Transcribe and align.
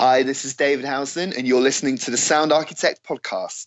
Hi, 0.00 0.22
this 0.22 0.46
is 0.46 0.54
David 0.54 0.86
Housden, 0.86 1.36
and 1.36 1.46
you're 1.46 1.60
listening 1.60 1.98
to 1.98 2.10
the 2.10 2.16
Sound 2.16 2.52
Architect 2.52 3.04
podcast. 3.04 3.66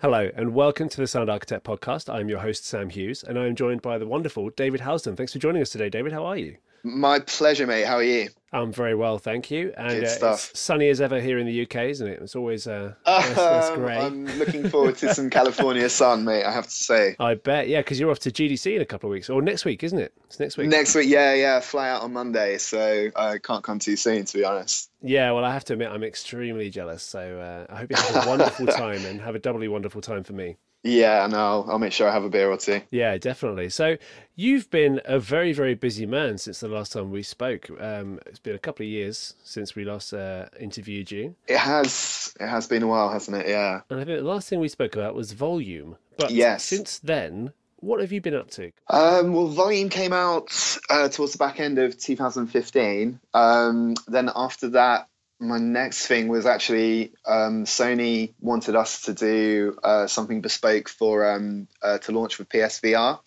Hello, 0.00 0.30
and 0.36 0.54
welcome 0.54 0.88
to 0.88 0.98
the 0.98 1.08
Sound 1.08 1.28
Architect 1.28 1.64
podcast. 1.64 2.08
I'm 2.08 2.28
your 2.28 2.38
host, 2.38 2.64
Sam 2.64 2.90
Hughes, 2.90 3.24
and 3.24 3.36
I'm 3.36 3.56
joined 3.56 3.82
by 3.82 3.98
the 3.98 4.06
wonderful 4.06 4.50
David 4.50 4.82
Housden. 4.82 5.16
Thanks 5.16 5.32
for 5.32 5.40
joining 5.40 5.62
us 5.62 5.70
today, 5.70 5.90
David. 5.90 6.12
How 6.12 6.24
are 6.26 6.36
you? 6.36 6.58
My 6.84 7.20
pleasure, 7.20 7.66
mate. 7.66 7.86
How 7.86 7.96
are 7.96 8.02
you? 8.02 8.28
I'm 8.54 8.70
very 8.70 8.94
well, 8.94 9.16
thank 9.18 9.50
you. 9.50 9.72
And 9.78 10.04
uh, 10.04 10.32
it's 10.32 10.58
sunny 10.58 10.90
as 10.90 11.00
ever 11.00 11.20
here 11.20 11.38
in 11.38 11.46
the 11.46 11.62
UK, 11.62 11.76
isn't 11.88 12.06
it? 12.06 12.20
It's 12.20 12.36
always 12.36 12.66
uh, 12.66 12.92
nice, 13.06 13.36
nice 13.36 13.70
Um, 13.70 13.78
grey. 13.78 13.96
I'm 13.96 14.26
looking 14.38 14.68
forward 14.68 14.96
to 14.98 15.14
some 15.14 15.30
California 15.38 15.88
sun, 15.88 16.24
mate. 16.24 16.44
I 16.44 16.52
have 16.52 16.66
to 16.66 16.70
say. 16.70 17.16
I 17.18 17.34
bet, 17.34 17.68
yeah, 17.68 17.80
because 17.80 17.98
you're 17.98 18.10
off 18.10 18.18
to 18.20 18.30
GDC 18.30 18.76
in 18.76 18.82
a 18.82 18.84
couple 18.84 19.08
of 19.08 19.12
weeks, 19.12 19.30
or 19.30 19.40
next 19.40 19.64
week, 19.64 19.82
isn't 19.84 19.98
it? 19.98 20.12
It's 20.26 20.38
next 20.38 20.58
week. 20.58 20.68
Next 20.68 20.94
week, 20.94 21.08
yeah, 21.08 21.32
yeah, 21.32 21.60
fly 21.60 21.88
out 21.88 22.02
on 22.02 22.12
Monday, 22.12 22.58
so 22.58 23.10
I 23.16 23.38
can't 23.38 23.64
come 23.64 23.78
too 23.78 23.96
soon, 23.96 24.26
to 24.26 24.38
be 24.38 24.44
honest. 24.44 24.90
Yeah, 25.00 25.30
well, 25.32 25.44
I 25.46 25.52
have 25.52 25.64
to 25.66 25.72
admit, 25.72 25.88
I'm 25.88 26.04
extremely 26.04 26.68
jealous. 26.68 27.02
So 27.02 27.38
uh, 27.38 27.72
I 27.72 27.78
hope 27.78 27.90
you 27.90 27.96
have 27.96 28.26
a 28.26 28.28
wonderful 28.28 28.66
time 28.66 29.04
and 29.06 29.20
have 29.22 29.34
a 29.34 29.38
doubly 29.38 29.68
wonderful 29.68 30.02
time 30.02 30.24
for 30.24 30.34
me. 30.34 30.56
Yeah, 30.84 31.24
and 31.24 31.34
I'll, 31.34 31.66
I'll 31.68 31.78
make 31.78 31.92
sure 31.92 32.08
I 32.08 32.12
have 32.12 32.24
a 32.24 32.28
beer 32.28 32.50
or 32.50 32.56
two. 32.56 32.80
Yeah, 32.90 33.16
definitely. 33.18 33.68
So 33.70 33.96
you've 34.34 34.68
been 34.70 35.00
a 35.04 35.18
very, 35.20 35.52
very 35.52 35.74
busy 35.74 36.06
man 36.06 36.38
since 36.38 36.60
the 36.60 36.68
last 36.68 36.92
time 36.92 37.10
we 37.10 37.22
spoke. 37.22 37.68
Um, 37.80 38.18
it's 38.26 38.40
been 38.40 38.56
a 38.56 38.58
couple 38.58 38.84
of 38.84 38.90
years 38.90 39.34
since 39.44 39.76
we 39.76 39.84
last 39.84 40.12
uh, 40.12 40.46
interviewed 40.58 41.10
you. 41.10 41.36
It 41.46 41.58
has, 41.58 42.34
it 42.40 42.48
has 42.48 42.66
been 42.66 42.82
a 42.82 42.88
while, 42.88 43.10
hasn't 43.10 43.36
it? 43.36 43.48
Yeah. 43.48 43.82
And 43.90 44.00
I 44.00 44.04
think 44.04 44.18
the 44.18 44.24
last 44.26 44.48
thing 44.48 44.58
we 44.58 44.68
spoke 44.68 44.96
about 44.96 45.14
was 45.14 45.32
volume. 45.32 45.96
But 46.18 46.32
Yes. 46.32 46.64
since 46.64 46.98
then, 46.98 47.52
what 47.76 48.00
have 48.00 48.10
you 48.12 48.20
been 48.20 48.34
up 48.34 48.50
to? 48.52 48.70
Um, 48.88 49.32
well, 49.32 49.48
Volume 49.48 49.88
came 49.88 50.12
out 50.12 50.50
uh, 50.88 51.08
towards 51.08 51.32
the 51.32 51.38
back 51.38 51.58
end 51.58 51.78
of 51.78 51.98
2015. 51.98 53.18
Um, 53.34 53.94
then 54.06 54.30
after 54.34 54.68
that, 54.70 55.08
my 55.42 55.58
next 55.58 56.06
thing 56.06 56.28
was 56.28 56.46
actually 56.46 57.12
um, 57.26 57.64
Sony 57.64 58.32
wanted 58.40 58.76
us 58.76 59.02
to 59.02 59.12
do 59.12 59.76
uh, 59.82 60.06
something 60.06 60.40
bespoke 60.40 60.88
for 60.88 61.30
um, 61.30 61.66
uh, 61.82 61.98
to 61.98 62.12
launch 62.12 62.36
for 62.36 62.44
PSVR. 62.44 63.18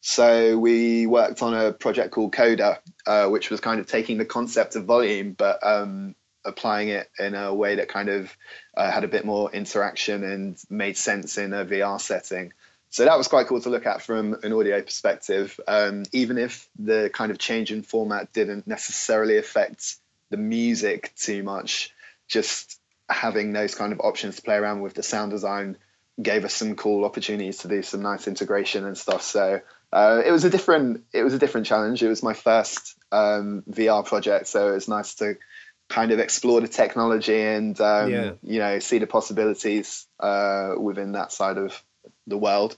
So 0.00 0.58
we 0.58 1.06
worked 1.06 1.42
on 1.42 1.54
a 1.54 1.72
project 1.72 2.10
called 2.10 2.32
Coda, 2.32 2.80
uh, 3.06 3.28
which 3.28 3.50
was 3.50 3.60
kind 3.60 3.78
of 3.80 3.86
taking 3.86 4.18
the 4.18 4.24
concept 4.24 4.74
of 4.74 4.84
volume, 4.84 5.32
but 5.32 5.64
um, 5.64 6.16
applying 6.44 6.88
it 6.88 7.08
in 7.20 7.36
a 7.36 7.54
way 7.54 7.76
that 7.76 7.88
kind 7.88 8.08
of 8.08 8.36
uh, 8.76 8.90
had 8.90 9.04
a 9.04 9.08
bit 9.08 9.24
more 9.24 9.52
interaction 9.52 10.24
and 10.24 10.58
made 10.68 10.96
sense 10.96 11.38
in 11.38 11.52
a 11.52 11.64
VR 11.64 12.00
setting. 12.00 12.52
So 12.90 13.04
that 13.04 13.16
was 13.16 13.28
quite 13.28 13.46
cool 13.46 13.60
to 13.60 13.70
look 13.70 13.86
at 13.86 14.02
from 14.02 14.36
an 14.42 14.52
audio 14.52 14.82
perspective, 14.82 15.58
um, 15.66 16.02
even 16.12 16.36
if 16.36 16.68
the 16.78 17.08
kind 17.14 17.30
of 17.30 17.38
change 17.38 17.72
in 17.72 17.82
format 17.82 18.32
didn't 18.32 18.66
necessarily 18.66 19.38
affect 19.38 19.96
the 20.32 20.36
music 20.36 21.12
too 21.16 21.44
much. 21.44 21.94
Just 22.26 22.80
having 23.08 23.52
those 23.52 23.74
kind 23.74 23.92
of 23.92 24.00
options 24.00 24.36
to 24.36 24.42
play 24.42 24.56
around 24.56 24.80
with 24.80 24.94
the 24.94 25.02
sound 25.02 25.30
design 25.30 25.76
gave 26.20 26.44
us 26.44 26.54
some 26.54 26.74
cool 26.76 27.04
opportunities 27.04 27.58
to 27.58 27.68
do 27.68 27.82
some 27.82 28.02
nice 28.02 28.26
integration 28.26 28.84
and 28.84 28.98
stuff. 28.98 29.22
So 29.22 29.60
uh, 29.92 30.22
it 30.24 30.30
was 30.32 30.44
a 30.44 30.50
different 30.50 31.04
it 31.12 31.22
was 31.22 31.34
a 31.34 31.38
different 31.38 31.66
challenge. 31.66 32.02
It 32.02 32.08
was 32.08 32.22
my 32.22 32.34
first 32.34 32.96
um, 33.12 33.62
VR 33.70 34.04
project, 34.04 34.46
so 34.48 34.70
it 34.70 34.74
was 34.74 34.88
nice 34.88 35.14
to 35.16 35.36
kind 35.88 36.10
of 36.10 36.18
explore 36.18 36.60
the 36.60 36.68
technology 36.68 37.42
and 37.42 37.78
um, 37.80 38.10
Yeah. 38.10 38.32
you 38.42 38.58
know 38.58 38.78
see 38.78 38.98
the 38.98 39.06
possibilities 39.06 40.06
uh, 40.20 40.74
within 40.80 41.12
that 41.12 41.32
side 41.32 41.58
of 41.58 41.82
the 42.26 42.38
world. 42.38 42.76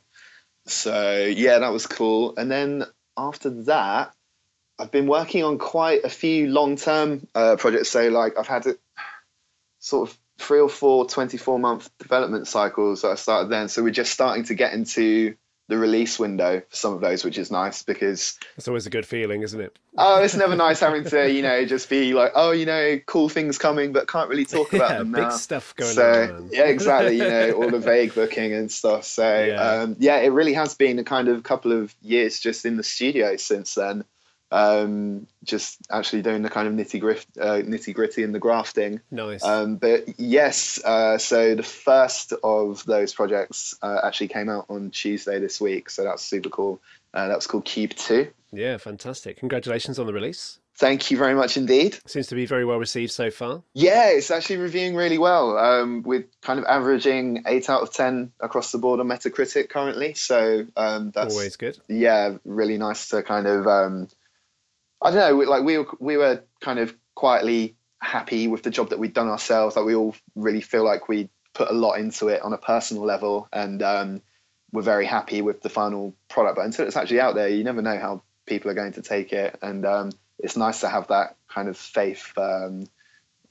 So 0.67 1.25
yeah, 1.27 1.59
that 1.61 1.73
was 1.73 1.87
cool. 1.87 2.35
And 2.37 2.51
then 2.51 2.85
after 3.17 3.51
that, 3.65 4.13
I've 4.79 4.91
been 4.91 5.07
working 5.07 5.45
on 5.45 5.59
quite 5.59 6.05
a 6.05 6.09
few 6.09 6.49
long-term 6.49 7.27
uh, 7.35 7.57
projects. 7.57 7.91
So 7.91 8.09
like 8.09 8.39
I've 8.39 8.47
had 8.49 8.65
sort 9.79 10.09
of 10.09 10.19
three 10.39 10.61
or 10.61 10.69
four 10.69 11.07
24-month 11.07 11.91
development 11.99 12.49
cycles 12.49 13.03
that 13.03 13.09
I 13.09 13.15
started 13.15 13.51
then. 13.51 13.69
So 13.69 13.83
we're 13.83 13.91
just 13.91 14.13
starting 14.13 14.45
to 14.45 14.55
get 14.55 14.73
into 14.73 15.37
the 15.69 15.79
release 15.79 16.19
window 16.19 16.61
for 16.69 16.77
some 16.77 16.93
of 16.93 17.01
those, 17.01 17.25
which 17.25 17.39
is 17.39 17.51
nice 17.51 17.83
because 17.83 18.39
It's 18.57 18.69
always 18.69 18.87
a 18.87 18.91
good 18.91 19.07
feeling, 19.07 19.43
isn't 19.43 19.59
it? 19.61 19.79
oh, 19.97 20.23
it's 20.23 20.35
never 20.35 20.57
nice 20.57 20.81
having 20.81 21.05
to 21.05 21.31
you 21.31 21.41
know 21.41 21.65
just 21.65 21.89
be 21.89 22.13
like 22.13 22.33
oh 22.35 22.51
you 22.51 22.67
know 22.67 22.99
cool 23.07 23.29
things 23.31 23.57
coming, 23.57 23.93
but 23.93 24.07
can't 24.09 24.29
really 24.29 24.45
talk 24.45 24.73
about 24.75 24.91
yeah, 24.91 24.99
them 24.99 25.13
big 25.13 25.31
stuff 25.33 25.75
going 25.77 25.95
so 25.95 26.35
on. 26.37 26.49
yeah 26.53 26.65
exactly 26.65 27.17
you 27.17 27.23
know 27.29 27.53
all 27.53 27.71
the 27.71 27.79
vague 27.79 28.13
booking 28.15 28.53
and 28.53 28.71
stuff 28.71 29.05
so 29.05 29.45
Yeah. 29.45 29.61
um, 29.63 29.97
yeah 30.01 30.17
it 30.19 30.33
really 30.33 30.53
has 30.53 30.75
been 30.75 30.99
a 30.99 31.05
kind 31.05 31.29
of 31.29 31.43
couple 31.45 31.73
of 31.73 31.95
years 32.03 32.41
just 32.41 32.67
in 32.67 32.77
the 32.77 32.83
studio 32.83 33.37
since 33.37 33.75
then 33.75 34.05
um, 34.55 35.27
just 35.43 35.79
actually 35.91 36.23
doing 36.23 36.43
the 36.43 36.49
kind 36.49 36.69
of 36.69 36.75
nitty 36.75 37.01
gritty 37.01 37.27
uh, 37.41 37.57
nitty 37.63 37.93
gritty 37.93 38.23
and 38.23 38.35
the 38.35 38.39
grafting 38.39 39.01
Nice. 39.11 39.43
um, 39.45 39.77
but 39.77 40.05
yes 40.19 40.83
uh, 40.85 41.19
so 41.19 41.55
the 41.57 41.63
first 41.63 42.33
of 42.45 42.85
those 42.87 43.13
projects 43.13 43.75
uh, 43.83 43.99
actually 44.05 44.29
came 44.29 44.49
out 44.49 44.67
on 44.69 44.91
tuesday 44.91 45.41
this 45.41 45.61
week 45.61 45.91
so 45.91 46.05
that's 46.05 46.23
super 46.23 46.49
cool 46.51 46.81
uh, 47.13 47.29
that 47.29 47.37
was 47.37 47.47
called 47.47 47.65
QUBE 47.65 47.95
2 47.97 48.29
yeah, 48.57 48.77
fantastic. 48.77 49.39
Congratulations 49.39 49.99
on 49.99 50.07
the 50.07 50.13
release. 50.13 50.61
thank 50.77 51.11
you 51.11 51.19
very 51.19 51.35
much 51.35 51.57
indeed 51.57 51.99
Seems 52.07 52.29
to 52.29 52.37
be 52.37 52.47
very 52.47 52.65
well 52.65 52.79
received 52.79 53.11
so 53.11 53.29
far. 53.33 53.63
Yeah, 53.73 54.11
it's 54.11 54.31
actually 54.31 54.59
reviewing 54.59 54.95
really 54.95 55.19
well. 55.19 55.59
Um, 55.59 56.05
with 56.05 56.27
kind 56.41 56.61
of 56.61 56.65
averaging 56.67 57.43
eight 57.49 57.69
out 57.69 57.83
of 57.83 57.93
ten 57.93 58.31
across 58.39 58.71
the 58.71 58.79
board 58.79 59.01
on 59.01 59.09
Metacritic 59.09 59.71
currently. 59.71 60.15
So 60.15 60.67
um, 60.77 61.11
that's 61.13 61.35
Always 61.35 61.57
good. 61.57 61.79
yeah, 61.89 62.37
really 62.45 62.79
nice 62.79 63.09
to 63.09 63.25
kind 63.25 63.49
of 63.49 63.67
um, 63.67 64.09
I 65.05 65.11
don't 65.11 65.39
know, 65.39 65.51
like 65.51 65.63
we 65.63 65.79
were 65.79 65.87
we 66.01 66.17
were 66.17 66.43
kind 66.61 66.79
of 66.79 66.97
quietly 67.15 67.77
happy 68.01 68.49
with 68.49 68.63
the 68.63 68.71
job 68.71 68.91
that 68.91 68.99
we'd 68.99 69.13
done 69.13 69.29
ourselves. 69.29 69.77
Like 69.77 69.85
we 69.85 69.95
all 69.95 70.17
really 70.35 70.63
feel 70.63 70.85
like 70.85 71.09
we 71.09 71.29
put 71.53 71.71
a 71.71 71.75
lot 71.75 71.95
into 72.01 72.29
it 72.29 72.43
on 72.43 72.53
a 72.53 72.59
personal 72.59 73.05
level, 73.05 73.47
and 73.53 73.83
um, 73.83 74.23
we're 74.73 74.83
very 74.83 75.07
happy 75.07 75.43
with 75.43 75.61
the 75.61 75.69
final 75.69 76.15
product. 76.29 76.57
But 76.57 76.65
until 76.65 76.87
it's 76.87 76.97
actually 76.97 77.21
out 77.21 77.35
there, 77.35 77.49
you 77.49 77.65
never 77.65 77.83
know 77.83 77.99
how 77.99 78.23
people 78.47 78.71
are 78.71 78.75
going 78.75 78.95
to 78.95 79.03
take 79.03 79.33
it, 79.33 79.59
and 79.61 79.85
um, 79.85 80.11
it's 80.39 80.57
nice 80.57 80.81
to 80.81 80.89
have 80.89 81.09
that 81.09 81.37
kind 81.49 81.69
of 81.69 81.77
faith. 81.77 82.33
Um, 82.37 82.87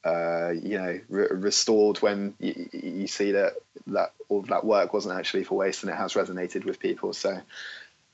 uh, 0.04 0.50
you 0.50 0.78
know, 0.78 1.00
re- 1.08 1.28
restored 1.32 1.98
when 2.00 2.34
you, 2.40 2.70
you 2.74 3.08
see 3.08 3.32
that 3.32 3.54
that 3.88 4.12
all 4.28 4.40
of 4.40 4.48
that 4.48 4.66
work 4.66 4.94
wasn't 4.94 5.18
actually 5.18 5.46
for 5.46 5.56
waste 5.56 5.84
and 5.84 5.92
it 5.92 5.96
has 5.96 6.14
resonated 6.14 6.66
with 6.66 6.80
people. 6.80 7.14
So, 7.14 7.42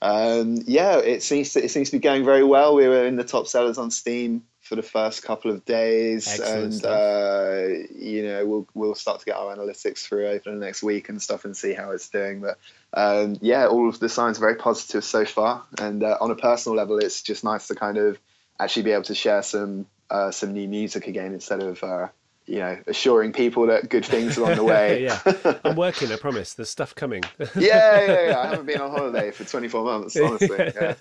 um, 0.01 0.63
yeah, 0.65 0.97
it 0.97 1.23
seems 1.23 1.53
to, 1.53 1.63
it 1.63 1.69
seems 1.69 1.89
to 1.89 1.97
be 1.97 2.01
going 2.01 2.23
very 2.23 2.43
well. 2.43 2.75
We 2.75 2.87
were 2.87 3.05
in 3.05 3.15
the 3.15 3.23
top 3.23 3.47
sellers 3.47 3.77
on 3.77 3.91
Steam 3.91 4.43
for 4.61 4.75
the 4.75 4.83
first 4.83 5.23
couple 5.23 5.51
of 5.51 5.65
days, 5.65 6.27
Excellent 6.27 6.73
and 6.75 6.85
uh, 6.85 7.87
you 7.95 8.23
know 8.23 8.45
we'll 8.45 8.67
we'll 8.73 8.95
start 8.95 9.19
to 9.19 9.25
get 9.25 9.35
our 9.35 9.55
analytics 9.55 9.99
through 9.99 10.27
over 10.27 10.51
the 10.51 10.51
next 10.51 10.83
week 10.83 11.09
and 11.09 11.21
stuff 11.21 11.43
and 11.43 11.57
see 11.57 11.73
how 11.73 11.91
it's 11.91 12.07
doing. 12.09 12.39
But 12.39 12.59
um, 12.93 13.37
yeah, 13.41 13.67
all 13.67 13.89
of 13.89 13.99
the 13.99 14.07
signs 14.07 14.37
are 14.37 14.41
very 14.41 14.55
positive 14.55 15.03
so 15.03 15.25
far, 15.25 15.65
and 15.79 16.03
uh, 16.03 16.17
on 16.21 16.31
a 16.31 16.35
personal 16.35 16.77
level, 16.77 16.99
it's 16.99 17.21
just 17.21 17.43
nice 17.43 17.67
to 17.67 17.75
kind 17.75 17.97
of 17.97 18.17
actually 18.59 18.83
be 18.83 18.91
able 18.91 19.03
to 19.03 19.15
share 19.15 19.41
some 19.41 19.85
uh, 20.09 20.31
some 20.31 20.53
new 20.53 20.67
music 20.67 21.07
again 21.07 21.33
instead 21.33 21.61
of 21.61 21.83
uh, 21.83 22.07
you 22.49 22.59
know 22.59 22.77
assuring 22.87 23.31
people 23.31 23.67
that 23.67 23.89
good 23.89 24.03
things 24.05 24.37
are 24.37 24.49
on 24.51 24.57
the 24.57 24.63
way. 24.75 25.03
yeah, 25.03 25.19
I'm 25.63 25.75
working. 25.75 26.11
I 26.11 26.15
promise. 26.15 26.55
There's 26.55 26.69
stuff 26.69 26.95
coming. 26.95 27.23
yeah, 27.55 28.01
yeah, 28.01 28.27
yeah. 28.29 28.39
I 28.39 28.47
haven't 28.47 28.65
been 28.65 28.81
on 28.81 28.89
holiday 28.89 29.31
for 29.31 29.43
24 29.43 29.83
months, 29.85 30.17
honestly. 30.21 30.57
Yeah. 30.75 30.95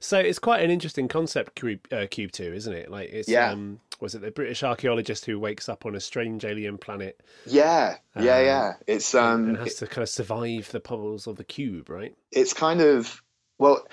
So 0.00 0.18
it's 0.18 0.38
quite 0.40 0.62
an 0.64 0.70
interesting 0.70 1.08
concept, 1.08 1.54
QUBE, 1.54 1.92
uh, 1.92 2.06
QUBE 2.08 2.32
Two, 2.32 2.52
isn't 2.52 2.72
it? 2.72 2.90
Like 2.90 3.10
it's 3.10 3.28
Yeah. 3.28 3.50
um, 3.52 3.80
was 4.00 4.14
it 4.16 4.20
the 4.22 4.30
British 4.32 4.62
archaeologist 4.64 5.24
who 5.24 5.38
wakes 5.38 5.68
up 5.68 5.86
on 5.86 5.94
a 5.94 6.00
strange 6.00 6.44
alien 6.44 6.76
planet 6.76 7.20
Yeah, 7.46 7.96
yeah, 8.16 8.20
Um, 8.38 8.44
yeah. 8.44 8.72
It's 8.88 9.14
um, 9.14 9.48
and 9.50 9.56
has 9.58 9.76
to 9.76 9.86
kind 9.86 10.02
of 10.02 10.08
survive 10.08 10.70
the 10.72 10.80
puzzles 10.80 11.26
of 11.28 11.36
the 11.36 11.44
cube, 11.44 11.88
right? 11.88 12.14
it's 12.32 12.52
kind 12.52 12.80
of 12.80 13.22
well, 13.58 13.86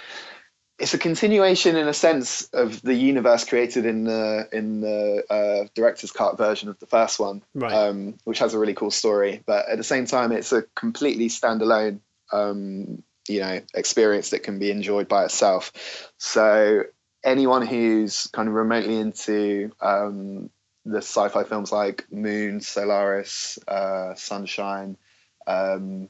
it's 0.81 0.95
a 0.95 0.97
continuation 0.97 1.75
in 1.75 1.87
a 1.87 1.93
sense 1.93 2.49
of 2.53 2.81
the 2.81 2.95
universe 2.95 3.45
created 3.45 3.85
in 3.85 4.03
the 4.03 4.49
in 4.51 4.81
the 4.81 5.23
uh, 5.29 5.67
director's 5.75 6.11
cut 6.11 6.37
version 6.37 6.69
of 6.69 6.79
the 6.79 6.87
first 6.87 7.19
one, 7.19 7.43
Right. 7.53 7.71
um, 7.71 8.17
which 8.23 8.39
has 8.39 8.53
a 8.55 8.59
really 8.59 8.73
cool 8.73 8.89
story. 8.89 9.43
But 9.45 9.69
at 9.69 9.77
the 9.77 9.83
same 9.83 10.07
time, 10.07 10.31
it's 10.31 10.51
a 10.51 10.63
completely 10.75 11.29
standalone, 11.29 11.99
um, 12.31 13.03
you 13.27 13.41
know, 13.41 13.61
experience 13.75 14.31
that 14.31 14.41
can 14.41 14.57
be 14.57 14.71
enjoyed 14.71 15.07
by 15.07 15.25
itself. 15.25 15.71
So 16.17 16.83
anyone 17.23 17.65
who's 17.65 18.27
kind 18.33 18.47
of 18.47 18.55
remotely 18.55 18.97
into 18.97 19.71
um, 19.81 20.49
the 20.83 20.97
sci-fi 20.97 21.43
films 21.43 21.71
like 21.71 22.11
Moon, 22.11 22.59
Solaris, 22.59 23.59
uh, 23.67 24.15
Sunshine, 24.15 24.97
um, 25.45 26.09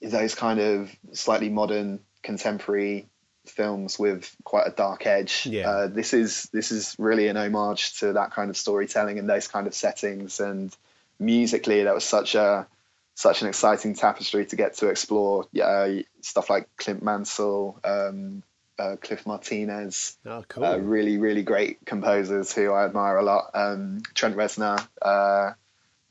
those 0.00 0.36
kind 0.36 0.60
of 0.60 0.94
slightly 1.12 1.48
modern 1.48 2.00
contemporary 2.22 3.08
films 3.46 3.98
with 3.98 4.34
quite 4.44 4.66
a 4.66 4.70
dark 4.70 5.06
edge. 5.06 5.46
Yeah. 5.46 5.68
Uh, 5.68 5.86
this 5.88 6.14
is 6.14 6.48
this 6.52 6.72
is 6.72 6.94
really 6.98 7.28
an 7.28 7.36
homage 7.36 7.98
to 8.00 8.14
that 8.14 8.30
kind 8.30 8.50
of 8.50 8.56
storytelling 8.56 9.18
and 9.18 9.28
those 9.28 9.48
kind 9.48 9.66
of 9.66 9.74
settings 9.74 10.40
and 10.40 10.76
musically, 11.22 11.84
that 11.84 11.94
was 11.94 12.04
such 12.04 12.34
a 12.34 12.66
such 13.14 13.42
an 13.42 13.48
exciting 13.48 13.94
tapestry 13.94 14.46
to 14.46 14.56
get 14.56 14.74
to 14.74 14.88
explore. 14.88 15.46
Yeah, 15.52 16.00
stuff 16.20 16.50
like 16.50 16.68
Clint 16.76 17.02
Mansell, 17.02 17.78
um, 17.84 18.42
uh, 18.78 18.96
Cliff 19.00 19.26
Martinez. 19.26 20.16
Oh, 20.26 20.44
cool. 20.48 20.64
Uh, 20.64 20.78
really, 20.78 21.18
really 21.18 21.42
great 21.42 21.84
composers 21.84 22.52
who 22.52 22.72
I 22.72 22.84
admire 22.84 23.18
a 23.18 23.22
lot. 23.22 23.50
Um, 23.54 24.02
Trent 24.14 24.36
Reznor. 24.36 24.86
Uh, 25.00 25.52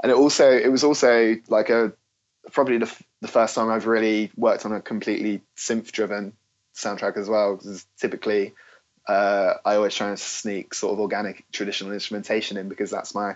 and 0.02 0.12
it 0.12 0.16
also, 0.16 0.50
it 0.52 0.72
was 0.72 0.84
also 0.84 1.36
like 1.48 1.70
a, 1.70 1.92
probably 2.52 2.78
the, 2.78 2.96
the 3.22 3.28
first 3.28 3.56
time 3.56 3.70
I've 3.70 3.88
really 3.88 4.32
worked 4.36 4.66
on 4.66 4.72
a 4.72 4.82
completely 4.82 5.42
synth 5.58 5.92
driven 5.92 6.34
soundtrack 6.76 7.18
as 7.18 7.30
well. 7.30 7.56
Because 7.56 7.86
typically, 8.00 8.54
uh, 9.08 9.56
I 9.66 9.76
always 9.76 9.96
try 9.96 10.10
and 10.10 10.20
sneak 10.20 10.74
sort 10.74 10.94
of 10.94 11.00
organic 11.00 11.46
traditional 11.52 11.94
instrumentation 11.94 12.58
in 12.58 12.70
because 12.70 12.92
that's 12.92 13.16
my, 13.16 13.36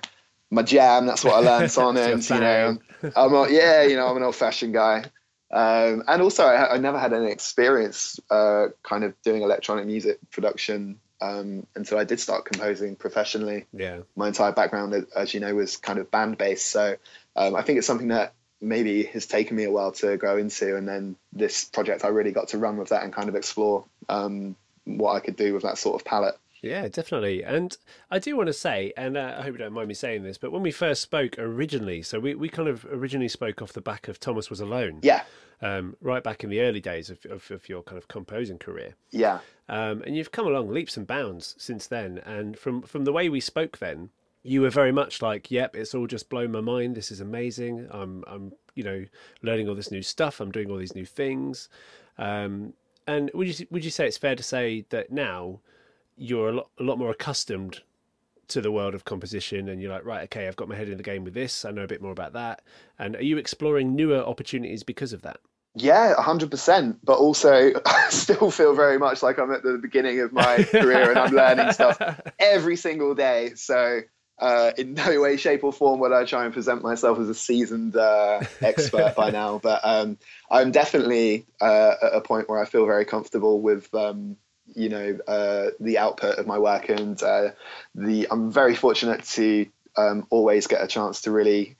my 0.51 0.63
jam. 0.63 1.05
That's 1.05 1.23
what 1.23 1.35
I 1.35 1.39
learned 1.39 1.77
on 1.77 1.97
it. 1.97 2.29
you 2.29 2.39
know, 2.39 2.77
I'm 3.15 3.31
not, 3.31 3.51
yeah, 3.51 3.83
you 3.83 3.95
know, 3.95 4.07
I'm 4.07 4.17
an 4.17 4.23
old 4.23 4.35
fashioned 4.35 4.73
guy. 4.73 5.05
Um, 5.51 6.03
and 6.07 6.21
also, 6.21 6.43
I, 6.43 6.73
I, 6.73 6.77
never 6.79 6.99
had 6.99 7.13
any 7.13 7.31
experience 7.31 8.19
uh, 8.31 8.67
kind 8.83 9.03
of 9.03 9.13
doing 9.21 9.43
electronic 9.43 9.85
music 9.85 10.17
production 10.31 10.99
um, 11.21 11.65
until 11.75 11.97
I 11.97 12.03
did 12.03 12.19
start 12.19 12.45
composing 12.45 12.95
professionally. 12.95 13.65
Yeah. 13.71 13.99
My 14.15 14.27
entire 14.27 14.51
background, 14.51 15.07
as 15.15 15.33
you 15.33 15.39
know, 15.39 15.53
was 15.55 15.77
kind 15.77 15.99
of 15.99 16.11
band 16.11 16.37
based. 16.37 16.67
So 16.67 16.97
um, 17.35 17.55
I 17.55 17.61
think 17.61 17.77
it's 17.77 17.87
something 17.87 18.09
that 18.09 18.33
maybe 18.61 19.03
has 19.03 19.25
taken 19.25 19.57
me 19.57 19.63
a 19.65 19.71
while 19.71 19.91
to 19.93 20.17
grow 20.17 20.37
into. 20.37 20.75
And 20.75 20.87
then 20.87 21.15
this 21.33 21.65
project, 21.65 22.05
I 22.05 22.09
really 22.09 22.31
got 22.31 22.49
to 22.49 22.57
run 22.57 22.77
with 22.77 22.89
that 22.89 23.03
and 23.03 23.13
kind 23.13 23.29
of 23.29 23.35
explore 23.35 23.85
um, 24.09 24.55
what 24.85 25.13
I 25.13 25.19
could 25.19 25.35
do 25.35 25.53
with 25.53 25.63
that 25.63 25.77
sort 25.77 26.01
of 26.01 26.05
palette. 26.05 26.37
Yeah, 26.61 26.87
definitely. 26.87 27.43
And 27.43 27.77
I 28.09 28.17
do 28.17 28.35
want 28.35 28.47
to 28.47 28.53
say, 28.53 28.91
and 28.97 29.17
uh, 29.17 29.35
I 29.37 29.43
hope 29.43 29.53
you 29.53 29.57
don't 29.59 29.73
mind 29.73 29.87
me 29.87 29.93
saying 29.93 30.23
this, 30.23 30.39
but 30.39 30.51
when 30.51 30.63
we 30.63 30.71
first 30.71 31.01
spoke 31.03 31.37
originally, 31.37 32.01
so 32.01 32.19
we, 32.19 32.33
we 32.33 32.49
kind 32.49 32.67
of 32.67 32.85
originally 32.85 33.27
spoke 33.27 33.61
off 33.61 33.73
the 33.73 33.81
back 33.81 34.07
of 34.07 34.19
Thomas 34.19 34.49
Was 34.49 34.61
Alone. 34.61 34.99
Yeah. 35.03 35.23
Um, 35.61 35.95
right 36.01 36.23
back 36.23 36.43
in 36.43 36.49
the 36.49 36.61
early 36.61 36.81
days 36.81 37.09
of, 37.09 37.23
of, 37.27 37.49
of 37.51 37.69
your 37.69 37.83
kind 37.83 37.97
of 37.97 38.07
composing 38.07 38.57
career. 38.57 38.95
Yeah. 39.11 39.39
Um, 39.69 40.01
and 40.01 40.15
you've 40.15 40.31
come 40.31 40.47
along 40.47 40.69
leaps 40.69 40.97
and 40.97 41.05
bounds 41.05 41.55
since 41.57 41.87
then. 41.87 42.17
And 42.25 42.57
from, 42.57 42.81
from 42.81 43.05
the 43.05 43.13
way 43.13 43.29
we 43.29 43.39
spoke 43.39 43.77
then, 43.77 44.09
you 44.45 44.61
were 44.61 44.69
very 44.69 44.91
much 44.91 45.21
like, 45.21 45.51
"Yep, 45.51 45.75
it's 45.75 45.95
all 45.95 46.07
just 46.07 46.29
blown 46.29 46.51
my 46.51 46.61
mind. 46.61 46.95
This 46.95 47.11
is 47.11 47.19
amazing. 47.19 47.87
I'm, 47.91 48.23
I'm, 48.27 48.53
you 48.75 48.83
know, 48.83 49.05
learning 49.41 49.67
all 49.67 49.75
this 49.75 49.91
new 49.91 50.01
stuff. 50.01 50.39
I'm 50.39 50.51
doing 50.51 50.69
all 50.69 50.77
these 50.77 50.95
new 50.95 51.05
things." 51.05 51.69
Um, 52.17 52.73
and 53.07 53.31
would 53.33 53.59
you 53.59 53.67
would 53.71 53.85
you 53.85 53.91
say 53.91 54.07
it's 54.07 54.17
fair 54.17 54.35
to 54.35 54.43
say 54.43 54.85
that 54.89 55.11
now 55.11 55.59
you're 56.15 56.49
a 56.49 56.53
lot, 56.53 56.69
a 56.79 56.83
lot 56.83 56.97
more 56.97 57.11
accustomed 57.11 57.81
to 58.47 58.61
the 58.61 58.71
world 58.71 58.93
of 58.93 59.05
composition 59.05 59.69
and 59.69 59.81
you're 59.81 59.91
like 59.91 60.05
right 60.05 60.23
okay 60.23 60.47
i've 60.47 60.55
got 60.55 60.67
my 60.67 60.75
head 60.75 60.87
in 60.87 60.97
the 60.97 61.03
game 61.03 61.23
with 61.23 61.33
this 61.33 61.65
i 61.65 61.71
know 61.71 61.83
a 61.83 61.87
bit 61.87 62.01
more 62.01 62.11
about 62.11 62.33
that 62.33 62.61
and 62.99 63.15
are 63.15 63.23
you 63.23 63.37
exploring 63.37 63.95
newer 63.95 64.19
opportunities 64.19 64.83
because 64.83 65.13
of 65.13 65.21
that 65.23 65.37
yeah 65.73 66.13
100% 66.17 66.97
but 67.03 67.17
also 67.17 67.71
i 67.85 68.09
still 68.09 68.51
feel 68.51 68.75
very 68.75 68.99
much 68.99 69.23
like 69.23 69.39
i'm 69.39 69.51
at 69.51 69.63
the 69.63 69.79
beginning 69.81 70.19
of 70.19 70.31
my 70.31 70.63
career 70.71 71.09
and 71.09 71.19
i'm 71.19 71.33
learning 71.33 71.71
stuff 71.71 71.99
every 72.39 72.75
single 72.75 73.15
day 73.15 73.51
so 73.55 74.01
uh, 74.39 74.71
in 74.77 74.93
no 74.95 75.21
way 75.21 75.37
shape 75.37 75.63
or 75.63 75.71
form 75.71 75.99
would 75.99 76.11
i 76.11 76.25
try 76.25 76.45
and 76.45 76.53
present 76.53 76.83
myself 76.83 77.19
as 77.19 77.29
a 77.29 77.35
seasoned 77.35 77.95
uh, 77.95 78.41
expert 78.61 79.13
by 79.15 79.29
now 79.29 79.57
but 79.63 79.81
um, 79.83 80.17
i'm 80.51 80.71
definitely 80.71 81.45
uh, 81.61 81.93
at 82.01 82.13
a 82.13 82.21
point 82.21 82.49
where 82.49 82.59
i 82.59 82.65
feel 82.65 82.85
very 82.85 83.05
comfortable 83.05 83.61
with 83.61 83.93
um, 83.93 84.37
you 84.73 84.89
know 84.89 85.17
uh, 85.27 85.67
the 85.79 85.97
output 85.97 86.37
of 86.39 86.47
my 86.47 86.57
work, 86.57 86.89
and 86.89 87.21
uh, 87.21 87.51
the 87.93 88.27
I'm 88.31 88.51
very 88.51 88.75
fortunate 88.75 89.23
to 89.25 89.67
um, 89.95 90.25
always 90.29 90.67
get 90.67 90.83
a 90.83 90.87
chance 90.87 91.21
to 91.21 91.31
really 91.31 91.75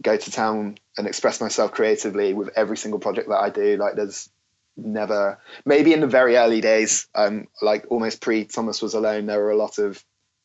go 0.00 0.16
to 0.16 0.30
town 0.30 0.78
and 0.96 1.06
express 1.06 1.40
myself 1.40 1.72
creatively 1.72 2.32
with 2.32 2.50
every 2.56 2.76
single 2.76 3.00
project 3.00 3.28
that 3.28 3.40
I 3.40 3.50
do. 3.50 3.76
Like 3.76 3.96
there's 3.96 4.30
never 4.76 5.38
maybe 5.66 5.92
in 5.92 6.00
the 6.00 6.06
very 6.06 6.36
early 6.36 6.60
days, 6.60 7.08
um, 7.14 7.48
like 7.60 7.86
almost 7.90 8.20
pre 8.20 8.44
Thomas 8.44 8.80
was 8.80 8.94
alone, 8.94 9.26
there 9.26 9.40
were 9.40 9.50
a 9.50 9.56
lot 9.56 9.78
of 9.78 10.02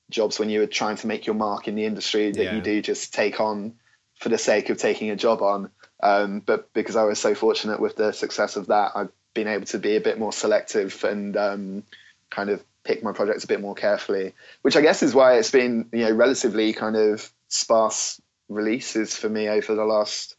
jobs 0.10 0.40
when 0.40 0.50
you 0.50 0.60
were 0.60 0.68
trying 0.68 0.98
to 0.98 1.08
make 1.08 1.26
your 1.26 1.36
mark 1.36 1.68
in 1.68 1.76
the 1.76 1.86
industry 1.86 2.32
that 2.32 2.44
yeah. 2.44 2.56
you 2.56 2.62
do 2.62 2.82
just 2.82 3.14
take 3.14 3.40
on 3.40 3.74
for 4.20 4.30
the 4.30 4.38
sake 4.38 4.70
of 4.70 4.78
taking 4.78 5.10
a 5.10 5.16
job 5.16 5.42
on. 5.42 5.70
Um, 6.02 6.40
but 6.40 6.72
because 6.74 6.96
I 6.96 7.04
was 7.04 7.20
so 7.20 7.36
fortunate 7.36 7.80
with 7.80 7.96
the 7.96 8.12
success 8.12 8.56
of 8.56 8.68
that, 8.68 8.92
I've 8.96 9.12
been 9.34 9.48
able 9.48 9.66
to 9.68 9.80
be 9.80 9.96
a 9.96 10.02
bit 10.02 10.20
more 10.20 10.34
selective 10.34 11.04
and 11.04 11.36
um, 11.36 11.84
kind 12.30 12.50
of 12.50 12.64
pick 12.84 13.04
my 13.04 13.12
projects 13.12 13.44
a 13.44 13.48
bit 13.48 13.62
more 13.62 13.76
carefully, 13.76 14.34
which 14.62 14.76
I 14.78 14.82
guess 14.82 15.04
is 15.04 15.14
why 15.14 15.38
it's 15.38 15.52
been 15.52 15.90
you 15.92 16.06
know 16.06 16.12
relatively 16.12 16.74
kind 16.74 16.96
of 16.96 17.30
sparse 17.50 18.22
releases 18.48 19.16
for 19.16 19.28
me 19.28 19.50
over 19.50 19.76
the 19.76 19.86
last 19.86 20.36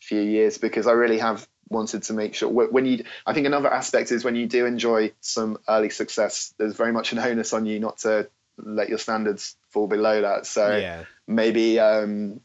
few 0.00 0.20
years 0.20 0.58
because 0.58 0.86
I 0.86 0.92
really 0.92 1.18
have 1.18 1.46
wanted 1.68 2.02
to 2.04 2.12
make 2.12 2.34
sure 2.34 2.48
when 2.48 2.84
you 2.84 3.04
I 3.26 3.32
think 3.32 3.46
another 3.46 3.72
aspect 3.72 4.10
is 4.10 4.24
when 4.24 4.34
you 4.34 4.46
do 4.46 4.66
enjoy 4.66 5.12
some 5.20 5.58
early 5.68 5.90
success 5.90 6.52
there's 6.58 6.74
very 6.74 6.92
much 6.92 7.12
an 7.12 7.20
onus 7.20 7.52
on 7.52 7.64
you 7.64 7.78
not 7.78 7.98
to 7.98 8.28
let 8.64 8.88
your 8.88 8.98
standards 8.98 9.56
fall 9.70 9.86
below 9.86 10.22
that 10.22 10.46
so 10.46 10.76
yeah. 10.76 11.04
maybe 11.26 11.78
um 11.78 12.40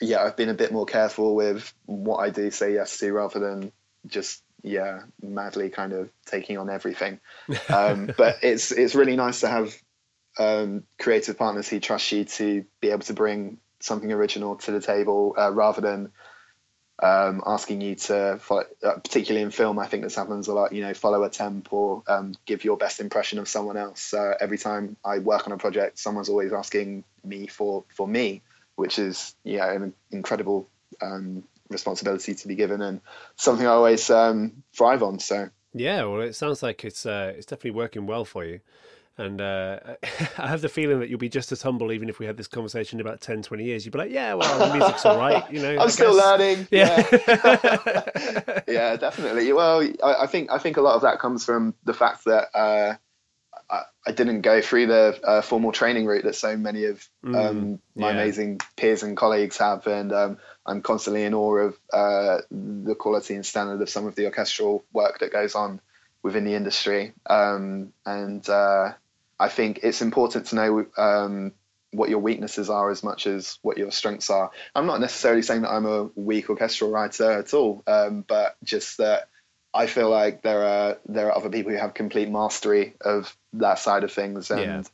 yeah 0.00 0.22
I've 0.22 0.36
been 0.36 0.48
a 0.48 0.54
bit 0.54 0.72
more 0.72 0.86
careful 0.86 1.34
with 1.34 1.72
what 1.86 2.18
I 2.18 2.30
do 2.30 2.50
say 2.50 2.74
yes 2.74 2.98
to 2.98 3.12
rather 3.12 3.38
than 3.38 3.72
just 4.06 4.42
yeah, 4.62 5.02
madly 5.22 5.70
kind 5.70 5.92
of 5.92 6.10
taking 6.26 6.58
on 6.58 6.70
everything. 6.70 7.20
Um, 7.68 8.10
but 8.16 8.38
it's 8.42 8.72
it's 8.72 8.94
really 8.94 9.16
nice 9.16 9.40
to 9.40 9.48
have 9.48 9.74
um, 10.38 10.84
creative 10.98 11.38
partners 11.38 11.68
who 11.68 11.80
trust 11.80 12.10
you 12.12 12.24
to 12.24 12.64
be 12.80 12.90
able 12.90 13.02
to 13.02 13.12
bring 13.12 13.58
something 13.80 14.12
original 14.12 14.56
to 14.56 14.72
the 14.72 14.80
table 14.80 15.34
uh, 15.38 15.50
rather 15.52 15.80
than 15.80 16.12
um, 17.02 17.42
asking 17.46 17.80
you 17.80 17.94
to, 17.94 18.38
follow, 18.40 18.64
uh, 18.82 18.94
particularly 18.94 19.42
in 19.42 19.50
film, 19.50 19.78
I 19.78 19.86
think 19.86 20.02
this 20.02 20.14
happens 20.14 20.48
a 20.48 20.54
lot. 20.54 20.72
You 20.72 20.82
know, 20.82 20.94
follow 20.94 21.22
a 21.24 21.30
temp 21.30 21.72
or 21.72 22.02
um, 22.06 22.34
give 22.46 22.64
your 22.64 22.76
best 22.76 23.00
impression 23.00 23.38
of 23.38 23.48
someone 23.48 23.76
else. 23.76 24.12
Uh, 24.12 24.34
every 24.40 24.58
time 24.58 24.96
I 25.04 25.18
work 25.18 25.46
on 25.46 25.52
a 25.52 25.56
project, 25.56 25.98
someone's 25.98 26.28
always 26.28 26.52
asking 26.52 27.04
me 27.24 27.46
for 27.46 27.84
for 27.94 28.06
me, 28.06 28.42
which 28.76 28.98
is 28.98 29.34
yeah 29.44 29.72
an 29.72 29.94
incredible 30.10 30.68
um, 31.00 31.44
responsibility 31.68 32.34
to 32.34 32.48
be 32.48 32.54
given 32.54 32.82
and 32.82 33.00
something 33.36 33.66
I 33.66 33.70
always 33.70 34.10
um, 34.10 34.62
thrive 34.76 35.02
on. 35.02 35.18
So 35.20 35.48
yeah, 35.72 36.04
well, 36.04 36.20
it 36.20 36.34
sounds 36.34 36.62
like 36.62 36.84
it's 36.84 37.06
uh, 37.06 37.32
it's 37.36 37.46
definitely 37.46 37.72
working 37.72 38.06
well 38.06 38.24
for 38.24 38.44
you. 38.44 38.60
And 39.20 39.40
uh, 39.40 39.78
I 40.38 40.48
have 40.48 40.62
the 40.62 40.68
feeling 40.68 40.98
that 41.00 41.10
you'll 41.10 41.18
be 41.18 41.28
just 41.28 41.52
as 41.52 41.60
humble 41.60 41.92
even 41.92 42.08
if 42.08 42.18
we 42.18 42.26
had 42.26 42.36
this 42.36 42.48
conversation 42.48 42.98
in 42.98 43.06
about 43.06 43.20
10, 43.20 43.42
20 43.42 43.64
years. 43.64 43.84
You'd 43.84 43.92
be 43.92 43.98
like, 43.98 44.10
yeah, 44.10 44.34
well, 44.34 44.58
the 44.58 44.74
music's 44.78 45.04
all 45.04 45.18
right. 45.18 45.48
You 45.52 45.60
know, 45.60 45.72
I'm 45.72 45.80
I 45.80 45.86
still 45.88 46.16
guess. 46.16 46.24
learning. 46.24 46.68
Yeah. 46.70 47.06
Yeah. 47.12 48.60
yeah, 48.68 48.96
definitely. 48.96 49.52
Well, 49.52 49.82
I, 50.02 50.22
I, 50.22 50.26
think 50.26 50.50
I 50.50 50.58
think 50.58 50.78
a 50.78 50.80
lot 50.80 50.94
of 50.94 51.02
that 51.02 51.18
comes 51.18 51.44
from 51.44 51.74
the 51.84 51.92
fact 51.92 52.24
that 52.24 52.48
uh, 52.54 52.94
I, 53.68 53.82
I, 54.06 54.12
didn't 54.12 54.40
go 54.40 54.62
through 54.62 54.86
the 54.86 55.20
uh, 55.22 55.42
formal 55.42 55.72
training 55.72 56.06
route 56.06 56.24
that 56.24 56.34
so 56.34 56.56
many 56.56 56.86
of 56.86 57.06
mm, 57.22 57.36
um, 57.36 57.78
my 57.94 58.10
yeah. 58.10 58.14
amazing 58.14 58.60
peers 58.76 59.02
and 59.02 59.18
colleagues 59.18 59.58
have. 59.58 59.86
And 59.86 60.12
um, 60.12 60.38
I'm 60.64 60.80
constantly 60.80 61.24
in 61.24 61.34
awe 61.34 61.56
of 61.56 61.78
uh, 61.92 62.38
the 62.50 62.94
quality 62.94 63.34
and 63.34 63.44
standard 63.44 63.82
of 63.82 63.90
some 63.90 64.06
of 64.06 64.14
the 64.14 64.24
orchestral 64.24 64.82
work 64.94 65.18
that 65.18 65.30
goes 65.30 65.54
on 65.54 65.80
within 66.22 66.44
the 66.44 66.54
industry. 66.54 67.12
Um, 67.28 67.92
and 68.06 68.48
uh, 68.48 68.92
I 69.40 69.48
think 69.48 69.80
it's 69.82 70.02
important 70.02 70.46
to 70.46 70.54
know 70.54 70.86
um, 70.98 71.52
what 71.92 72.10
your 72.10 72.18
weaknesses 72.18 72.68
are 72.68 72.90
as 72.90 73.02
much 73.02 73.26
as 73.26 73.58
what 73.62 73.78
your 73.78 73.90
strengths 73.90 74.28
are. 74.30 74.50
I'm 74.74 74.86
not 74.86 75.00
necessarily 75.00 75.42
saying 75.42 75.62
that 75.62 75.70
I'm 75.70 75.86
a 75.86 76.10
weak 76.14 76.50
orchestral 76.50 76.90
writer 76.90 77.30
at 77.32 77.54
all, 77.54 77.82
um, 77.86 78.22
but 78.28 78.56
just 78.62 78.98
that 78.98 79.28
I 79.72 79.86
feel 79.86 80.10
like 80.10 80.42
there 80.42 80.62
are 80.62 80.98
there 81.06 81.28
are 81.28 81.36
other 81.36 81.48
people 81.48 81.72
who 81.72 81.78
have 81.78 81.94
complete 81.94 82.28
mastery 82.28 82.94
of 83.00 83.34
that 83.54 83.78
side 83.78 84.04
of 84.04 84.12
things, 84.12 84.50
and 84.50 84.88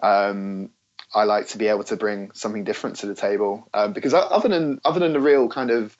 yeah. 0.00 0.26
um, 0.28 0.70
I 1.12 1.24
like 1.24 1.48
to 1.48 1.58
be 1.58 1.66
able 1.66 1.84
to 1.84 1.96
bring 1.96 2.30
something 2.34 2.64
different 2.64 2.96
to 2.96 3.06
the 3.06 3.14
table 3.14 3.68
um, 3.74 3.92
because 3.94 4.14
other 4.14 4.48
than 4.48 4.80
other 4.84 5.00
than 5.00 5.12
the 5.12 5.20
real 5.20 5.48
kind 5.48 5.70
of, 5.70 5.98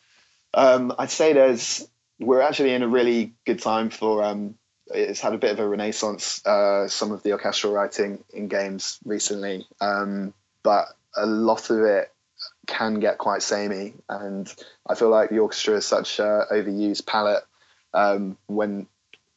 um, 0.55 0.95
I'd 0.99 1.11
say 1.11 1.33
there's 1.33 1.89
we're 2.21 2.43
actually 2.43 2.75
in 2.75 2.83
a 2.83 2.89
really 2.89 3.35
good 3.45 3.61
time 3.61 3.91
for. 3.91 4.25
It's 4.93 5.21
had 5.21 5.35
a 5.35 5.39
bit 5.39 5.53
of 5.53 5.61
a 5.61 5.69
renaissance. 5.69 6.45
Uh, 6.47 6.89
some 6.89 7.13
of 7.13 7.23
the 7.23 7.33
orchestral 7.33 7.73
writing 7.73 8.25
in 8.33 8.49
games 8.49 8.99
recently, 9.05 9.67
um, 9.81 10.33
but 10.63 10.87
a 11.17 11.27
lot 11.27 11.71
of 11.71 11.81
it 11.81 12.13
can 12.67 13.01
get 13.01 13.19
quite 13.19 13.43
samey, 13.43 13.95
and 14.09 14.53
I 14.87 14.95
feel 14.95 15.11
like 15.11 15.31
the 15.31 15.41
orchestra 15.41 15.77
is 15.77 15.87
such 15.87 16.19
a 16.19 16.47
overused 16.53 17.07
palette 17.07 17.45
um, 17.95 18.37
when 18.47 18.87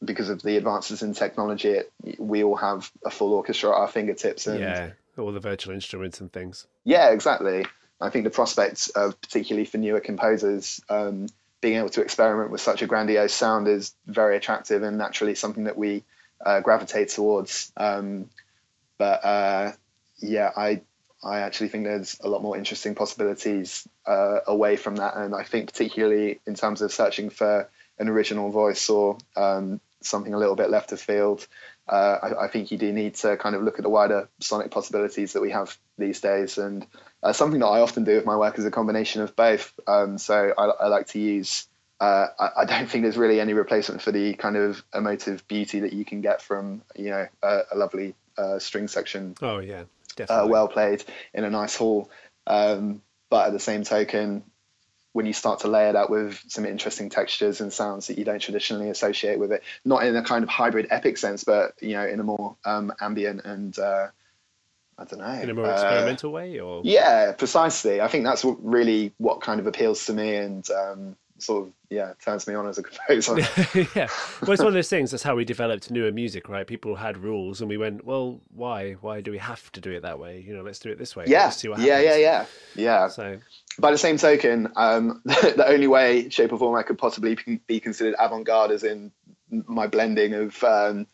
because 0.04 0.30
of 0.30 0.42
the 0.42 0.56
advances 0.56 1.02
in 1.02 1.14
technology, 1.14 1.68
it, 1.68 1.92
we 2.18 2.42
all 2.42 2.56
have 2.56 2.90
a 3.04 3.10
full 3.10 3.32
orchestra 3.34 3.70
at 3.70 3.76
our 3.76 3.88
fingertips. 3.88 4.46
And 4.46 4.58
yeah 4.58 4.90
all 5.18 5.32
the 5.32 5.40
virtual 5.40 5.74
instruments 5.74 6.20
and 6.20 6.32
things. 6.32 6.66
Yeah, 6.84 7.10
exactly. 7.10 7.66
I 8.00 8.10
think 8.10 8.24
the 8.24 8.30
prospects 8.30 8.88
of 8.90 9.20
particularly 9.20 9.66
for 9.66 9.78
newer 9.78 10.00
composers 10.00 10.80
um, 10.88 11.26
being 11.62 11.78
able 11.78 11.88
to 11.88 12.02
experiment 12.02 12.50
with 12.50 12.60
such 12.60 12.82
a 12.82 12.86
grandiose 12.86 13.32
sound 13.32 13.68
is 13.68 13.94
very 14.06 14.36
attractive 14.36 14.82
and 14.82 14.98
naturally 14.98 15.34
something 15.34 15.64
that 15.64 15.78
we 15.78 16.04
uh, 16.44 16.60
gravitate 16.60 17.08
towards. 17.08 17.72
Um, 17.78 18.28
but 18.98 19.24
uh, 19.24 19.72
yeah, 20.18 20.50
I 20.54 20.82
I 21.24 21.38
actually 21.40 21.68
think 21.68 21.84
there's 21.84 22.18
a 22.20 22.28
lot 22.28 22.42
more 22.42 22.58
interesting 22.58 22.94
possibilities 22.96 23.86
uh, 24.06 24.40
away 24.46 24.76
from 24.76 24.96
that, 24.96 25.16
and 25.16 25.34
I 25.34 25.44
think 25.44 25.72
particularly 25.72 26.40
in 26.46 26.54
terms 26.54 26.82
of 26.82 26.92
searching 26.92 27.30
for 27.30 27.70
an 27.98 28.08
original 28.08 28.50
voice 28.50 28.90
or 28.90 29.18
um, 29.36 29.80
something 30.00 30.34
a 30.34 30.38
little 30.38 30.56
bit 30.56 30.68
left 30.68 30.90
of 30.92 31.00
field. 31.00 31.46
Uh, 31.88 32.18
I, 32.22 32.44
I, 32.44 32.48
think 32.48 32.70
you 32.70 32.78
do 32.78 32.92
need 32.92 33.16
to 33.16 33.36
kind 33.36 33.56
of 33.56 33.62
look 33.62 33.78
at 33.78 33.82
the 33.82 33.88
wider 33.90 34.28
sonic 34.38 34.70
possibilities 34.70 35.32
that 35.32 35.42
we 35.42 35.50
have 35.50 35.76
these 35.98 36.20
days, 36.20 36.56
and 36.56 36.86
uh, 37.22 37.32
something 37.32 37.58
that 37.60 37.66
I 37.66 37.80
often 37.80 38.04
do 38.04 38.14
with 38.14 38.24
my 38.24 38.36
work 38.36 38.58
is 38.58 38.64
a 38.64 38.70
combination 38.70 39.20
of 39.20 39.34
both. 39.34 39.72
Um, 39.86 40.16
so 40.16 40.54
I, 40.56 40.64
I, 40.64 40.86
like 40.86 41.08
to 41.08 41.18
use. 41.18 41.66
Uh, 42.00 42.28
I, 42.38 42.48
I, 42.58 42.64
don't 42.66 42.88
think 42.88 43.02
there's 43.02 43.16
really 43.16 43.40
any 43.40 43.52
replacement 43.52 44.00
for 44.00 44.12
the 44.12 44.34
kind 44.34 44.56
of 44.56 44.84
emotive 44.94 45.46
beauty 45.48 45.80
that 45.80 45.92
you 45.92 46.04
can 46.04 46.20
get 46.20 46.40
from 46.40 46.82
you 46.94 47.10
know 47.10 47.26
a, 47.42 47.60
a 47.72 47.76
lovely 47.76 48.14
uh, 48.38 48.60
string 48.60 48.86
section. 48.86 49.34
Oh 49.42 49.58
yeah, 49.58 49.80
uh, 49.80 49.84
definitely. 50.14 50.50
well 50.50 50.68
played 50.68 51.04
in 51.34 51.42
a 51.42 51.50
nice 51.50 51.74
hall. 51.74 52.10
Um, 52.46 53.02
but 53.28 53.48
at 53.48 53.52
the 53.52 53.60
same 53.60 53.82
token, 53.82 54.44
when 55.12 55.26
you 55.26 55.32
start 55.32 55.60
to 55.60 55.68
layer 55.68 55.92
that 55.92 56.10
with 56.10 56.42
some 56.48 56.64
interesting 56.64 57.10
textures 57.10 57.60
and 57.60 57.72
sounds 57.72 58.06
that 58.06 58.18
you 58.18 58.24
don't 58.24 58.40
traditionally 58.40 58.88
associate 58.88 59.38
with 59.38 59.52
it, 59.52 59.62
not 59.84 60.04
in 60.04 60.16
a 60.16 60.22
kind 60.22 60.42
of 60.42 60.48
hybrid 60.48 60.86
epic 60.90 61.18
sense, 61.18 61.44
but 61.44 61.74
you 61.80 61.92
know, 61.92 62.06
in 62.06 62.20
a 62.20 62.24
more 62.24 62.56
um, 62.64 62.92
ambient 63.00 63.44
and 63.44 63.78
uh, 63.78 64.08
I 64.98 65.04
don't 65.04 65.20
know, 65.20 65.32
in 65.32 65.50
a 65.50 65.54
more 65.54 65.66
uh, 65.66 65.72
experimental 65.72 66.32
way, 66.32 66.58
or 66.60 66.82
yeah, 66.84 67.32
precisely. 67.32 68.00
I 68.00 68.08
think 68.08 68.24
that's 68.24 68.44
what 68.44 68.56
really 68.62 69.12
what 69.18 69.40
kind 69.40 69.60
of 69.60 69.66
appeals 69.66 70.06
to 70.06 70.12
me, 70.12 70.36
and 70.36 70.68
um, 70.70 71.16
sort 71.42 71.66
of 71.66 71.72
yeah 71.90 72.12
turns 72.24 72.46
me 72.46 72.54
on 72.54 72.66
as 72.66 72.78
a 72.78 72.82
composer. 72.82 73.36
yeah, 73.94 74.08
well, 74.40 74.52
it's 74.52 74.60
one 74.60 74.68
of 74.68 74.74
those 74.74 74.88
things. 74.88 75.10
That's 75.10 75.22
how 75.22 75.36
we 75.36 75.44
developed 75.44 75.90
newer 75.90 76.12
music, 76.12 76.48
right? 76.48 76.66
People 76.66 76.96
had 76.96 77.18
rules, 77.18 77.60
and 77.60 77.68
we 77.68 77.76
went, 77.76 78.04
well, 78.04 78.40
why? 78.54 78.92
Why 78.94 79.20
do 79.20 79.30
we 79.30 79.38
have 79.38 79.70
to 79.72 79.80
do 79.80 79.90
it 79.92 80.02
that 80.02 80.18
way? 80.18 80.44
You 80.46 80.54
know, 80.56 80.62
let's 80.62 80.78
do 80.78 80.90
it 80.90 80.98
this 80.98 81.16
way. 81.16 81.24
Yeah, 81.26 81.52
yeah, 81.78 82.00
yeah, 82.00 82.16
yeah, 82.16 82.46
yeah. 82.74 83.08
So, 83.08 83.38
by 83.78 83.90
the 83.90 83.98
same 83.98 84.16
token, 84.16 84.72
um, 84.76 85.20
the 85.24 85.64
only 85.66 85.86
way, 85.86 86.28
shape, 86.30 86.52
or 86.52 86.58
form 86.58 86.76
I 86.76 86.82
could 86.82 86.98
possibly 86.98 87.36
be 87.66 87.80
considered 87.80 88.14
avant-garde 88.18 88.70
is 88.70 88.84
in 88.84 89.12
my 89.50 89.86
blending 89.86 90.34
of, 90.34 90.62
um, 90.64 91.06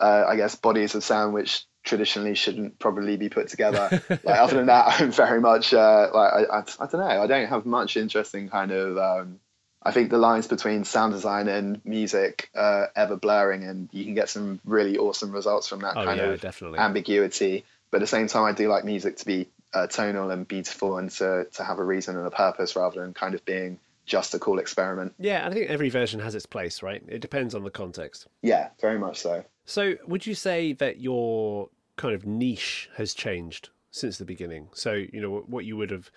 uh, 0.00 0.24
I 0.26 0.36
guess, 0.36 0.54
bodies 0.56 0.94
of 0.94 1.04
sound 1.04 1.34
which 1.34 1.66
traditionally 1.84 2.34
shouldn't 2.34 2.78
probably 2.78 3.16
be 3.16 3.28
put 3.28 3.48
together. 3.48 4.02
like 4.08 4.38
other 4.38 4.56
than 4.56 4.66
that, 4.66 5.00
I'm 5.00 5.12
very 5.12 5.40
much 5.40 5.72
uh, 5.72 6.08
like 6.12 6.32
I, 6.32 6.58
I, 6.58 6.58
I, 6.80 6.86
don't 6.86 7.00
know. 7.00 7.22
I 7.22 7.26
don't 7.26 7.46
have 7.46 7.66
much 7.66 7.96
interest 7.96 8.34
in 8.34 8.48
kind 8.48 8.72
of 8.72 8.98
um, 8.98 9.40
I 9.84 9.92
think 9.92 10.10
the 10.10 10.18
lines 10.18 10.46
between 10.46 10.84
sound 10.84 11.12
design 11.12 11.46
and 11.46 11.84
music 11.84 12.48
uh, 12.54 12.86
ever 12.96 13.16
blurring, 13.16 13.64
and 13.64 13.88
you 13.92 14.04
can 14.04 14.14
get 14.14 14.30
some 14.30 14.60
really 14.64 14.96
awesome 14.96 15.30
results 15.30 15.68
from 15.68 15.80
that 15.80 15.96
oh, 15.96 16.04
kind 16.04 16.18
yeah, 16.18 16.26
of 16.26 16.40
definitely. 16.40 16.78
ambiguity. 16.78 17.64
But 17.90 17.98
at 17.98 18.00
the 18.00 18.06
same 18.06 18.26
time, 18.28 18.44
I 18.44 18.52
do 18.52 18.68
like 18.68 18.84
music 18.84 19.18
to 19.18 19.26
be 19.26 19.48
uh, 19.74 19.86
tonal 19.86 20.30
and 20.30 20.48
beautiful, 20.48 20.96
and 20.96 21.10
to 21.12 21.46
to 21.52 21.64
have 21.64 21.78
a 21.78 21.84
reason 21.84 22.16
and 22.16 22.26
a 22.26 22.30
purpose 22.30 22.76
rather 22.76 23.00
than 23.00 23.12
kind 23.12 23.34
of 23.34 23.44
being 23.44 23.78
just 24.06 24.34
a 24.34 24.38
cool 24.38 24.58
experiment. 24.58 25.14
Yeah, 25.18 25.46
I 25.46 25.52
think 25.52 25.68
every 25.68 25.90
version 25.90 26.20
has 26.20 26.34
its 26.34 26.46
place, 26.46 26.82
right? 26.82 27.02
It 27.06 27.20
depends 27.20 27.54
on 27.54 27.64
the 27.64 27.70
context. 27.70 28.26
Yeah, 28.42 28.68
very 28.80 28.98
much 28.98 29.18
so. 29.20 29.44
So, 29.66 29.94
would 30.06 30.26
you 30.26 30.34
say 30.34 30.72
that 30.74 31.00
your 31.00 31.68
kind 31.96 32.14
of 32.14 32.26
niche 32.26 32.88
has 32.96 33.14
changed 33.14 33.70
since 33.90 34.18
the 34.18 34.24
beginning? 34.24 34.68
So, 34.72 34.92
you 34.92 35.20
know, 35.20 35.44
what 35.46 35.64
you 35.64 35.76
would 35.76 35.90
have 35.90 36.10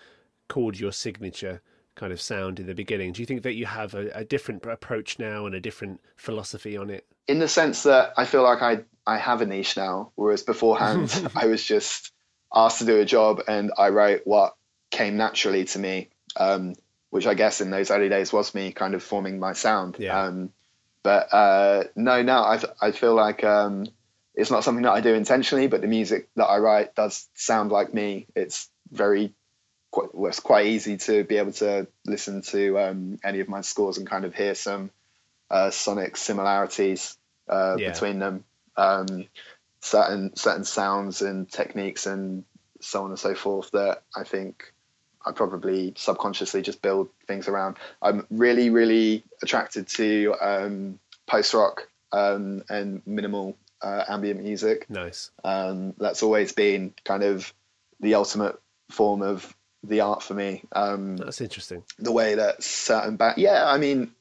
called 0.48 0.78
your 0.78 0.92
signature 0.92 1.60
kind 1.98 2.12
of 2.12 2.20
sound 2.20 2.60
in 2.60 2.66
the 2.66 2.74
beginning. 2.74 3.12
Do 3.12 3.20
you 3.20 3.26
think 3.26 3.42
that 3.42 3.54
you 3.54 3.66
have 3.66 3.94
a, 3.94 4.10
a, 4.14 4.24
different 4.24 4.64
approach 4.64 5.18
now 5.18 5.44
and 5.46 5.54
a 5.54 5.60
different 5.60 6.00
philosophy 6.16 6.76
on 6.76 6.88
it? 6.88 7.06
In 7.26 7.40
the 7.40 7.48
sense 7.48 7.82
that 7.82 8.14
I 8.16 8.24
feel 8.24 8.42
like 8.42 8.62
I 8.62 8.84
I 9.06 9.18
have 9.18 9.42
a 9.42 9.46
niche 9.46 9.76
now, 9.76 10.12
whereas 10.14 10.42
beforehand 10.42 11.30
I 11.34 11.46
was 11.46 11.62
just 11.62 12.12
asked 12.54 12.78
to 12.78 12.86
do 12.86 13.00
a 13.00 13.04
job 13.04 13.42
and 13.48 13.72
I 13.76 13.88
wrote 13.90 14.22
what 14.24 14.54
came 14.90 15.16
naturally 15.16 15.64
to 15.66 15.78
me, 15.78 16.08
um, 16.36 16.74
which 17.10 17.26
I 17.26 17.34
guess 17.34 17.60
in 17.60 17.70
those 17.70 17.90
early 17.90 18.08
days 18.08 18.32
was 18.32 18.54
me 18.54 18.72
kind 18.72 18.94
of 18.94 19.02
forming 19.02 19.38
my 19.38 19.52
sound. 19.52 19.96
Yeah. 19.98 20.18
Um, 20.18 20.50
but 21.02 21.32
uh, 21.32 21.84
no, 21.96 22.22
now 22.22 22.44
I 22.44 22.60
I 22.80 22.92
feel 22.92 23.14
like 23.14 23.44
um, 23.44 23.86
it's 24.34 24.50
not 24.50 24.64
something 24.64 24.84
that 24.84 24.92
I 24.92 25.00
do 25.00 25.14
intentionally, 25.14 25.66
but 25.66 25.80
the 25.80 25.88
music 25.88 26.28
that 26.36 26.46
I 26.46 26.58
write 26.58 26.94
does 26.94 27.28
sound 27.34 27.72
like 27.72 27.92
me. 27.92 28.26
It's 28.36 28.68
very 28.90 29.34
quite, 29.90 30.14
well, 30.14 30.28
it's 30.28 30.40
quite 30.40 30.66
easy 30.66 30.96
to 30.96 31.24
be 31.24 31.38
able 31.38 31.52
to 31.52 31.86
listen 32.06 32.42
to 32.42 32.78
um, 32.78 33.18
any 33.24 33.40
of 33.40 33.48
my 33.48 33.60
scores 33.62 33.98
and 33.98 34.06
kind 34.06 34.24
of 34.24 34.34
hear 34.34 34.54
some 34.54 34.90
uh, 35.50 35.70
sonic 35.70 36.16
similarities 36.16 37.16
uh, 37.48 37.76
Yeah. 37.78 37.92
between 37.92 38.18
them. 38.18 38.44
Um, 38.76 39.26
certain 39.80 40.34
certain 40.36 40.64
sounds 40.64 41.22
and 41.22 41.50
techniques 41.50 42.06
and 42.06 42.44
so 42.80 43.04
on 43.04 43.10
and 43.10 43.18
so 43.18 43.34
forth 43.34 43.70
that 43.72 44.02
I 44.14 44.24
think 44.24 44.72
I 45.24 45.32
probably 45.32 45.94
subconsciously 45.96 46.62
just 46.62 46.82
build 46.82 47.08
things 47.26 47.48
around. 47.48 47.76
I'm 48.02 48.26
really 48.30 48.70
really 48.70 49.24
attracted 49.42 49.88
to 49.88 50.34
um, 50.40 50.98
post 51.26 51.54
rock 51.54 51.88
um, 52.12 52.62
and 52.68 53.02
minimal 53.06 53.56
uh, 53.82 54.04
ambient 54.08 54.42
music. 54.42 54.88
Nice. 54.90 55.30
Um, 55.44 55.94
that's 55.98 56.22
always 56.22 56.52
been 56.52 56.94
kind 57.04 57.22
of 57.22 57.52
the 58.00 58.14
ultimate 58.14 58.60
form 58.90 59.22
of 59.22 59.54
the 59.82 60.00
art 60.00 60.22
for 60.22 60.34
me. 60.34 60.62
Um, 60.72 61.16
That's 61.16 61.40
interesting. 61.40 61.84
the 61.98 62.12
way 62.12 62.34
that 62.34 62.62
certain 62.62 63.16
band, 63.16 63.38
yeah, 63.38 63.64
I 63.66 63.78
mean, 63.78 64.12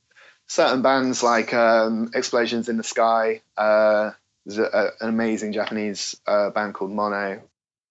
certain 0.48 0.82
bands 0.82 1.24
like 1.24 1.54
um, 1.54 2.12
Explosions 2.14 2.70
in 2.70 2.78
the 2.78 2.84
Sky. 2.84 3.42
Uh, 3.58 4.12
there's 4.46 4.60
a, 4.60 4.92
an 5.02 5.10
amazing 5.10 5.54
Japanese 5.54 6.20
uh, 6.26 6.50
band 6.52 6.74
called 6.74 6.92
Mono. 6.92 7.42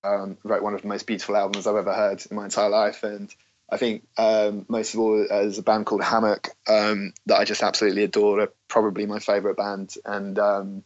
Um, 0.04 0.38
wrote 0.44 0.62
one 0.62 0.74
of 0.74 0.82
the 0.82 0.88
most 0.88 1.06
beautiful 1.06 1.36
albums 1.36 1.66
I've 1.66 1.74
ever 1.74 1.92
heard 1.92 2.24
in 2.30 2.36
my 2.36 2.44
entire 2.44 2.68
life, 2.68 3.02
and 3.02 3.34
I 3.68 3.76
think 3.76 4.06
um, 4.16 4.64
most 4.68 4.94
of 4.94 5.00
all, 5.00 5.26
there's 5.28 5.58
a 5.58 5.62
band 5.62 5.86
called 5.86 6.02
Hammock 6.02 6.50
um, 6.68 7.12
that 7.26 7.38
I 7.38 7.44
just 7.44 7.62
absolutely 7.62 8.04
adore. 8.04 8.36
They're 8.36 8.52
probably 8.68 9.06
my 9.06 9.18
favorite 9.18 9.56
band, 9.56 9.96
and 10.04 10.38
um, 10.38 10.84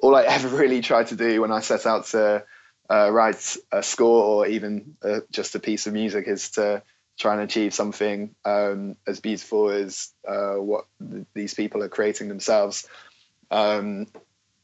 all 0.00 0.16
I 0.16 0.22
ever 0.28 0.48
really 0.48 0.80
tried 0.80 1.08
to 1.08 1.16
do 1.16 1.42
when 1.42 1.52
I 1.52 1.60
set 1.60 1.84
out 1.84 2.06
to 2.06 2.44
uh, 2.90 3.10
write 3.10 3.56
a 3.72 3.82
score 3.82 4.24
or 4.24 4.46
even 4.46 4.96
uh, 5.02 5.20
just 5.30 5.54
a 5.54 5.60
piece 5.60 5.86
of 5.86 5.92
music 5.92 6.28
is 6.28 6.50
to 6.50 6.82
try 7.18 7.34
and 7.34 7.42
achieve 7.42 7.72
something 7.72 8.34
um, 8.44 8.96
as 9.06 9.20
beautiful 9.20 9.70
as 9.70 10.08
uh, 10.26 10.54
what 10.54 10.86
th- 11.00 11.26
these 11.34 11.54
people 11.54 11.82
are 11.82 11.88
creating 11.88 12.28
themselves. 12.28 12.88
Um, 13.50 14.08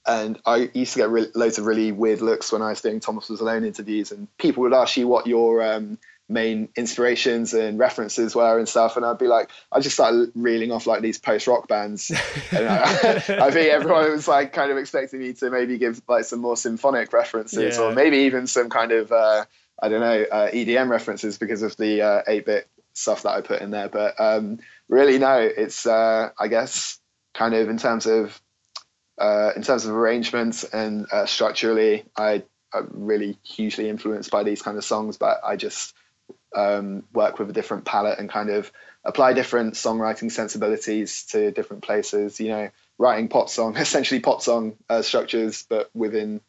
and 0.06 0.40
I 0.44 0.70
used 0.72 0.94
to 0.94 0.98
get 0.98 1.10
re- 1.10 1.30
loads 1.34 1.58
of 1.58 1.66
really 1.66 1.92
weird 1.92 2.20
looks 2.20 2.50
when 2.50 2.62
I 2.62 2.70
was 2.70 2.80
doing 2.80 3.00
Thomas 3.00 3.28
Was 3.28 3.40
Alone 3.40 3.64
interviews, 3.64 4.12
and 4.12 4.26
people 4.38 4.62
would 4.62 4.74
ask 4.74 4.96
you 4.96 5.06
what 5.06 5.26
your 5.26 5.62
um, 5.62 5.98
main 6.30 6.68
inspirations 6.76 7.52
and 7.52 7.78
references 7.78 8.34
were 8.34 8.58
and 8.58 8.68
stuff, 8.68 8.96
and 8.96 9.04
I'd 9.04 9.18
be 9.18 9.26
like, 9.26 9.50
I 9.72 9.80
just 9.80 9.96
started 9.96 10.30
reeling 10.34 10.72
off 10.72 10.86
like 10.86 11.02
these 11.02 11.18
post 11.18 11.46
rock 11.46 11.68
bands, 11.68 12.10
and 12.52 12.66
I, 12.68 12.82
I 13.28 13.50
think 13.50 13.70
everyone 13.72 14.10
was 14.12 14.28
like 14.28 14.52
kind 14.52 14.70
of 14.70 14.78
expecting 14.78 15.20
me 15.20 15.32
to 15.34 15.50
maybe 15.50 15.76
give 15.78 16.00
like 16.08 16.24
some 16.24 16.40
more 16.40 16.56
symphonic 16.56 17.12
references, 17.12 17.76
Yeah. 17.76 17.82
or 17.82 17.92
maybe 17.92 18.18
even 18.18 18.46
some 18.46 18.70
kind 18.70 18.92
of 18.92 19.12
uh, 19.12 19.44
I 19.82 19.88
don't 19.88 20.00
know 20.00 20.24
uh, 20.30 20.50
EDM 20.50 20.88
references 20.88 21.36
because 21.38 21.62
of 21.62 21.76
the 21.76 22.02
uh, 22.02 22.22
eight 22.26 22.46
bit 22.46 22.68
stuff 22.92 23.22
that 23.24 23.30
I 23.30 23.40
put 23.40 23.60
in 23.62 23.70
there. 23.70 23.88
But 23.88 24.20
um, 24.20 24.58
really, 24.88 25.18
no, 25.18 25.38
it's 25.38 25.86
uh, 25.86 26.30
I 26.38 26.48
guess 26.48 26.98
kind 27.34 27.54
of 27.54 27.68
in 27.68 27.78
terms 27.78 28.06
of 28.06 28.40
uh, 29.18 29.52
in 29.56 29.62
terms 29.62 29.84
of 29.84 29.94
arrangements 29.94 30.64
and 30.64 31.06
uh, 31.12 31.26
structurally, 31.26 32.04
I, 32.16 32.42
I'm 32.72 32.88
really 32.92 33.36
hugely 33.42 33.88
influenced 33.88 34.30
by 34.30 34.42
these 34.44 34.62
kind 34.62 34.78
of 34.78 34.84
songs. 34.84 35.18
But 35.18 35.40
I 35.44 35.56
just 35.56 35.94
um, 36.54 37.04
work 37.12 37.38
with 37.38 37.50
a 37.50 37.52
different 37.52 37.84
palette 37.84 38.18
and 38.18 38.28
kind 38.28 38.50
of 38.50 38.70
apply 39.04 39.32
different 39.32 39.74
songwriting 39.74 40.30
sensibilities 40.30 41.24
to 41.26 41.50
different 41.50 41.82
places. 41.82 42.40
You 42.40 42.48
know, 42.48 42.70
writing 42.98 43.28
pop 43.28 43.48
song, 43.48 43.76
essentially 43.76 44.20
pop 44.20 44.42
song 44.42 44.76
uh, 44.88 45.02
structures, 45.02 45.64
but 45.68 45.90
within 45.94 46.40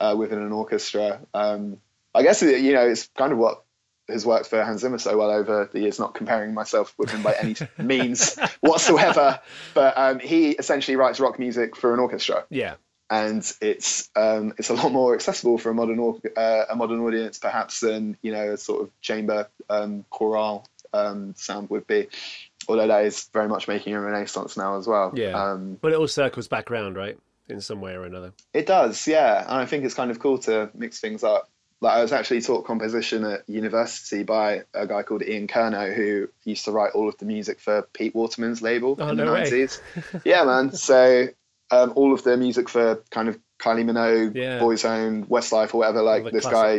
uh, 0.00 0.14
within 0.16 0.38
an 0.38 0.52
orchestra. 0.52 1.20
Um, 1.34 1.78
I 2.14 2.22
guess 2.22 2.42
you 2.42 2.72
know 2.72 2.86
it's 2.88 3.08
kind 3.16 3.32
of 3.32 3.38
what 3.38 3.64
has 4.08 4.24
worked 4.24 4.46
for 4.46 4.64
Hans 4.64 4.80
Zimmer 4.80 4.98
so 4.98 5.16
well 5.18 5.30
over 5.30 5.68
the 5.70 5.80
years. 5.80 5.98
Not 5.98 6.14
comparing 6.14 6.54
myself 6.54 6.94
with 6.98 7.10
him 7.10 7.22
by 7.22 7.34
any 7.34 7.54
means 7.78 8.38
whatsoever, 8.60 9.40
but 9.74 9.98
um, 9.98 10.18
he 10.18 10.50
essentially 10.50 10.96
writes 10.96 11.20
rock 11.20 11.38
music 11.38 11.76
for 11.76 11.92
an 11.92 12.00
orchestra 12.00 12.46
Yeah. 12.50 12.74
And 13.10 13.50
it's 13.60 14.10
um, 14.16 14.54
it's 14.58 14.70
a 14.70 14.74
lot 14.74 14.92
more 14.92 15.14
accessible 15.14 15.58
for 15.58 15.70
a 15.70 15.74
modern 15.74 15.98
uh, 16.36 16.64
a 16.68 16.76
modern 16.76 17.00
audience 17.00 17.38
perhaps 17.38 17.80
than 17.80 18.16
you 18.22 18.32
know 18.32 18.52
a 18.52 18.56
sort 18.56 18.82
of 18.82 19.00
chamber 19.00 19.48
um, 19.70 20.04
chorale 20.10 20.66
um, 20.92 21.34
sound 21.36 21.70
would 21.70 21.86
be. 21.86 22.08
Although 22.68 22.88
that 22.88 23.04
is 23.06 23.28
very 23.32 23.48
much 23.48 23.66
making 23.68 23.94
a 23.94 24.00
renaissance 24.00 24.56
now 24.56 24.76
as 24.76 24.86
well. 24.86 25.12
Yeah. 25.14 25.32
Um, 25.42 25.78
But 25.80 25.92
it 25.92 25.98
all 25.98 26.06
circles 26.08 26.48
back 26.48 26.70
around, 26.70 26.96
right? 26.96 27.18
In 27.48 27.62
some 27.62 27.80
way 27.80 27.92
or 27.94 28.04
another. 28.04 28.34
it 28.52 28.66
does, 28.66 29.06
yeah, 29.06 29.40
and 29.40 29.56
I 29.56 29.64
think 29.64 29.84
it's 29.86 29.94
kind 29.94 30.10
of 30.10 30.18
cool 30.18 30.36
to 30.40 30.68
mix 30.74 31.00
things 31.00 31.24
up. 31.24 31.48
Like 31.80 31.96
I 31.96 32.02
was 32.02 32.12
actually 32.12 32.42
taught 32.42 32.66
composition 32.66 33.24
at 33.24 33.48
university 33.48 34.22
by 34.22 34.64
a 34.74 34.86
guy 34.86 35.02
called 35.02 35.22
Ian 35.22 35.46
Kerno 35.46 35.94
who 35.94 36.28
used 36.44 36.66
to 36.66 36.72
write 36.72 36.92
all 36.92 37.08
of 37.08 37.16
the 37.16 37.24
music 37.24 37.58
for 37.60 37.82
Pete 37.94 38.14
Waterman's 38.14 38.60
label 38.60 38.96
Oh, 38.98 39.08
in 39.08 39.16
no 39.16 39.24
the 39.24 39.30
nineties. 39.32 39.80
yeah, 40.24 40.44
man. 40.44 40.72
So 40.72 41.28
um, 41.70 41.92
all 41.96 42.12
of 42.12 42.22
the 42.22 42.36
music 42.36 42.68
for 42.68 43.02
kind 43.10 43.28
of 43.28 43.38
Kylie 43.58 43.84
Minogue, 43.84 44.34
Yeah. 44.34 44.60
Boyzone, 44.60 45.26
Westlife, 45.26 45.74
or 45.74 45.78
whatever. 45.78 46.02
Like 46.02 46.24
this 46.32 46.44
guy 46.52 46.78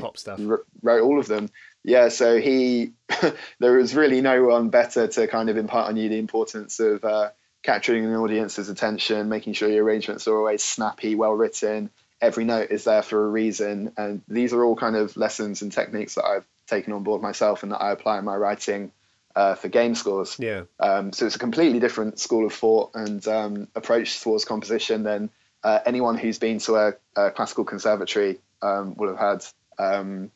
wrote 0.82 1.04
all 1.04 1.20
of 1.20 1.28
them. 1.28 1.50
Yeah, 1.84 2.10
so 2.10 2.40
he, 2.40 2.94
there 3.60 3.78
was 3.78 3.96
really 3.96 4.22
no 4.22 4.44
one 4.44 4.70
better 4.70 5.08
to 5.08 5.28
kind 5.28 5.50
of 5.50 5.58
impart 5.58 5.88
on 5.88 5.98
you 5.98 6.10
the 6.10 6.18
importance 6.20 6.80
of 6.80 7.04
uh, 7.06 7.30
capturing 7.64 8.06
an 8.06 8.16
audience's 8.16 8.70
attention, 8.70 9.30
making 9.30 9.54
sure 9.54 9.70
your 9.70 9.86
arrangements 9.86 10.28
are 10.28 10.38
always 10.38 10.64
snappy, 10.64 11.16
well 11.16 11.34
written. 11.34 11.90
Every 12.22 12.44
note 12.44 12.72
is 12.72 12.84
there 12.84 13.02
for 13.02 13.26
a 13.26 13.30
reason, 13.30 13.94
and 13.98 14.22
these 14.28 14.52
are 14.52 14.64
all 14.64 14.76
kind 14.76 14.98
of 14.98 15.16
lessons 15.16 15.62
and 15.62 15.72
techniques 15.72 16.16
that 16.16 16.26
I've 16.26 16.46
taken 16.68 16.92
on 16.94 17.04
board 17.04 17.22
myself 17.22 17.64
and 17.64 17.72
that 17.72 17.82
I 17.82 17.92
apply 17.92 18.20
in 18.20 18.26
my 18.26 18.36
writing 18.36 18.92
uh, 19.36 19.56
for 19.56 19.68
game 19.68 19.96
scores. 19.96 20.38
Yeah. 20.40 20.64
Um, 20.80 21.14
so 21.14 21.26
it's 21.26 21.36
a 21.36 21.40
completely 21.40 21.80
different 21.80 22.20
school 22.20 22.46
of 22.46 22.54
thought 22.54 22.92
and 22.96 23.26
um, 23.28 23.68
approach 23.76 24.22
towards 24.22 24.46
composition 24.46 25.04
than 25.04 25.30
uh, 25.64 25.80
anyone 25.86 26.18
who's 26.18 26.40
been 26.40 26.60
to 26.60 26.76
a, 26.76 26.94
a 27.16 27.32
classical 27.32 27.64
conservatory 27.64 28.40
um, 28.62 28.96
will 28.96 29.16
have 29.16 29.20
had. 29.20 29.46
Um, 29.78 30.32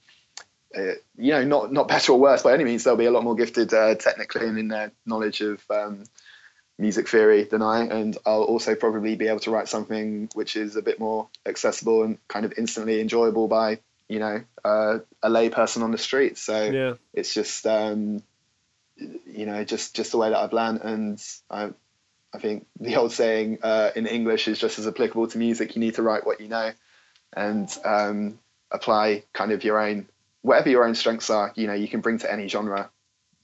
uh, 0.75 0.93
you 1.17 1.31
know, 1.31 1.43
not 1.43 1.71
not 1.71 1.87
better 1.87 2.13
or 2.13 2.19
worse 2.19 2.41
by 2.41 2.53
any 2.53 2.63
means. 2.63 2.83
They'll 2.83 2.95
be 2.95 3.05
a 3.05 3.11
lot 3.11 3.23
more 3.23 3.35
gifted 3.35 3.71
uh, 3.73 3.93
technically 3.93 4.47
and 4.47 4.57
in 4.57 4.69
their 4.69 4.91
knowledge 5.05 5.41
of 5.41 5.63
um, 5.69 6.03
music 6.79 7.07
theory 7.07 7.43
than 7.43 7.61
I, 7.61 7.81
and 7.81 8.17
I'll 8.25 8.43
also 8.43 8.73
probably 8.73 9.15
be 9.15 9.27
able 9.27 9.41
to 9.41 9.51
write 9.51 9.67
something 9.67 10.29
which 10.33 10.55
is 10.55 10.75
a 10.75 10.81
bit 10.81 10.99
more 10.99 11.27
accessible 11.45 12.03
and 12.03 12.17
kind 12.27 12.45
of 12.45 12.53
instantly 12.57 13.01
enjoyable 13.01 13.47
by 13.47 13.79
you 14.09 14.19
know 14.19 14.43
uh, 14.65 14.99
a 15.21 15.29
lay 15.29 15.49
person 15.49 15.83
on 15.83 15.91
the 15.91 15.97
street. 15.97 16.37
So 16.37 16.63
Yeah. 16.63 16.93
it's 17.13 17.33
just 17.33 17.67
um, 17.67 18.23
you 19.25 19.45
know 19.45 19.63
just 19.63 19.95
just 19.95 20.11
the 20.11 20.17
way 20.17 20.29
that 20.29 20.37
I've 20.37 20.53
learned, 20.53 20.81
and 20.81 21.23
I 21.49 21.71
I 22.33 22.39
think 22.39 22.65
the 22.79 22.95
old 22.95 23.11
saying 23.11 23.59
uh, 23.61 23.91
in 23.95 24.07
English 24.07 24.47
is 24.47 24.59
just 24.59 24.79
as 24.79 24.87
applicable 24.87 25.27
to 25.27 25.37
music. 25.37 25.75
You 25.75 25.79
need 25.79 25.95
to 25.95 26.03
write 26.03 26.25
what 26.25 26.41
you 26.41 26.47
know, 26.47 26.71
and 27.35 27.69
um, 27.85 28.39
apply 28.71 29.23
kind 29.33 29.51
of 29.51 29.63
your 29.63 29.79
own 29.79 30.07
whatever 30.41 30.69
your 30.69 30.85
own 30.85 30.95
strengths 30.95 31.29
are. 31.29 31.53
You 31.55 31.67
know, 31.67 31.73
you 31.73 31.87
can 31.87 32.01
bring 32.01 32.17
to 32.19 32.31
any 32.31 32.47
genre. 32.47 32.89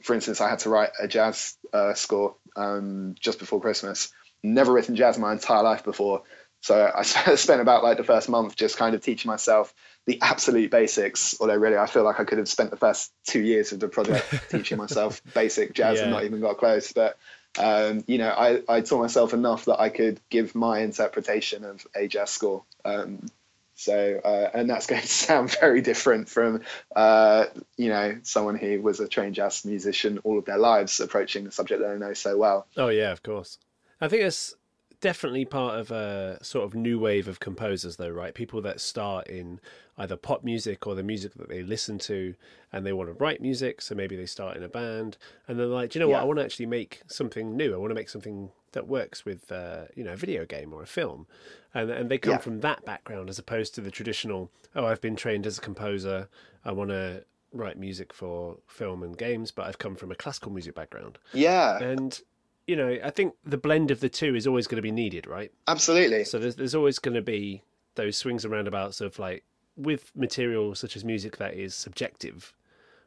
For 0.03 0.13
instance, 0.13 0.41
I 0.41 0.49
had 0.49 0.59
to 0.59 0.69
write 0.69 0.91
a 0.99 1.07
jazz 1.07 1.57
uh, 1.73 1.93
score 1.93 2.35
um, 2.55 3.15
just 3.19 3.39
before 3.39 3.61
Christmas. 3.61 4.11
Never 4.41 4.71
written 4.71 4.95
jazz 4.95 5.17
my 5.17 5.33
entire 5.33 5.63
life 5.63 5.83
before. 5.83 6.23
So 6.61 6.91
I 6.93 7.03
spent 7.35 7.61
about 7.61 7.83
like 7.83 7.97
the 7.97 8.03
first 8.03 8.29
month 8.29 8.55
just 8.55 8.77
kind 8.77 8.95
of 8.95 9.01
teaching 9.01 9.29
myself 9.29 9.73
the 10.09 10.19
absolute 10.23 10.71
basics. 10.71 11.35
Although 11.39 11.55
really, 11.55 11.77
I 11.77 11.85
feel 11.85 12.03
like 12.03 12.19
I 12.19 12.23
could 12.23 12.39
have 12.39 12.49
spent 12.49 12.71
the 12.71 12.77
first 12.77 13.13
two 13.27 13.41
years 13.41 13.71
of 13.71 13.79
the 13.79 13.87
project 13.87 14.25
teaching 14.49 14.79
myself 14.79 15.21
basic 15.35 15.73
jazz 15.73 15.99
and 15.99 16.09
not 16.09 16.23
even 16.23 16.41
got 16.41 16.57
close. 16.57 16.91
But 16.91 17.19
um, 17.59 18.03
you 18.07 18.17
know, 18.17 18.29
I, 18.29 18.63
I 18.67 18.81
taught 18.81 19.01
myself 19.01 19.35
enough 19.35 19.65
that 19.65 19.79
I 19.79 19.89
could 19.89 20.19
give 20.31 20.55
my 20.55 20.79
interpretation 20.79 21.63
of 21.63 21.85
a 21.95 22.07
jazz 22.07 22.31
score. 22.31 22.63
Um, 22.83 23.27
so, 23.75 24.19
uh, 24.25 24.49
and 24.55 24.67
that's 24.67 24.87
going 24.91 25.01
to 25.01 25.07
sound 25.07 25.55
very 25.59 25.81
different 25.81 26.27
from, 26.27 26.61
uh, 26.95 27.45
you 27.77 27.89
know, 27.89 28.17
someone 28.23 28.57
who 28.57 28.81
was 28.81 28.99
a 28.99 29.07
trained 29.07 29.35
jazz 29.35 29.63
musician 29.63 30.19
all 30.23 30.39
of 30.39 30.45
their 30.45 30.57
lives 30.57 30.99
approaching 30.99 31.43
the 31.43 31.51
subject 31.51 31.81
that 31.81 31.91
I 31.91 31.97
know 31.97 32.13
so 32.13 32.35
well. 32.35 32.65
Oh 32.77 32.89
yeah, 32.89 33.11
of 33.11 33.21
course. 33.21 33.59
I 34.01 34.07
think 34.07 34.23
it's 34.23 34.55
definitely 35.01 35.45
part 35.45 35.79
of 35.79 35.91
a 35.91 36.37
sort 36.43 36.65
of 36.65 36.75
new 36.75 36.99
wave 36.99 37.27
of 37.27 37.39
composers, 37.39 37.95
though, 37.97 38.09
right? 38.09 38.33
People 38.33 38.61
that 38.63 38.81
start 38.81 39.27
in 39.27 39.59
either 39.97 40.15
pop 40.15 40.43
music 40.43 40.87
or 40.87 40.95
the 40.95 41.03
music 41.03 41.33
that 41.35 41.49
they 41.49 41.61
listen 41.63 41.97
to, 41.99 42.35
and 42.71 42.85
they 42.85 42.93
want 42.93 43.09
to 43.09 43.13
write 43.13 43.41
music. 43.41 43.81
So 43.81 43.95
maybe 43.95 44.15
they 44.15 44.25
start 44.25 44.57
in 44.57 44.63
a 44.63 44.69
band, 44.69 45.17
and 45.47 45.59
they're 45.59 45.65
like, 45.65 45.91
Do 45.91 45.99
you 45.99 46.05
know 46.05 46.09
what? 46.09 46.17
Yeah. 46.17 46.21
I 46.21 46.25
want 46.25 46.39
to 46.39 46.45
actually 46.45 46.65
make 46.67 47.01
something 47.07 47.55
new. 47.55 47.73
I 47.73 47.77
want 47.77 47.91
to 47.91 47.95
make 47.95 48.09
something 48.09 48.51
that 48.71 48.87
works 48.87 49.25
with, 49.25 49.51
uh, 49.51 49.85
you 49.95 50.03
know, 50.03 50.13
a 50.13 50.17
video 50.17 50.45
game 50.45 50.73
or 50.73 50.83
a 50.83 50.87
film, 50.87 51.25
and 51.73 51.89
and 51.89 52.09
they 52.09 52.17
come 52.17 52.33
Yeah. 52.33 52.37
from 52.37 52.59
that 52.61 52.85
background 52.85 53.29
as 53.29 53.39
opposed 53.39 53.73
to 53.75 53.81
the 53.81 53.91
traditional. 53.91 54.51
Oh, 54.75 54.85
I've 54.85 55.01
been 55.01 55.15
trained 55.15 55.47
as 55.47 55.57
a 55.57 55.61
composer. 55.61 56.29
I 56.63 56.71
want 56.71 56.89
to 56.91 57.23
write 57.51 57.79
music 57.79 58.13
for 58.13 58.57
film 58.67 59.01
and 59.01 59.17
games, 59.17 59.49
but 59.49 59.65
I've 59.65 59.79
come 59.79 59.95
from 59.95 60.11
a 60.11 60.15
classical 60.15 60.51
music 60.51 60.75
background. 60.75 61.17
Yeah, 61.33 61.79
And 61.81 62.21
you 62.69 62.75
know, 62.75 62.99
I 63.03 63.09
think 63.09 63.33
the 63.43 63.57
blend 63.57 63.89
of 63.89 63.99
the 63.99 64.09
two 64.09 64.35
is 64.35 64.45
always 64.45 64.67
going 64.67 64.75
to 64.75 64.83
be 64.83 64.91
needed, 64.91 65.25
right? 65.25 65.51
absolutely. 65.67 66.23
So 66.23 66.37
there's 66.37 66.55
there's 66.55 66.75
always 66.75 66.99
going 66.99 67.15
to 67.15 67.21
be 67.21 67.63
those 67.95 68.15
swings 68.15 68.45
and 68.45 68.53
roundabouts 68.53 69.01
of 69.01 69.17
like 69.17 69.43
with 69.75 70.11
material 70.15 70.75
such 70.75 70.95
as 70.95 71.03
music 71.03 71.37
that 71.37 71.55
is 71.55 71.73
subjective. 71.73 72.53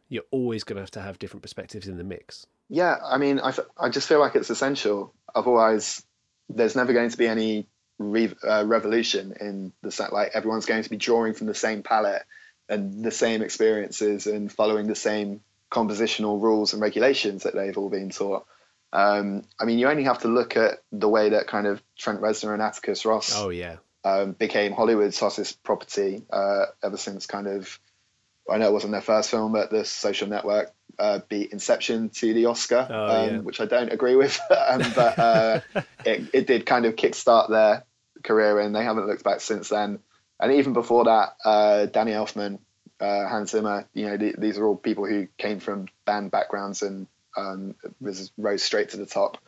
You're 0.08 0.24
always 0.32 0.64
going 0.64 0.76
to 0.76 0.82
have 0.82 0.90
to 0.92 1.00
have 1.00 1.20
different 1.20 1.42
perspectives 1.42 1.86
in 1.86 1.96
the 1.96 2.02
mix. 2.02 2.44
Yeah, 2.68 2.96
I 3.04 3.18
mean, 3.18 3.38
I, 3.38 3.50
f- 3.50 3.60
I 3.78 3.88
just 3.88 4.08
feel 4.08 4.18
like 4.18 4.34
it's 4.34 4.50
essential. 4.50 5.14
Otherwise, 5.32 6.04
there's 6.48 6.74
never 6.74 6.92
going 6.92 7.10
to 7.10 7.16
be 7.16 7.28
any 7.28 7.68
re- 7.98 8.34
uh, 8.42 8.64
revolution 8.66 9.34
in 9.40 9.72
the 9.82 9.92
set. 9.92 10.12
Like 10.12 10.32
everyone's 10.34 10.66
going 10.66 10.82
to 10.82 10.90
be 10.90 10.96
drawing 10.96 11.34
from 11.34 11.46
the 11.46 11.54
same 11.54 11.84
palette 11.84 12.24
and 12.68 13.04
the 13.04 13.12
same 13.12 13.42
experiences 13.42 14.26
and 14.26 14.52
following 14.52 14.88
the 14.88 14.96
same 14.96 15.40
compositional 15.70 16.42
rules 16.42 16.72
and 16.72 16.82
regulations 16.82 17.44
that 17.44 17.54
they've 17.54 17.78
all 17.78 17.88
been 17.88 18.10
taught. 18.10 18.44
Um, 18.92 19.42
I 19.58 19.64
mean, 19.64 19.78
you 19.78 19.88
only 19.88 20.04
have 20.04 20.20
to 20.20 20.28
look 20.28 20.56
at 20.56 20.82
the 20.92 21.08
way 21.08 21.30
that 21.30 21.46
kind 21.46 21.66
of 21.66 21.82
Trent 21.98 22.20
Reznor 22.20 22.52
and 22.52 22.62
Atticus 22.62 23.04
Ross 23.04 23.32
Oh 23.34 23.48
yeah, 23.48 23.76
um, 24.04 24.32
became 24.32 24.72
Hollywood's 24.72 25.18
hottest 25.18 25.62
property 25.62 26.24
uh, 26.30 26.66
ever 26.82 26.96
since 26.96 27.26
kind 27.26 27.46
of 27.46 27.78
I 28.50 28.58
know 28.58 28.68
it 28.68 28.72
wasn't 28.72 28.92
their 28.92 29.00
first 29.00 29.30
film, 29.30 29.52
but 29.52 29.70
the 29.70 29.84
Social 29.84 30.28
Network 30.28 30.72
uh, 30.98 31.20
beat 31.28 31.52
Inception 31.52 32.10
to 32.10 32.34
the 32.34 32.46
Oscar, 32.46 32.86
Oh, 32.90 33.14
um, 33.14 33.34
yeah. 33.34 33.38
which 33.40 33.60
I 33.60 33.66
don't 33.66 33.92
agree 33.92 34.16
with, 34.16 34.38
um, 34.50 34.92
but 34.94 35.18
uh, 35.18 35.60
it, 36.04 36.30
it 36.32 36.46
did 36.46 36.66
kind 36.66 36.84
of 36.84 36.96
kickstart 36.96 37.50
their 37.50 37.84
career, 38.24 38.58
and 38.60 38.74
they 38.74 38.84
haven't 38.84 39.06
looked 39.06 39.24
back 39.24 39.40
since 39.40 39.68
then. 39.68 40.00
And 40.40 40.52
even 40.54 40.72
before 40.72 41.04
that, 41.04 41.36
uh, 41.44 41.86
Danny 41.86 42.12
Elfman, 42.12 42.58
uh, 43.00 43.28
Hans 43.28 43.50
Zimmer, 43.52 43.88
you 43.94 44.06
know, 44.06 44.16
th- 44.16 44.36
these 44.38 44.58
are 44.58 44.66
all 44.66 44.76
people 44.76 45.06
who 45.06 45.28
came 45.38 45.60
from 45.60 45.86
band 46.04 46.30
backgrounds 46.32 46.82
and 46.82 47.06
um, 47.36 47.74
was 48.00 48.32
rose 48.36 48.62
straight 48.62 48.90
to 48.90 48.96
the 48.96 49.06
top 49.06 49.38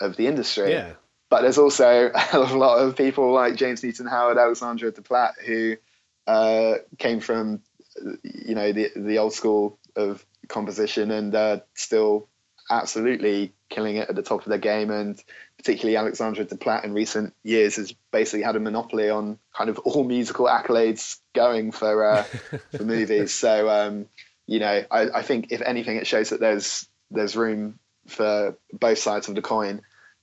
of 0.00 0.16
the 0.16 0.26
industry. 0.26 0.72
yeah, 0.72 0.92
But 1.30 1.42
there's 1.42 1.58
also 1.58 2.10
a 2.32 2.38
lot 2.38 2.78
of 2.78 2.96
people 2.96 3.32
like 3.32 3.56
James 3.56 3.82
Newton 3.82 4.06
Howard, 4.06 4.38
Alexandre 4.38 4.90
Desplat, 4.90 5.32
who 5.44 5.76
uh, 6.26 6.74
came 6.98 7.20
from, 7.20 7.60
you 8.22 8.54
know, 8.54 8.72
the 8.72 8.90
the 8.96 9.18
old 9.18 9.32
school 9.32 9.78
of 9.96 10.24
composition 10.48 11.10
and 11.10 11.34
uh, 11.34 11.60
still 11.74 12.28
absolutely 12.70 13.52
killing 13.68 13.96
it 13.96 14.08
at 14.08 14.16
the 14.16 14.22
top 14.22 14.40
of 14.40 14.48
their 14.48 14.58
game. 14.58 14.90
And 14.90 15.22
particularly 15.58 15.96
Alexandre 15.96 16.44
Desplat 16.44 16.84
in 16.84 16.92
recent 16.92 17.34
years 17.42 17.76
has 17.76 17.94
basically 18.10 18.42
had 18.42 18.56
a 18.56 18.60
monopoly 18.60 19.10
on 19.10 19.38
kind 19.56 19.70
of 19.70 19.78
all 19.80 20.04
musical 20.04 20.46
accolades 20.46 21.18
going 21.34 21.72
for 21.72 22.04
uh, 22.04 22.22
for 22.76 22.84
movies. 22.84 23.32
So 23.34 23.68
um, 23.68 24.06
you 24.46 24.58
know, 24.58 24.84
I, 24.90 25.08
I 25.10 25.22
think 25.22 25.48
if 25.50 25.62
anything, 25.62 25.96
it 25.96 26.06
shows 26.06 26.30
that 26.30 26.40
there's 26.40 26.88
there's 27.14 27.36
room 27.36 27.78
for 28.06 28.56
both 28.72 28.98
sides 28.98 29.28
of 29.28 29.34
the 29.34 29.42
coin 29.42 29.80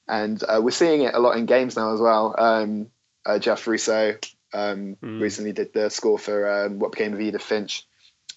and 0.07 0.43
uh, 0.43 0.59
we're 0.61 0.71
seeing 0.71 1.01
it 1.03 1.13
a 1.15 1.19
lot 1.19 1.37
in 1.37 1.45
games 1.45 1.75
now 1.75 1.93
as 1.93 1.99
well. 1.99 2.35
Um, 2.37 2.87
uh, 3.25 3.39
Jeff 3.39 3.65
Russo 3.67 4.17
um, 4.53 4.97
Mm. 5.01 5.21
recently 5.21 5.53
did 5.53 5.73
the 5.73 5.89
score 5.89 6.19
for 6.19 6.65
um, 6.65 6.79
what 6.79 6.91
became 6.91 7.13
of 7.13 7.21
Edith 7.21 7.41
Finch, 7.41 7.87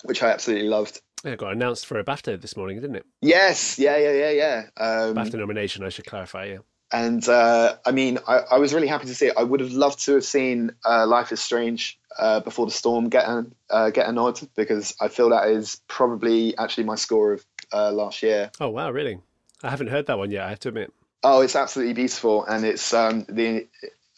which 0.05 0.23
I 0.23 0.31
absolutely 0.31 0.69
loved. 0.69 1.01
it 1.25 1.39
got 1.39 1.53
announced 1.53 1.87
for 1.87 1.99
a 1.99 2.05
BAFTA 2.05 2.41
this 2.41 2.57
morning, 2.57 2.81
didn't 2.81 2.97
it? 2.97 3.07
Yes, 3.21 3.79
yeah, 3.79 3.97
yeah, 3.97 4.13
yeah, 4.13 4.31
yeah. 4.31 4.63
Um, 4.77 5.15
BAFTA 5.17 5.39
nomination, 5.39 5.83
I 5.85 5.89
should 5.89 6.07
clarify. 6.07 6.45
Yeah, 6.47 6.59
and 6.93 7.27
uh, 7.29 7.77
I 7.85 7.91
mean, 7.91 8.19
I, 8.29 8.39
I 8.53 8.59
was 8.59 8.73
really 8.73 8.87
happy 8.87 9.07
to 9.07 9.15
see 9.15 9.27
it. 9.27 9.35
I 9.37 9.43
would 9.43 9.61
have 9.61 9.73
loved 9.73 10.05
to 10.05 10.15
have 10.15 10.25
seen 10.25 10.71
uh, 10.85 11.07
Life 11.07 11.33
is 11.33 11.41
Strange 11.41 11.99
uh, 12.17 12.39
before 12.41 12.67
the 12.67 12.73
storm 12.73 13.09
get 13.09 13.27
a 13.27 13.47
uh, 13.71 13.91
get 13.91 14.09
a 14.09 14.13
nod 14.13 14.39
because 14.55 14.95
I 15.01 15.09
feel 15.09 15.31
that 15.31 15.49
is 15.49 15.81
probably 15.89 16.57
actually 16.57 16.85
my 16.85 16.95
score 16.95 17.33
of 17.33 17.45
uh, 17.73 17.93
last 17.93 18.23
year. 18.23 18.51
Oh 18.61 18.69
wow, 18.69 18.91
really? 18.91 19.19
I 19.63 19.71
haven't 19.71 19.89
heard 19.89 20.07
that 20.07 20.19
one 20.19 20.31
yet. 20.31 20.45
I 20.45 20.51
have 20.51 20.61
to 20.61 20.69
admit. 20.69 20.93
Oh, 21.23 21.41
it's 21.41 21.57
absolutely 21.57 21.95
beautiful, 21.95 22.45
and 22.45 22.65
it's 22.65 22.93
um, 22.93 23.25
the 23.29 23.67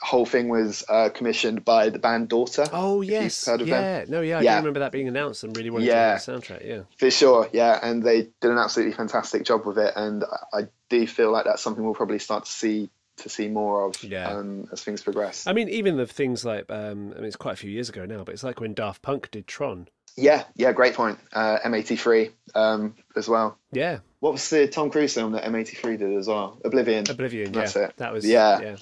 whole 0.03 0.27
thing 0.27 0.49
was 0.49 0.85
uh, 0.89 1.09
commissioned 1.09 1.65
by 1.65 1.89
the 1.89 1.99
band 1.99 2.29
Daughter. 2.29 2.67
Oh 2.73 3.01
yes, 3.01 3.47
heard 3.47 3.61
of 3.63 3.69
them. 3.69 3.83
yeah. 3.83 4.05
No, 4.09 4.21
yeah, 4.21 4.39
I 4.39 4.43
Yeah. 4.43 4.55
do 4.55 4.59
remember 4.59 4.81
that 4.81 4.93
being 4.93 5.09
announced 5.09 5.45
and 5.45 5.57
really 5.57 5.71
wanted 5.71 5.87
Yeah. 5.87 6.19
to 6.19 6.25
hear 6.33 6.39
the 6.39 6.43
soundtrack. 6.47 6.67
Yeah. 6.67 6.81
For 6.99 7.11
sure, 7.11 7.49
yeah, 7.53 7.79
and 7.83 8.03
they 8.03 8.23
did 8.41 8.51
an 8.51 8.59
absolutely 8.59 8.95
fantastic 8.95 9.45
job 9.45 9.65
with 9.67 9.79
it, 9.79 9.93
and 9.97 10.25
I- 10.25 10.59
I 10.59 10.63
do 10.91 11.07
feel 11.07 11.31
like 11.33 11.45
that's 11.45 11.63
something 11.63 11.85
we'll 11.85 11.95
probably 11.95 12.19
start 12.19 12.45
to 12.45 12.51
see 12.51 12.91
to 13.19 13.31
see 13.31 13.49
more 13.49 13.87
of 13.87 14.03
Yeah. 14.05 14.29
um, 14.31 14.69
as 14.73 14.83
things 14.85 15.03
progress. 15.03 15.47
I 15.47 15.55
mean, 15.55 15.71
even 15.71 15.97
the 15.97 16.07
things 16.07 16.45
like, 16.45 16.71
um, 16.71 17.13
I 17.13 17.21
mean, 17.21 17.25
it's 17.25 17.35
quite 17.37 17.55
a 17.55 17.57
few 17.57 17.71
years 17.71 17.89
ago 17.89 18.05
now, 18.05 18.25
but 18.25 18.35
it's 18.35 18.45
like 18.45 18.61
when 18.61 18.75
Daft 18.75 19.01
Punk 19.01 19.31
did 19.31 19.47
Tron. 19.47 19.89
Yeah, 20.17 20.45
yeah, 20.55 20.73
great 20.73 20.95
point. 20.95 21.19
Uh, 21.33 21.59
M83 21.65 22.31
um, 22.55 22.95
as 23.17 23.29
well. 23.29 23.59
Yeah, 23.73 23.99
What 24.21 24.33
was 24.33 24.49
the 24.49 24.67
Tom 24.67 24.91
Cruise 24.91 25.15
film 25.15 25.33
that 25.33 25.45
M83 25.45 25.99
did 25.99 26.17
as 26.17 26.27
well? 26.27 26.59
Oblivion. 26.65 27.05
Oblivion. 27.09 27.53
That's 27.53 27.77
yeah, 27.77 27.83
it. 27.83 27.97
that 27.99 28.13
was 28.13 28.27
Yeah. 28.27 28.61
yeah, 28.61 28.77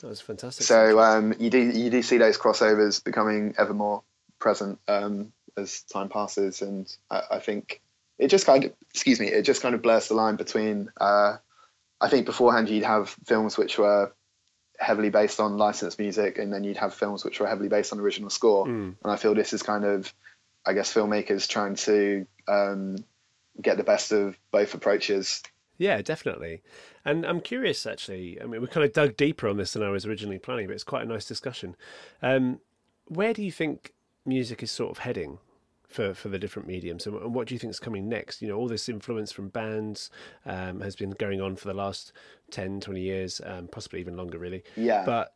that 0.00 0.08
was 0.08 0.20
fantastic. 0.20 0.66
So 0.66 1.00
um, 1.00 1.34
you 1.38 1.50
do 1.50 1.58
you 1.58 1.90
do 1.90 2.02
see 2.02 2.18
those 2.18 2.38
crossovers 2.38 3.02
becoming 3.02 3.54
ever 3.58 3.74
more 3.74 4.02
present 4.38 4.78
um, 4.88 5.32
as 5.56 5.82
time 5.82 6.08
passes, 6.08 6.62
and 6.62 6.90
I, 7.10 7.22
I 7.32 7.38
think 7.38 7.80
it 8.18 8.28
just 8.28 8.46
kind 8.46 8.64
of 8.64 8.72
excuse 8.90 9.20
me, 9.20 9.28
it 9.28 9.42
just 9.42 9.62
kind 9.62 9.74
of 9.74 9.82
blurs 9.82 10.08
the 10.08 10.14
line 10.14 10.36
between. 10.36 10.90
Uh, 11.00 11.36
I 12.00 12.08
think 12.08 12.26
beforehand 12.26 12.68
you'd 12.68 12.84
have 12.84 13.10
films 13.26 13.58
which 13.58 13.76
were 13.76 14.12
heavily 14.78 15.10
based 15.10 15.40
on 15.40 15.58
licensed 15.58 15.98
music, 15.98 16.38
and 16.38 16.52
then 16.52 16.64
you'd 16.64 16.76
have 16.76 16.94
films 16.94 17.24
which 17.24 17.40
were 17.40 17.46
heavily 17.46 17.68
based 17.68 17.92
on 17.92 17.98
original 17.98 18.30
score. 18.30 18.66
Mm. 18.66 18.94
And 19.02 19.12
I 19.12 19.16
feel 19.16 19.34
this 19.34 19.52
is 19.52 19.62
kind 19.62 19.84
of, 19.84 20.12
I 20.68 20.74
guess, 20.74 20.92
filmmakers 20.92 21.48
trying 21.48 21.76
to 21.76 22.26
um, 22.46 22.96
get 23.60 23.78
the 23.78 23.84
best 23.84 24.12
of 24.12 24.38
both 24.50 24.74
approaches. 24.74 25.42
Yeah, 25.78 26.02
definitely. 26.02 26.60
And 27.06 27.24
I'm 27.24 27.40
curious, 27.40 27.86
actually. 27.86 28.38
I 28.38 28.44
mean, 28.44 28.60
we 28.60 28.66
kind 28.66 28.84
of 28.84 28.92
dug 28.92 29.16
deeper 29.16 29.48
on 29.48 29.56
this 29.56 29.72
than 29.72 29.82
I 29.82 29.88
was 29.88 30.04
originally 30.04 30.38
planning, 30.38 30.66
but 30.66 30.74
it's 30.74 30.84
quite 30.84 31.04
a 31.04 31.08
nice 31.08 31.24
discussion. 31.24 31.74
Um, 32.20 32.60
where 33.06 33.32
do 33.32 33.42
you 33.42 33.50
think 33.50 33.94
music 34.26 34.62
is 34.62 34.70
sort 34.70 34.90
of 34.90 34.98
heading 34.98 35.38
for, 35.86 36.12
for 36.12 36.28
the 36.28 36.38
different 36.38 36.68
mediums, 36.68 37.06
and, 37.06 37.32
what 37.32 37.48
do 37.48 37.54
you 37.54 37.58
think 37.58 37.70
is 37.70 37.80
coming 37.80 38.06
next? 38.06 38.42
You 38.42 38.48
know, 38.48 38.56
all 38.56 38.68
this 38.68 38.90
influence 38.90 39.32
from 39.32 39.48
bands 39.48 40.10
um, 40.44 40.82
has 40.82 40.94
been 40.94 41.12
going 41.12 41.40
on 41.40 41.56
for 41.56 41.66
the 41.66 41.72
last 41.72 42.12
10, 42.50 42.80
20 42.80 43.00
years, 43.00 43.40
um, 43.46 43.68
possibly 43.68 44.00
even 44.00 44.18
longer, 44.18 44.36
really. 44.36 44.64
Yeah. 44.76 45.02
But 45.06 45.32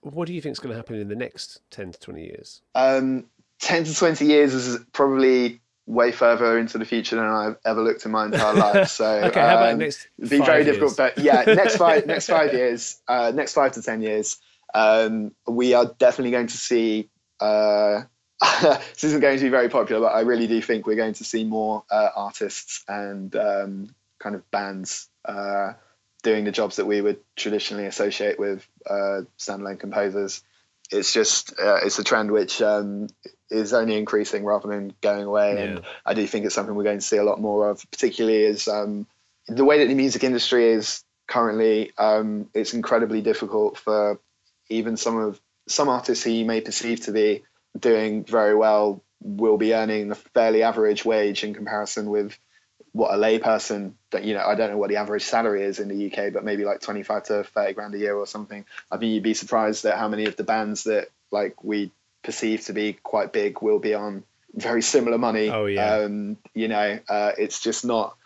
what 0.00 0.26
do 0.26 0.34
you 0.34 0.40
think 0.40 0.54
is 0.54 0.58
going 0.58 0.72
to 0.72 0.76
happen 0.76 0.96
in 0.96 1.08
the 1.08 1.14
next 1.14 1.60
10 1.70 1.92
to 1.92 2.00
20 2.00 2.22
years? 2.22 2.62
Um, 2.74 3.26
10 3.64 3.84
to 3.84 3.94
20 3.94 4.26
years 4.26 4.52
is 4.52 4.78
probably 4.92 5.60
way 5.86 6.12
further 6.12 6.58
into 6.58 6.76
the 6.76 6.84
future 6.84 7.16
than 7.16 7.24
I've 7.24 7.56
ever 7.64 7.82
looked 7.82 8.04
in 8.04 8.12
my 8.12 8.26
entire 8.26 8.54
life. 8.54 8.90
So 8.90 9.06
okay, 9.06 9.40
how 9.40 9.56
about 9.56 9.72
um, 9.72 9.78
next? 9.78 10.06
it'd 10.18 10.30
be 10.30 10.38
very 10.38 10.64
years? 10.64 10.76
difficult, 10.76 10.96
but 10.98 11.18
yeah, 11.18 11.44
next 11.46 11.76
five 11.76 12.06
next 12.06 12.26
five 12.26 12.52
years, 12.52 13.00
uh, 13.08 13.32
next 13.34 13.54
five 13.54 13.72
to 13.72 13.82
ten 13.82 14.02
years, 14.02 14.36
um, 14.74 15.32
we 15.46 15.72
are 15.72 15.86
definitely 15.98 16.30
going 16.30 16.48
to 16.48 16.56
see. 16.56 17.08
Uh, 17.40 18.02
this 18.62 19.04
isn't 19.04 19.20
going 19.20 19.38
to 19.38 19.44
be 19.44 19.50
very 19.50 19.70
popular, 19.70 20.02
but 20.02 20.14
I 20.14 20.20
really 20.20 20.46
do 20.46 20.60
think 20.60 20.86
we're 20.86 20.96
going 20.96 21.14
to 21.14 21.24
see 21.24 21.44
more 21.44 21.84
uh, 21.90 22.10
artists 22.14 22.84
and 22.86 23.34
um, 23.34 23.94
kind 24.18 24.34
of 24.34 24.50
bands 24.50 25.08
uh, 25.24 25.72
doing 26.22 26.44
the 26.44 26.52
jobs 26.52 26.76
that 26.76 26.84
we 26.84 27.00
would 27.00 27.20
traditionally 27.36 27.86
associate 27.86 28.38
with 28.38 28.68
uh, 28.88 29.22
standalone 29.38 29.78
composers. 29.80 30.42
It's 30.90 31.12
just 31.12 31.52
uh, 31.58 31.80
it's 31.84 31.98
a 31.98 32.04
trend 32.04 32.30
which 32.30 32.60
um, 32.62 33.08
is 33.50 33.72
only 33.72 33.96
increasing 33.96 34.44
rather 34.44 34.68
than 34.68 34.92
going 35.00 35.24
away, 35.24 35.62
and 35.62 35.82
I 36.04 36.14
do 36.14 36.26
think 36.26 36.44
it's 36.44 36.54
something 36.54 36.74
we're 36.74 36.84
going 36.84 36.98
to 36.98 37.04
see 37.04 37.16
a 37.16 37.24
lot 37.24 37.40
more 37.40 37.70
of, 37.70 37.84
particularly 37.90 38.44
as 38.46 38.68
um, 38.68 39.06
the 39.48 39.64
way 39.64 39.78
that 39.78 39.88
the 39.88 39.94
music 39.94 40.24
industry 40.24 40.68
is 40.68 41.02
currently. 41.26 41.92
Um, 41.96 42.50
it's 42.54 42.74
incredibly 42.74 43.22
difficult 43.22 43.78
for 43.78 44.20
even 44.68 44.96
some 44.96 45.18
of 45.18 45.40
some 45.68 45.88
artists 45.88 46.24
who 46.24 46.30
you 46.30 46.44
may 46.44 46.60
perceive 46.60 47.00
to 47.02 47.12
be 47.12 47.42
doing 47.78 48.24
very 48.24 48.54
well 48.54 49.02
will 49.20 49.56
be 49.56 49.74
earning 49.74 50.10
a 50.10 50.14
fairly 50.14 50.62
average 50.62 51.04
wage 51.04 51.44
in 51.44 51.54
comparison 51.54 52.10
with 52.10 52.38
what 52.94 53.12
a 53.12 53.18
layperson 53.18 53.92
that 54.12 54.22
you 54.22 54.34
know 54.34 54.46
I 54.46 54.54
don't 54.54 54.70
know 54.70 54.78
what 54.78 54.88
the 54.88 54.96
average 54.96 55.24
salary 55.24 55.64
is 55.64 55.80
in 55.80 55.88
the 55.88 56.06
UK, 56.06 56.32
but 56.32 56.44
maybe 56.44 56.64
like 56.64 56.80
twenty 56.80 57.02
five 57.02 57.24
to 57.24 57.42
thirty 57.42 57.74
grand 57.74 57.94
a 57.94 57.98
year 57.98 58.14
or 58.14 58.26
something. 58.26 58.64
I 58.90 58.96
mean, 58.96 59.12
you'd 59.12 59.24
be 59.24 59.34
surprised 59.34 59.84
at 59.84 59.98
how 59.98 60.08
many 60.08 60.26
of 60.26 60.36
the 60.36 60.44
bands 60.44 60.84
that 60.84 61.08
like 61.32 61.62
we 61.64 61.90
perceive 62.22 62.64
to 62.66 62.72
be 62.72 62.92
quite 62.92 63.32
big 63.32 63.60
will 63.60 63.80
be 63.80 63.94
on 63.94 64.22
very 64.54 64.80
similar 64.80 65.18
money. 65.18 65.50
Oh, 65.50 65.66
yeah. 65.66 65.96
Um, 65.96 66.36
you 66.54 66.68
know, 66.68 67.00
uh, 67.08 67.32
it's 67.36 67.60
just 67.60 67.84
not. 67.84 68.16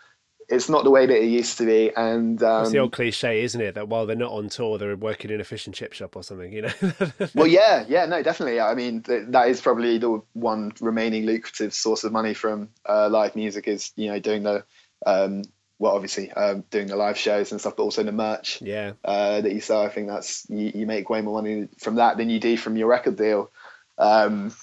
It's 0.49 0.69
not 0.69 0.83
the 0.83 0.89
way 0.89 1.05
that 1.05 1.15
it 1.15 1.27
used 1.27 1.57
to 1.59 1.65
be, 1.65 1.91
and 1.95 2.41
um, 2.41 2.63
It's 2.63 2.71
the 2.71 2.79
old 2.79 2.91
cliche, 2.91 3.43
isn't 3.43 3.61
it? 3.61 3.75
That 3.75 3.87
while 3.87 4.05
they're 4.05 4.15
not 4.15 4.31
on 4.31 4.49
tour, 4.49 4.77
they're 4.77 4.95
working 4.95 5.29
in 5.31 5.39
a 5.39 5.43
fish 5.43 5.67
and 5.67 5.75
chip 5.75 5.93
shop 5.93 6.15
or 6.15 6.23
something. 6.23 6.51
You 6.51 6.63
know. 6.63 6.73
well, 7.35 7.47
yeah, 7.47 7.85
yeah, 7.87 8.05
no, 8.05 8.23
definitely. 8.23 8.59
I 8.59 8.73
mean, 8.73 9.03
th- 9.03 9.25
that 9.29 9.47
is 9.49 9.61
probably 9.61 9.97
the 9.99 10.21
one 10.33 10.73
remaining 10.81 11.25
lucrative 11.25 11.73
source 11.73 12.03
of 12.03 12.11
money 12.11 12.33
from 12.33 12.69
uh, 12.87 13.09
live 13.09 13.35
music 13.35 13.67
is 13.67 13.91
you 13.95 14.09
know 14.09 14.19
doing 14.19 14.43
the 14.43 14.63
um, 15.05 15.43
well, 15.79 15.95
obviously 15.95 16.29
um, 16.31 16.65
doing 16.69 16.87
the 16.87 16.97
live 16.97 17.17
shows 17.17 17.51
and 17.51 17.59
stuff, 17.59 17.75
but 17.77 17.83
also 17.83 18.03
the 18.03 18.11
merch 18.11 18.61
yeah. 18.61 18.93
uh, 19.05 19.39
that 19.41 19.53
you 19.53 19.61
sell. 19.61 19.81
I 19.81 19.89
think 19.89 20.07
that's 20.07 20.45
you, 20.49 20.71
you 20.75 20.85
make 20.85 21.09
way 21.09 21.21
more 21.21 21.41
money 21.41 21.69
from 21.77 21.95
that 21.95 22.17
than 22.17 22.29
you 22.29 22.39
do 22.39 22.57
from 22.57 22.75
your 22.75 22.87
record 22.87 23.15
deal. 23.15 23.49
Um, 23.97 24.53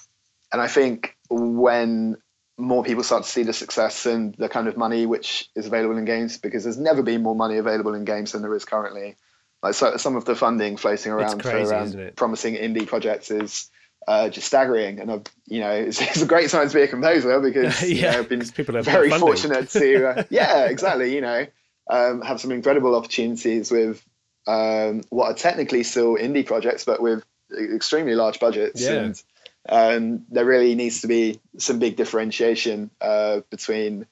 and 0.51 0.61
I 0.61 0.67
think 0.67 1.17
when 1.29 2.17
more 2.57 2.83
people 2.83 3.03
start 3.03 3.23
to 3.23 3.29
see 3.29 3.43
the 3.43 3.53
success 3.53 4.05
and 4.05 4.33
the 4.35 4.49
kind 4.49 4.67
of 4.67 4.77
money 4.77 5.05
which 5.05 5.49
is 5.55 5.67
available 5.67 5.97
in 5.97 6.05
games, 6.05 6.37
because 6.37 6.63
there's 6.63 6.77
never 6.77 7.03
been 7.03 7.21
more 7.21 7.35
money 7.35 7.57
available 7.57 7.93
in 7.93 8.03
games 8.03 8.31
than 8.31 8.41
there 8.41 8.55
is 8.55 8.65
currently. 8.65 9.15
Like 9.61 9.73
so, 9.73 9.97
some 9.97 10.15
of 10.15 10.25
the 10.25 10.35
funding 10.35 10.77
floating 10.77 11.11
around 11.11 11.41
crazy, 11.41 11.69
for 11.69 12.07
um, 12.07 12.11
promising 12.15 12.55
indie 12.55 12.87
projects 12.87 13.31
is 13.31 13.69
uh, 14.07 14.29
just 14.29 14.47
staggering. 14.47 14.99
And 14.99 15.11
I've, 15.11 15.23
you 15.45 15.59
know, 15.59 15.71
it's, 15.71 16.01
it's 16.01 16.21
a 16.21 16.25
great 16.25 16.49
time 16.49 16.67
to 16.67 16.73
be 16.73 16.81
a 16.81 16.87
composer 16.87 17.39
because 17.39 17.81
you 17.89 18.03
know, 18.03 18.09
I've 18.09 18.29
been 18.29 18.47
people 18.49 18.81
very 18.81 19.09
fortunate 19.11 19.69
to, 19.69 20.09
uh, 20.09 20.23
yeah, 20.29 20.65
exactly. 20.65 21.13
You 21.13 21.21
know, 21.21 21.45
um, 21.89 22.21
have 22.21 22.39
some 22.39 22.51
incredible 22.51 22.95
opportunities 22.95 23.71
with 23.71 24.03
um, 24.47 25.03
what 25.09 25.31
are 25.31 25.35
technically 25.35 25.83
still 25.83 26.15
indie 26.15 26.45
projects, 26.45 26.85
but 26.85 27.01
with 27.01 27.23
extremely 27.51 28.15
large 28.15 28.39
budgets. 28.39 28.81
Yeah. 28.81 28.93
And 28.93 29.23
um, 29.69 30.25
there 30.29 30.45
really 30.45 30.75
needs 30.75 31.01
to 31.01 31.07
be 31.07 31.39
some 31.57 31.79
big 31.79 31.95
differentiation 31.95 32.89
uh, 33.01 33.41
between 33.49 34.05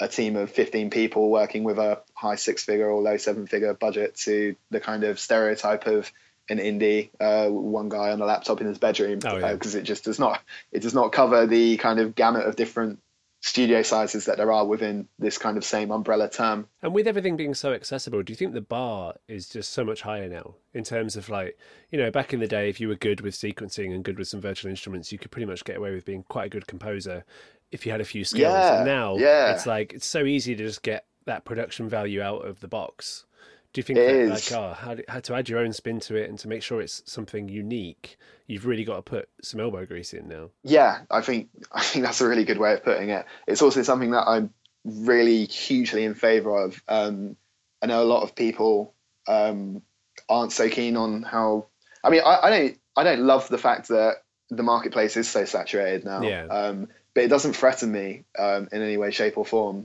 a 0.00 0.08
team 0.08 0.36
of 0.36 0.50
15 0.50 0.90
people 0.90 1.30
working 1.30 1.62
with 1.64 1.78
a 1.78 2.02
high 2.14 2.34
six 2.34 2.64
figure 2.64 2.90
or 2.90 3.00
low 3.00 3.16
seven 3.16 3.46
figure 3.46 3.74
budget 3.74 4.16
to 4.16 4.56
the 4.70 4.80
kind 4.80 5.04
of 5.04 5.20
stereotype 5.20 5.86
of 5.86 6.10
an 6.48 6.58
indie, 6.58 7.08
uh, 7.20 7.48
one 7.48 7.88
guy 7.88 8.10
on 8.10 8.20
a 8.20 8.24
laptop 8.26 8.60
in 8.60 8.66
his 8.66 8.78
bedroom, 8.78 9.20
Oh, 9.24 9.38
yeah. 9.38 9.52
because 9.54 9.74
it 9.74 9.82
just 9.84 10.04
does 10.04 10.18
not 10.18 10.42
it 10.72 10.80
does 10.80 10.94
not 10.94 11.12
cover 11.12 11.46
the 11.46 11.76
kind 11.78 12.00
of 12.00 12.14
gamut 12.14 12.46
of 12.46 12.56
different 12.56 12.98
studio 13.44 13.82
sizes 13.82 14.24
that 14.24 14.38
there 14.38 14.50
are 14.50 14.64
within 14.64 15.06
this 15.18 15.36
kind 15.36 15.58
of 15.58 15.64
same 15.66 15.90
umbrella 15.90 16.30
term. 16.30 16.66
And 16.80 16.94
with 16.94 17.06
everything 17.06 17.36
being 17.36 17.52
so 17.52 17.74
accessible, 17.74 18.22
do 18.22 18.32
you 18.32 18.36
think 18.38 18.54
the 18.54 18.62
bar 18.62 19.16
is 19.28 19.50
just 19.50 19.74
so 19.74 19.84
much 19.84 20.00
higher 20.00 20.30
now 20.30 20.54
in 20.72 20.82
terms 20.82 21.14
of 21.14 21.28
like, 21.28 21.58
you 21.90 21.98
know, 21.98 22.10
back 22.10 22.32
in 22.32 22.40
the 22.40 22.46
day, 22.46 22.70
if 22.70 22.80
you 22.80 22.88
were 22.88 22.94
good 22.94 23.20
with 23.20 23.34
sequencing 23.34 23.94
and 23.94 24.02
good 24.02 24.18
with 24.18 24.28
some 24.28 24.40
virtual 24.40 24.70
instruments, 24.70 25.12
you 25.12 25.18
could 25.18 25.30
pretty 25.30 25.44
much 25.44 25.62
get 25.62 25.76
away 25.76 25.92
with 25.94 26.06
being 26.06 26.22
quite 26.22 26.46
a 26.46 26.48
good 26.48 26.66
composer 26.66 27.22
if 27.70 27.84
you 27.84 27.92
had 27.92 28.00
a 28.00 28.06
few 28.06 28.24
skills. 28.24 28.40
Yeah, 28.40 28.76
and 28.76 28.86
now 28.86 29.18
yeah. 29.18 29.52
it's 29.52 29.66
like, 29.66 29.92
it's 29.92 30.06
so 30.06 30.24
easy 30.24 30.56
to 30.56 30.64
just 30.64 30.82
get 30.82 31.04
that 31.26 31.44
production 31.44 31.86
value 31.86 32.22
out 32.22 32.46
of 32.46 32.60
the 32.60 32.68
box. 32.68 33.26
Do 33.74 33.80
you 33.80 33.82
think 33.82 33.98
that, 33.98 34.28
like, 34.28 34.52
oh, 34.52 34.72
how, 34.72 34.96
how 35.08 35.18
to 35.18 35.34
add 35.34 35.48
your 35.48 35.58
own 35.58 35.72
spin 35.72 35.98
to 36.00 36.14
it 36.14 36.30
and 36.30 36.38
to 36.38 36.48
make 36.48 36.62
sure 36.62 36.80
it's 36.80 37.02
something 37.06 37.48
unique, 37.48 38.16
you've 38.46 38.66
really 38.66 38.84
got 38.84 38.96
to 38.96 39.02
put 39.02 39.28
some 39.42 39.58
elbow 39.58 39.84
grease 39.84 40.14
in 40.14 40.28
now? 40.28 40.50
Yeah, 40.62 41.00
I 41.10 41.22
think 41.22 41.48
I 41.72 41.82
think 41.82 42.04
that's 42.04 42.20
a 42.20 42.28
really 42.28 42.44
good 42.44 42.58
way 42.58 42.72
of 42.72 42.84
putting 42.84 43.10
it. 43.10 43.26
It's 43.48 43.62
also 43.62 43.82
something 43.82 44.12
that 44.12 44.28
I'm 44.28 44.54
really 44.84 45.46
hugely 45.46 46.04
in 46.04 46.14
favour 46.14 46.56
of. 46.56 46.80
Um, 46.86 47.36
I 47.82 47.86
know 47.86 48.00
a 48.00 48.06
lot 48.06 48.22
of 48.22 48.36
people 48.36 48.94
um, 49.26 49.82
aren't 50.28 50.52
so 50.52 50.68
keen 50.68 50.96
on 50.96 51.24
how. 51.24 51.66
I 52.04 52.10
mean, 52.10 52.22
I, 52.24 52.38
I 52.44 52.50
don't 52.50 52.78
I 52.96 53.02
don't 53.02 53.20
love 53.22 53.48
the 53.48 53.58
fact 53.58 53.88
that 53.88 54.18
the 54.50 54.62
marketplace 54.62 55.16
is 55.16 55.28
so 55.28 55.46
saturated 55.46 56.04
now. 56.04 56.22
Yeah. 56.22 56.46
Um, 56.46 56.88
but 57.12 57.24
it 57.24 57.28
doesn't 57.28 57.54
threaten 57.54 57.90
me 57.90 58.24
um, 58.38 58.68
in 58.70 58.82
any 58.82 58.98
way, 58.98 59.10
shape, 59.10 59.36
or 59.36 59.44
form. 59.44 59.84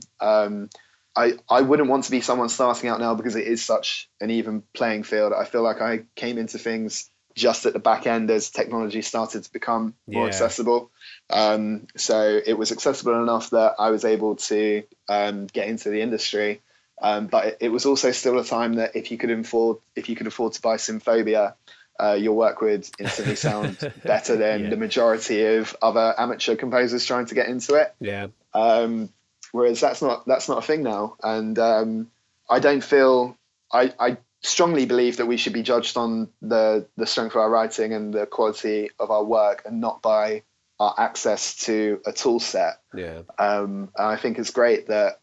I, 1.20 1.34
I 1.50 1.62
wouldn't 1.62 1.90
want 1.90 2.06
to 2.06 2.12
be 2.12 2.22
someone 2.22 2.50
starting 2.50 2.90
out 2.90 3.00
now 3.00 3.14
because 3.16 3.36
it 3.36 3.46
is 3.46 3.64
such 3.64 4.10
an 4.22 4.30
even 4.30 4.64
playing 4.74 5.04
field. 5.04 5.34
I 5.34 5.44
feel 5.46 5.64
like 5.64 5.82
I 5.82 6.04
came 6.16 6.38
into 6.38 6.58
things 6.58 7.10
just 7.36 7.66
at 7.66 7.74
the 7.74 7.80
back 7.80 8.08
end 8.08 8.32
as 8.32 8.50
technology 8.50 9.02
started 9.02 9.44
to 9.44 9.52
become 9.52 9.94
more 10.08 10.24
Yeah. 10.24 10.30
accessible. 10.30 10.92
Um, 11.30 11.88
so 11.96 12.40
it 12.46 12.58
was 12.58 12.72
accessible 12.72 13.22
enough 13.22 13.50
that 13.52 13.76
I 13.80 13.90
was 13.92 14.06
able 14.06 14.36
to 14.38 14.84
um, 15.08 15.48
get 15.48 15.68
into 15.68 15.90
the 15.90 16.02
industry. 16.02 16.62
Um, 17.02 17.28
but 17.28 17.46
it, 17.46 17.58
it 17.62 17.70
was 17.70 17.86
also 17.86 18.12
still 18.12 18.40
a 18.40 18.44
time 18.44 18.74
that 18.74 18.96
if 18.96 19.12
you 19.12 19.18
could 19.18 19.32
afford 19.32 19.78
if 19.96 20.10
you 20.10 20.16
could 20.16 20.28
afford 20.28 20.54
to 20.54 20.62
buy 20.62 20.76
Symphobia, 20.78 21.54
uh, 22.02 22.18
your 22.20 22.34
work 22.34 22.62
would 22.62 22.88
instantly 23.00 23.36
sound 23.48 23.78
better 24.04 24.36
than 24.36 24.64
Yeah. 24.64 24.70
the 24.70 24.78
majority 24.78 25.46
of 25.46 25.76
other 25.82 26.14
amateur 26.18 26.56
composers 26.56 27.06
trying 27.06 27.28
to 27.28 27.36
get 27.36 27.48
into 27.48 27.76
it. 27.76 27.94
Yeah. 28.00 28.28
Um, 28.54 29.10
whereas 29.52 29.80
that's 29.80 30.02
not 30.02 30.26
that's 30.26 30.50
not 30.50 30.60
a 30.60 30.62
thing 30.62 30.84
now, 30.84 31.16
and 31.24 31.58
um, 31.60 32.12
I 32.50 32.60
don't 32.60 32.84
feel 32.84 33.38
I, 33.72 33.94
I 34.00 34.18
strongly 34.42 34.86
believe 34.86 35.18
that 35.18 35.26
we 35.26 35.38
should 35.38 35.54
be 35.54 35.64
judged 35.64 35.98
on 35.98 36.30
the 36.42 36.88
the 36.98 37.06
strength 37.06 37.36
of 37.36 37.42
our 37.42 37.50
writing 37.50 37.94
and 37.94 38.14
the 38.14 38.26
quality 38.26 38.90
of 39.00 39.12
our 39.12 39.24
work, 39.24 39.64
and 39.66 39.82
not 39.82 40.02
by 40.02 40.44
our 40.80 40.96
access 40.98 41.56
to 41.66 42.02
a 42.06 42.14
tool 42.14 42.40
set. 42.40 42.82
Yeah. 42.94 43.24
Um, 43.38 43.90
and 43.98 44.08
I 44.08 44.16
think 44.16 44.40
it's 44.40 44.52
great 44.52 44.88
that 44.88 45.20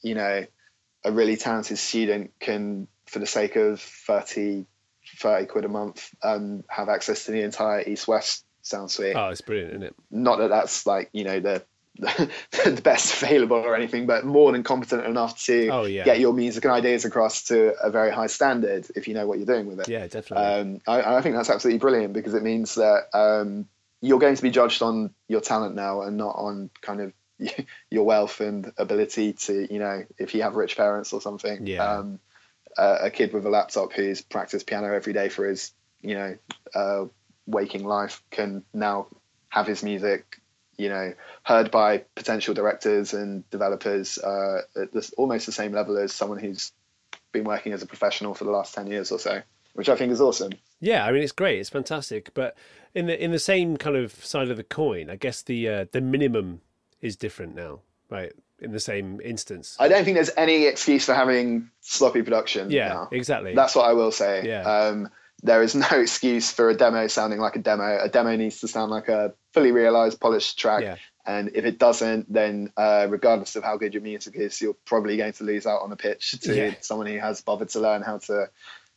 you 0.00 0.14
know 0.14 0.46
a 1.04 1.10
really 1.12 1.36
talented 1.36 1.78
student 1.78 2.30
can, 2.38 2.86
for 3.06 3.18
the 3.18 3.26
sake 3.26 3.56
of 3.56 3.80
30, 3.80 4.64
30 5.18 5.46
quid 5.46 5.64
a 5.64 5.68
month, 5.68 6.14
um, 6.22 6.62
have 6.68 6.88
access 6.88 7.24
to 7.24 7.32
the 7.32 7.42
entire 7.42 7.82
East 7.82 8.06
West 8.06 8.44
sound 8.62 8.88
suite 8.88 9.16
Oh, 9.16 9.28
it's 9.30 9.40
brilliant, 9.40 9.70
isn't 9.72 9.82
it? 9.82 9.94
not 10.12 10.38
that 10.38 10.50
that's 10.50 10.86
like 10.86 11.10
you 11.12 11.24
know 11.24 11.40
the 11.40 11.64
the 11.98 12.80
best 12.82 13.22
available 13.22 13.58
or 13.58 13.76
anything, 13.76 14.06
but 14.06 14.24
more 14.24 14.50
than 14.52 14.62
competent 14.62 15.04
enough 15.04 15.42
to 15.44 15.68
Oh, 15.68 15.84
yeah. 15.84 16.04
get 16.04 16.20
your 16.20 16.32
music 16.32 16.64
and 16.64 16.72
ideas 16.72 17.04
across 17.04 17.44
to 17.44 17.74
a 17.82 17.90
very 17.90 18.10
high 18.10 18.28
standard 18.28 18.86
if 18.96 19.08
you 19.08 19.14
know 19.14 19.26
what 19.26 19.38
you're 19.38 19.46
doing 19.46 19.66
with 19.66 19.80
it. 19.80 19.88
Yeah, 19.88 20.06
definitely. 20.06 20.44
Um, 20.44 20.80
I, 20.86 21.16
I 21.16 21.20
think 21.22 21.34
that's 21.36 21.50
absolutely 21.50 21.78
brilliant 21.78 22.14
because 22.14 22.34
it 22.34 22.42
means 22.42 22.76
that 22.76 23.08
um, 23.12 23.68
you're 24.00 24.18
going 24.18 24.36
to 24.36 24.42
be 24.42 24.50
judged 24.50 24.82
on 24.82 25.10
your 25.28 25.40
talent 25.42 25.74
now 25.74 26.02
and 26.02 26.16
not 26.16 26.34
on 26.36 26.70
kind 26.80 27.00
of 27.00 27.12
your 27.90 28.04
wealth 28.04 28.40
and 28.40 28.72
ability 28.78 29.34
to, 29.34 29.72
you 29.72 29.78
know, 29.78 30.04
if 30.18 30.34
you 30.34 30.42
have 30.42 30.56
rich 30.56 30.76
parents 30.76 31.12
or 31.12 31.20
something. 31.20 31.66
Yeah. 31.66 31.84
Um, 31.84 32.20
uh, 32.76 32.98
a 33.02 33.10
kid 33.10 33.34
with 33.34 33.44
a 33.44 33.50
laptop 33.50 33.92
who's 33.92 34.22
practiced 34.22 34.66
piano 34.66 34.92
every 34.94 35.12
day 35.12 35.28
for 35.28 35.46
his 35.46 35.72
you 36.00 36.14
know 36.14 36.36
uh, 36.74 37.04
waking 37.46 37.84
life 37.84 38.22
can 38.30 38.64
now 38.72 39.06
have 39.50 39.66
his 39.66 39.82
music 39.82 40.40
you 40.82 40.88
know 40.88 41.14
heard 41.42 41.70
by 41.70 41.98
potential 42.14 42.54
directors 42.54 43.14
and 43.14 43.48
developers 43.50 44.18
uh, 44.18 44.62
at 44.76 44.92
this, 44.92 45.12
almost 45.16 45.46
the 45.46 45.52
same 45.52 45.72
level 45.72 45.96
as 45.96 46.12
someone 46.12 46.38
who's 46.38 46.72
been 47.32 47.44
working 47.44 47.72
as 47.72 47.82
a 47.82 47.86
professional 47.86 48.34
for 48.34 48.44
the 48.44 48.50
last 48.50 48.74
10 48.74 48.88
years 48.88 49.10
or 49.10 49.18
so 49.18 49.40
which 49.74 49.88
i 49.88 49.96
think 49.96 50.12
is 50.12 50.20
awesome. 50.20 50.52
Yeah 50.80 51.06
i 51.06 51.12
mean 51.12 51.22
it's 51.22 51.32
great. 51.32 51.58
It's 51.60 51.70
fantastic. 51.70 52.34
But 52.34 52.56
in 52.94 53.06
the 53.06 53.22
in 53.22 53.30
the 53.30 53.38
same 53.38 53.76
kind 53.76 53.96
of 53.96 54.12
side 54.24 54.50
of 54.50 54.56
the 54.56 54.64
coin 54.64 55.08
i 55.08 55.16
guess 55.16 55.42
the 55.42 55.68
uh, 55.68 55.84
the 55.92 56.00
minimum 56.00 56.60
is 57.00 57.16
different 57.16 57.54
now 57.54 57.80
right? 58.12 58.32
In 58.60 58.70
the 58.70 58.78
same 58.78 59.20
instance. 59.24 59.76
I 59.80 59.88
don't 59.88 60.04
think 60.04 60.14
there's 60.14 60.30
any 60.36 60.66
excuse 60.66 61.06
for 61.06 61.14
having 61.14 61.70
sloppy 61.80 62.22
production 62.22 62.70
yeah 62.70 62.88
now. 62.88 63.08
exactly. 63.10 63.54
That's 63.54 63.74
what 63.74 63.86
i 63.86 63.94
will 63.94 64.12
say. 64.12 64.46
Yeah. 64.46 64.62
um, 64.62 65.08
there 65.42 65.62
is 65.62 65.74
no 65.74 65.86
excuse 65.92 66.50
for 66.50 66.70
a 66.70 66.74
demo 66.74 67.06
sounding 67.06 67.38
like 67.40 67.56
a 67.56 67.60
demo 67.60 67.98
a 68.00 68.08
demo 68.08 68.36
needs 68.36 68.60
to 68.60 68.68
sound 68.68 68.90
like 68.90 69.08
a 69.08 69.34
fully 69.52 69.72
realized 69.72 70.20
polished 70.20 70.58
track 70.58 70.82
yeah 70.82 70.96
And 71.24 71.50
if 71.54 71.64
it 71.64 71.78
doesn't, 71.78 72.32
then 72.32 72.72
uh, 72.76 73.06
regardless 73.08 73.54
of 73.54 73.62
how 73.62 73.76
good 73.76 73.94
your 73.94 74.02
music 74.02 74.34
is, 74.34 74.60
you're 74.60 74.74
probably 74.84 75.16
going 75.16 75.32
to 75.34 75.44
lose 75.44 75.66
out 75.66 75.82
on 75.82 75.92
a 75.92 75.96
pitch 75.96 76.32
to 76.40 76.52
Yeah. 76.52 76.74
someone 76.80 77.06
who 77.06 77.18
has 77.20 77.40
bothered 77.42 77.68
to 77.70 77.80
learn 77.80 78.02
how 78.02 78.18
to, 78.26 78.50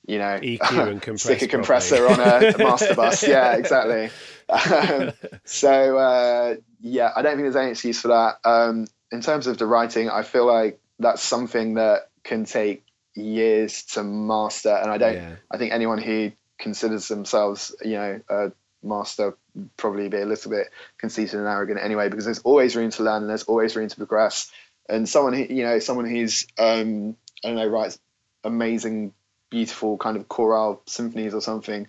you 0.08 0.18
know, 0.18 0.40
EQ 0.42 0.88
and 0.92 1.02
compress 1.04 1.22
stick 1.22 1.42
a 1.44 1.48
compressor 1.48 2.08
on 2.08 2.20
a, 2.20 2.58
master 2.58 2.96
bus. 3.02 3.28
Yeah, 3.28 3.54
exactly. 3.58 4.10
Um, 4.50 5.12
so 5.44 5.98
uh, 6.00 6.56
yeah, 6.82 7.12
I 7.16 7.22
don't 7.22 7.36
think 7.38 7.44
there's 7.46 7.56
any 7.56 7.72
excuse 7.72 8.02
for 8.02 8.08
that. 8.10 8.40
Um, 8.44 8.88
in 9.12 9.22
terms 9.22 9.46
of 9.46 9.58
the 9.60 9.68
writing, 9.68 10.10
I 10.10 10.24
feel 10.24 10.48
like 10.48 10.80
that's 10.98 11.22
something 11.22 11.76
that 11.76 12.10
can 12.24 12.46
take 12.46 12.85
years 13.16 13.84
to 13.84 14.04
master, 14.04 14.76
and 14.76 14.92
I 14.92 14.98
don't. 14.98 15.16
Yeah. 15.16 15.36
I 15.50 15.58
think 15.58 15.74
anyone 15.74 16.00
who 16.00 16.32
considers 16.60 17.08
themselves, 17.08 17.76
you 17.84 17.94
know, 17.94 18.22
a 18.30 18.52
master 18.84 19.38
probably 19.78 20.10
be 20.10 20.18
a 20.18 20.26
little 20.26 20.52
bit 20.52 20.68
conceited 20.98 21.40
and 21.40 21.48
arrogant 21.48 21.80
anyway, 21.82 22.10
because 22.10 22.26
there's 22.26 22.40
always 22.40 22.76
room 22.76 22.92
to 22.92 23.04
learn 23.04 23.22
and 23.22 23.30
there's 23.30 23.44
always 23.44 23.76
room 23.76 23.90
to 23.90 23.96
progress. 23.96 24.52
And 24.88 25.10
someone 25.10 25.34
who, 25.34 25.44
you 25.44 25.64
know, 25.64 25.80
someone 25.80 26.06
who's, 26.06 26.46
um, 26.58 27.16
I 27.44 27.48
don't 27.48 27.56
know, 27.56 27.68
writes 27.68 27.98
amazing, 28.44 29.14
beautiful 29.50 29.98
kind 29.98 30.18
of 30.18 30.28
chorale 30.28 30.82
symphonies 30.86 31.34
or 31.34 31.42
something, 31.42 31.88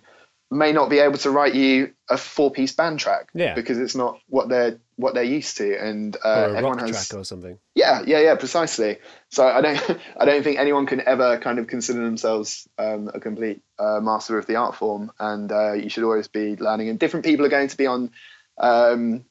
may 0.49 0.71
not 0.71 0.89
be 0.89 0.99
able 0.99 1.17
to 1.19 1.29
write 1.29 1.53
you 1.53 1.93
a 2.09 2.17
four-piece 2.17 2.73
band 2.73 2.99
track, 2.99 3.29
Yeah. 3.33 3.53
because 3.53 3.77
it's 3.77 3.95
not 3.95 4.19
what 4.27 4.49
they're 4.49 4.79
what 4.97 5.13
they're 5.13 5.23
used 5.23 5.57
to, 5.57 5.79
and 5.79 6.15
uh, 6.17 6.27
or 6.27 6.45
a 6.45 6.57
everyone 6.57 6.79
has 6.79 7.07
track 7.07 7.19
or 7.19 7.23
something 7.23 7.57
yeah, 7.77 8.01
yeah, 8.05 8.19
yeah, 8.19 8.35
precisely. 8.35 8.97
So 9.29 9.47
I 9.47 9.61
don't, 9.61 9.99
I 10.17 10.25
don't 10.25 10.43
think 10.43 10.59
anyone 10.59 10.87
can 10.87 11.01
ever 11.07 11.37
kind 11.37 11.59
of 11.59 11.67
consider 11.67 12.03
themselves 12.03 12.67
um, 12.77 13.09
a 13.13 13.19
complete 13.19 13.61
uh, 13.77 13.99
master 14.01 14.37
of 14.37 14.47
the 14.47 14.55
art 14.55 14.75
form, 14.75 15.11
and 15.19 15.51
uh, 15.51 15.73
you 15.73 15.89
should 15.89 16.03
always 16.03 16.27
be 16.27 16.55
learning. 16.55 16.89
And 16.89 16.99
different 16.99 17.25
people 17.25 17.45
are 17.45 17.49
going 17.49 17.67
to 17.67 17.77
be 17.77 17.85
on 17.85 18.11
um, 18.57 19.25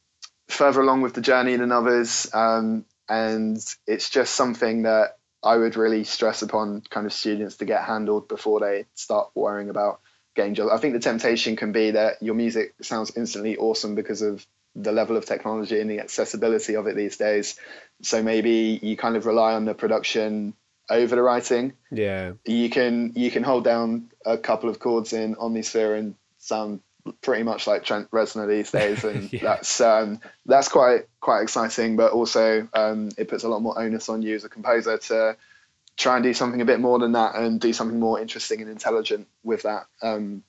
further 0.49 0.81
along 0.81 1.03
with 1.03 1.15
the 1.15 1.21
journey 1.21 1.57
than 1.57 1.73
others, 1.73 2.31
um, 2.33 2.85
and 3.09 3.59
it's 3.87 4.11
just 4.11 4.35
something 4.35 4.83
that 4.83 5.19
I 5.43 5.57
would 5.57 5.77
really 5.77 6.05
stress 6.05 6.43
upon 6.43 6.83
kind 6.89 7.07
of 7.07 7.13
students 7.13 7.57
to 7.57 7.65
get 7.65 7.83
handled 7.83 8.29
before 8.29 8.61
they 8.61 8.87
start 8.95 9.31
worrying 9.35 9.71
about 9.71 10.01
getting 10.37 10.55
jobs. 10.55 10.71
I 10.73 10.79
think 10.79 10.95
the 10.95 11.01
temptation 11.01 11.57
can 11.57 11.73
be 11.73 11.93
that 11.93 12.23
your 12.23 12.35
music 12.35 12.75
sounds 12.83 13.17
instantly 13.17 13.57
awesome 13.57 13.95
because 13.95 14.23
of 14.23 14.47
the 14.77 14.93
level 14.93 15.17
of 15.17 15.25
technology 15.25 15.81
and 15.81 15.91
the 15.91 16.01
accessibility 16.01 16.77
of 16.77 16.87
it 16.87 16.95
these 16.95 17.17
days. 17.17 17.57
So 18.03 18.23
maybe 18.23 18.79
you 18.83 18.97
kind 18.97 19.17
of 19.17 19.27
rely 19.27 19.55
on 19.55 19.65
the 19.65 19.75
production 19.75 20.55
over 20.89 21.17
the 21.17 21.23
writing. 21.23 21.73
yeah 21.91 22.33
You 22.45 22.71
can 22.71 23.13
you 23.17 23.31
can 23.31 23.43
hold 23.43 23.65
down 23.65 24.11
a 24.25 24.39
couple 24.39 24.69
of 24.69 24.79
chords 24.79 25.13
in 25.13 25.35
Omnisphere 25.35 25.99
and 25.99 26.15
sound 26.39 26.81
pretty 27.23 27.43
much 27.43 27.67
like 27.67 27.85
Trent 27.85 28.11
Reznor 28.11 28.49
these 28.49 28.71
days, 28.71 29.03
and 29.05 29.33
Yeah. 29.33 29.41
that's 29.43 29.81
um, 29.81 30.21
that's 30.45 30.69
quite 30.69 31.07
quite 31.21 31.43
exciting. 31.43 31.97
But 31.97 32.13
also 32.13 32.69
um, 32.75 33.11
it 33.17 33.29
puts 33.29 33.45
a 33.45 33.49
lot 33.49 33.63
more 33.63 33.79
onus 33.79 34.09
on 34.09 34.23
you 34.23 34.35
as 34.35 34.45
a 34.45 34.49
composer 34.49 34.99
to 34.99 35.37
try 35.97 36.17
and 36.17 36.23
do 36.23 36.35
something 36.35 36.61
a 36.61 36.65
bit 36.65 36.81
more 36.81 36.99
than 36.99 37.13
that 37.13 37.35
and 37.37 37.61
do 37.61 37.73
something 37.73 37.99
more 37.99 38.21
interesting 38.21 38.61
and 38.61 38.71
intelligent 38.71 39.29
with 39.43 39.63
that, 39.63 39.87
um, 40.03 40.43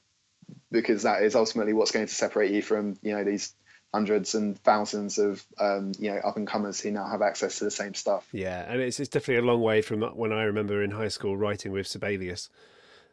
because 0.71 1.03
that 1.03 1.23
is 1.23 1.35
ultimately 1.35 1.73
what's 1.73 1.91
going 1.91 2.05
to 2.05 2.13
separate 2.13 2.51
you 2.51 2.61
from 2.61 2.97
you 3.01 3.13
know 3.15 3.23
these 3.23 3.53
hundreds 3.93 4.35
and 4.35 4.59
thousands 4.59 5.17
of 5.17 5.43
um, 5.59 5.93
you 5.97 6.11
know 6.11 6.17
up 6.17 6.35
and 6.37 6.47
comers 6.47 6.79
who 6.81 6.91
now 6.91 7.07
have 7.07 7.21
access 7.21 7.59
to 7.59 7.63
the 7.63 7.71
same 7.71 7.93
stuff. 7.93 8.27
Yeah, 8.31 8.65
and 8.67 8.81
it's 8.81 8.99
it's 8.99 9.09
definitely 9.09 9.47
a 9.47 9.51
long 9.51 9.61
way 9.61 9.81
from 9.81 10.01
when 10.01 10.33
I 10.33 10.43
remember 10.43 10.83
in 10.83 10.91
high 10.91 11.07
school 11.07 11.37
writing 11.37 11.71
with 11.71 11.87
Sibelius. 11.87 12.49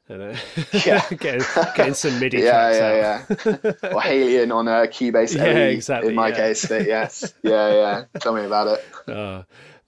And, 0.06 0.20
uh, 0.20 0.36
Yeah. 0.84 1.02
getting, 1.18 1.42
getting 1.76 1.94
some 1.94 2.20
MIDI 2.20 2.38
yeah, 2.40 2.50
tracks 2.50 2.76
yeah, 2.76 3.46
out. 3.48 3.74
yeah. 3.82 3.90
or 3.90 4.00
Halion 4.02 4.54
on 4.54 4.68
a 4.68 4.86
Cubase 4.86 5.34
Yeah, 5.34 5.68
exactly, 5.68 6.10
in 6.10 6.14
my 6.14 6.28
yeah. 6.28 6.36
case, 6.36 6.66
but 6.66 6.86
yes, 6.86 7.32
yeah, 7.42 7.72
yeah. 7.72 8.04
Tell 8.20 8.34
me 8.34 8.44
about 8.44 8.66
it. 8.66 8.84
Ah. 9.08 9.44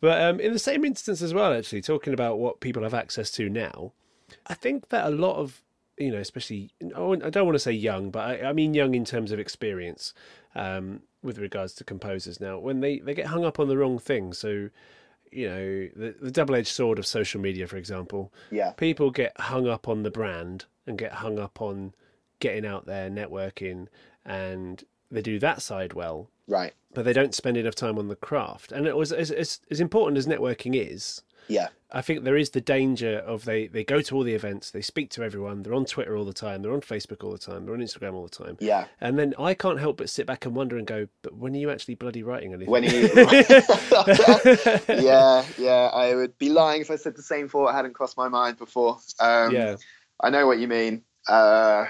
But 0.06 0.22
um, 0.22 0.38
in 0.38 0.52
the 0.52 0.60
same 0.60 0.84
instance 0.84 1.20
as 1.20 1.34
well, 1.34 1.52
actually, 1.52 1.82
talking 1.82 2.14
about 2.14 2.38
what 2.38 2.60
people 2.60 2.84
have 2.84 2.94
access 2.94 3.28
to 3.32 3.48
now, 3.48 3.90
I 4.46 4.54
think 4.54 4.90
that 4.90 5.04
a 5.04 5.10
lot 5.10 5.34
of, 5.34 5.64
you 5.98 6.12
know, 6.12 6.18
especially, 6.18 6.70
I 6.80 6.86
don't 6.86 7.44
want 7.44 7.56
to 7.56 7.58
say 7.58 7.72
young, 7.72 8.12
but 8.12 8.20
I, 8.20 8.50
I 8.50 8.52
mean 8.52 8.72
young 8.72 8.94
in 8.94 9.04
terms 9.04 9.32
of 9.32 9.40
experience 9.40 10.14
um, 10.54 11.00
with 11.24 11.38
regards 11.38 11.72
to 11.74 11.82
composers 11.82 12.40
now, 12.40 12.56
when 12.56 12.78
they, 12.78 13.00
they 13.00 13.14
get 13.14 13.26
hung 13.26 13.44
up 13.44 13.58
on 13.58 13.66
the 13.66 13.76
wrong 13.76 13.98
thing. 13.98 14.32
So, 14.32 14.70
you 15.32 15.48
know, 15.48 15.88
the, 15.96 16.14
the 16.20 16.30
double 16.30 16.54
edged 16.54 16.68
sword 16.68 17.00
of 17.00 17.06
social 17.08 17.40
media, 17.40 17.66
for 17.66 17.76
example, 17.76 18.32
Yeah, 18.52 18.74
people 18.76 19.10
get 19.10 19.32
hung 19.40 19.66
up 19.66 19.88
on 19.88 20.04
the 20.04 20.10
brand 20.12 20.66
and 20.86 20.96
get 20.96 21.14
hung 21.14 21.40
up 21.40 21.60
on 21.60 21.94
getting 22.38 22.64
out 22.64 22.86
there, 22.86 23.10
networking, 23.10 23.88
and 24.24 24.84
they 25.10 25.20
do 25.20 25.40
that 25.40 25.62
side 25.62 25.94
well 25.94 26.30
right. 26.46 26.74
But 26.96 27.04
they 27.04 27.12
don't 27.12 27.34
spend 27.34 27.58
enough 27.58 27.74
time 27.74 27.98
on 27.98 28.08
the 28.08 28.16
craft. 28.16 28.72
And 28.72 28.86
it 28.86 28.96
was 28.96 29.12
as, 29.12 29.30
as, 29.30 29.60
as 29.70 29.80
important 29.80 30.16
as 30.16 30.26
networking 30.26 30.74
is. 30.74 31.20
Yeah, 31.46 31.68
I 31.92 32.00
think 32.02 32.24
there 32.24 32.36
is 32.36 32.50
the 32.50 32.60
danger 32.60 33.18
of 33.18 33.44
they, 33.44 33.68
they 33.68 33.84
go 33.84 34.00
to 34.00 34.16
all 34.16 34.24
the 34.24 34.34
events, 34.34 34.72
they 34.72 34.80
speak 34.80 35.10
to 35.10 35.22
everyone, 35.22 35.62
they're 35.62 35.74
on 35.74 35.84
Twitter 35.84 36.16
all 36.16 36.24
the 36.24 36.32
time, 36.32 36.62
they're 36.62 36.72
on 36.72 36.80
Facebook 36.80 37.22
all 37.22 37.30
the 37.30 37.38
time, 37.38 37.64
they're 37.64 37.74
on 37.74 37.80
Instagram 37.80 38.14
all 38.14 38.24
the 38.24 38.44
time. 38.44 38.56
yeah. 38.58 38.86
And 39.00 39.16
then 39.16 39.34
I 39.38 39.54
can't 39.54 39.78
help 39.78 39.98
but 39.98 40.10
sit 40.10 40.26
back 40.26 40.44
and 40.46 40.56
wonder 40.56 40.76
and 40.76 40.86
go, 40.86 41.06
but 41.22 41.36
when 41.36 41.54
are 41.54 41.58
you 41.58 41.70
actually 41.70 41.94
bloody 41.94 42.24
writing 42.24 42.52
anything? 42.52 42.68
When 42.68 42.84
are 42.84 42.88
you, 42.88 43.02
yeah, 44.88 45.44
yeah. 45.56 45.90
I 45.94 46.14
would 46.16 46.36
be 46.38 46.48
lying 46.48 46.80
if 46.80 46.90
I 46.90 46.96
said 46.96 47.14
the 47.14 47.22
same 47.22 47.48
thought 47.48 47.72
hadn't 47.72 47.94
crossed 47.94 48.16
my 48.16 48.28
mind 48.28 48.58
before. 48.58 48.98
Um, 49.20 49.54
yeah, 49.54 49.76
I 50.20 50.30
know 50.30 50.48
what 50.48 50.58
you 50.58 50.66
mean. 50.66 51.02
Uh, 51.28 51.84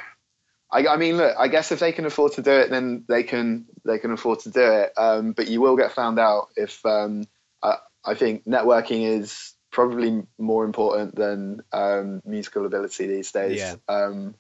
I, 0.71 0.87
I 0.87 0.97
mean, 0.97 1.17
look. 1.17 1.35
I 1.39 1.49
guess 1.49 1.73
if 1.73 1.79
they 1.79 1.93
can 1.93 2.07
afford 2.07 2.33
to 2.33 2.43
do 2.43 2.51
it, 2.51 2.71
then 2.71 3.05
they 3.09 3.23
can 3.23 3.67
they 3.85 3.99
can 3.99 4.11
afford 4.11 4.41
to 4.41 4.51
do 4.51 4.61
it. 4.63 4.93
Um, 4.97 5.33
but 5.33 5.49
you 5.49 5.61
will 5.61 5.77
get 5.77 5.93
found 5.93 6.19
out 6.19 6.49
if. 6.57 6.85
Um, 6.85 7.25
I, 7.63 7.79
I 8.05 8.15
think 8.15 8.45
networking 8.45 9.19
is 9.19 9.55
probably 9.71 10.23
more 10.39 10.65
important 10.65 11.15
than 11.17 11.63
um, 11.73 12.23
musical 12.25 12.65
ability 12.65 13.07
these 13.07 13.33
days. 13.33 13.59
Yeah. 13.59 13.75
Um, 13.89 14.35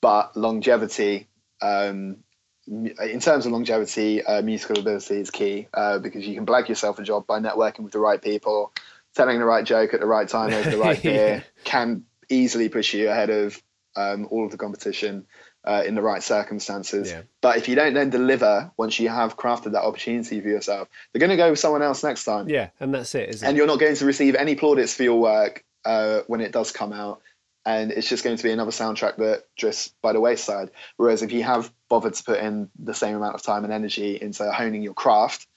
but 0.00 0.36
longevity, 0.36 1.28
um, 1.62 2.18
in 2.66 3.20
terms 3.20 3.46
of 3.46 3.52
longevity, 3.52 4.22
uh, 4.22 4.42
musical 4.42 4.78
ability 4.78 5.20
is 5.20 5.30
key 5.30 5.68
uh, 5.72 5.98
because 5.98 6.26
you 6.26 6.34
can 6.34 6.44
blag 6.44 6.68
yourself 6.68 6.98
a 6.98 7.02
job 7.02 7.26
by 7.26 7.38
networking 7.38 7.80
with 7.80 7.92
the 7.92 7.98
right 7.98 8.20
people, 8.20 8.72
telling 9.14 9.38
the 9.38 9.44
right 9.44 9.64
joke 9.64 9.94
at 9.94 10.00
the 10.00 10.06
right 10.06 10.28
time 10.28 10.52
over 10.52 10.68
the 10.68 10.76
right 10.76 11.02
beer 11.02 11.28
Yeah. 11.28 11.40
can 11.64 12.04
easily 12.28 12.68
push 12.68 12.92
you 12.92 13.08
ahead 13.08 13.30
of 13.30 13.60
um, 13.94 14.26
all 14.30 14.44
of 14.44 14.50
the 14.50 14.58
competition 14.58 15.26
uh, 15.66 15.82
in 15.86 15.94
the 15.94 16.02
right 16.02 16.22
circumstances. 16.22 17.10
Yeah. 17.10 17.22
But 17.40 17.58
if 17.58 17.68
you 17.68 17.74
don't 17.74 17.94
then 17.94 18.10
deliver 18.10 18.70
once 18.76 18.98
you 18.98 19.08
have 19.08 19.36
crafted 19.36 19.72
that 19.72 19.82
opportunity 19.82 20.40
for 20.40 20.48
yourself, 20.48 20.88
they're 21.12 21.20
going 21.20 21.30
to 21.30 21.36
go 21.36 21.50
with 21.50 21.58
someone 21.58 21.82
else 21.82 22.02
next 22.02 22.24
time, 22.24 22.48
yeah, 22.48 22.70
and 22.80 22.94
that's 22.94 23.14
it, 23.14 23.28
isn't 23.30 23.46
it? 23.46 23.48
and 23.48 23.56
it? 23.56 23.58
you're 23.58 23.66
not 23.66 23.80
going 23.80 23.96
to 23.96 24.04
receive 24.04 24.34
any 24.34 24.54
plaudits 24.54 24.94
for 24.94 25.02
your 25.02 25.20
work 25.20 25.64
uh, 25.84 26.20
when 26.26 26.40
it 26.40 26.52
does 26.52 26.72
come 26.72 26.92
out. 26.92 27.20
And 27.64 27.90
it's 27.90 28.08
just 28.08 28.22
going 28.22 28.36
to 28.36 28.42
be 28.44 28.52
another 28.52 28.70
soundtrack 28.70 29.16
that 29.16 29.42
drifts 29.56 29.92
by 30.00 30.12
the 30.12 30.20
wayside. 30.20 30.70
Whereas 30.98 31.22
if 31.22 31.32
you 31.32 31.42
have 31.42 31.72
bothered 31.88 32.14
to 32.14 32.22
put 32.22 32.38
in 32.38 32.70
the 32.78 32.94
same 32.94 33.16
amount 33.16 33.34
of 33.34 33.42
time 33.42 33.64
and 33.64 33.72
energy 33.72 34.16
into 34.20 34.48
honing 34.52 34.84
your 34.84 34.94
craft, 34.94 35.48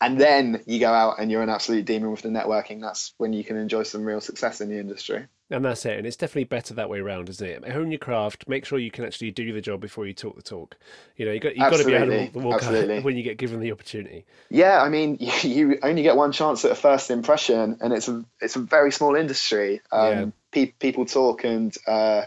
and 0.00 0.18
then 0.18 0.62
you 0.66 0.80
go 0.80 0.92
out 0.92 1.20
and 1.20 1.30
you're 1.30 1.42
an 1.42 1.50
absolute 1.50 1.84
demon 1.84 2.10
with 2.10 2.22
the 2.22 2.30
networking, 2.30 2.80
that's 2.80 3.12
when 3.18 3.34
you 3.34 3.44
can 3.44 3.56
enjoy 3.56 3.82
some 3.82 4.02
real 4.04 4.22
success 4.22 4.62
in 4.62 4.70
the 4.70 4.78
industry. 4.78 5.26
And 5.52 5.66
that's 5.66 5.84
it. 5.84 5.98
And 5.98 6.06
it's 6.06 6.16
definitely 6.16 6.44
better 6.44 6.72
that 6.74 6.88
way 6.88 7.00
around, 7.00 7.28
isn't 7.28 7.46
it? 7.46 7.68
Hone 7.68 7.90
your 7.90 7.98
craft. 7.98 8.48
Make 8.48 8.64
sure 8.64 8.78
you 8.78 8.90
can 8.90 9.04
actually 9.04 9.30
do 9.32 9.52
the 9.52 9.60
job 9.60 9.82
before 9.82 10.06
you 10.06 10.14
talk 10.14 10.34
the 10.34 10.42
talk. 10.42 10.78
You 11.16 11.26
know, 11.26 11.32
you 11.32 11.40
got 11.40 11.54
you 11.54 11.60
got 11.60 11.76
to 11.76 11.84
be 11.84 11.92
able 11.92 12.06
to 12.06 12.38
walk 12.38 12.62
the 12.62 12.96
walk 12.96 13.04
when 13.04 13.18
you 13.18 13.22
get 13.22 13.36
given 13.36 13.60
the 13.60 13.70
opportunity. 13.70 14.24
Yeah, 14.48 14.82
I 14.82 14.88
mean, 14.88 15.18
you 15.42 15.78
only 15.82 16.02
get 16.02 16.16
one 16.16 16.32
chance 16.32 16.64
at 16.64 16.70
a 16.70 16.74
first 16.74 17.10
impression, 17.10 17.76
and 17.82 17.92
it's 17.92 18.08
a 18.08 18.24
it's 18.40 18.56
a 18.56 18.60
very 18.60 18.90
small 18.90 19.14
industry. 19.14 19.82
Yeah. 19.92 19.98
Um, 19.98 20.32
pe- 20.52 20.72
people 20.78 21.04
talk, 21.04 21.44
and 21.44 21.76
uh, 21.86 22.22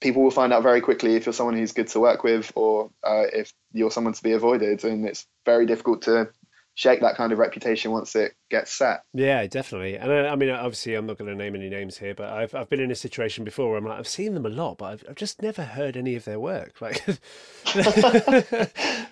people 0.00 0.22
will 0.22 0.30
find 0.30 0.52
out 0.52 0.62
very 0.62 0.80
quickly 0.80 1.16
if 1.16 1.26
you're 1.26 1.32
someone 1.32 1.56
who's 1.56 1.72
good 1.72 1.88
to 1.88 1.98
work 1.98 2.22
with, 2.22 2.52
or 2.54 2.90
uh, 3.02 3.24
if 3.32 3.52
you're 3.72 3.90
someone 3.90 4.14
to 4.14 4.22
be 4.22 4.32
avoided. 4.32 4.84
And 4.84 5.06
it's 5.06 5.26
very 5.44 5.66
difficult 5.66 6.02
to 6.02 6.30
shake 6.80 7.00
that 7.02 7.14
kind 7.14 7.30
of 7.30 7.38
reputation 7.38 7.90
once 7.90 8.16
it 8.16 8.32
gets 8.48 8.72
set. 8.72 9.02
Yeah, 9.12 9.46
definitely. 9.46 9.96
And 9.96 10.10
I, 10.10 10.28
I 10.28 10.36
mean, 10.36 10.48
obviously, 10.48 10.94
I'm 10.94 11.04
not 11.04 11.18
going 11.18 11.30
to 11.30 11.36
name 11.36 11.54
any 11.54 11.68
names 11.68 11.98
here, 11.98 12.14
but 12.14 12.30
I've 12.30 12.54
I've 12.54 12.70
been 12.70 12.80
in 12.80 12.90
a 12.90 12.94
situation 12.94 13.44
before 13.44 13.68
where 13.68 13.76
I'm 13.76 13.84
like, 13.84 13.98
I've 13.98 14.08
seen 14.08 14.32
them 14.32 14.46
a 14.46 14.48
lot, 14.48 14.78
but 14.78 14.86
I've, 14.86 15.04
I've 15.10 15.16
just 15.16 15.42
never 15.42 15.62
heard 15.62 15.94
any 15.94 16.16
of 16.16 16.24
their 16.24 16.40
work. 16.40 16.80
Like, 16.80 17.04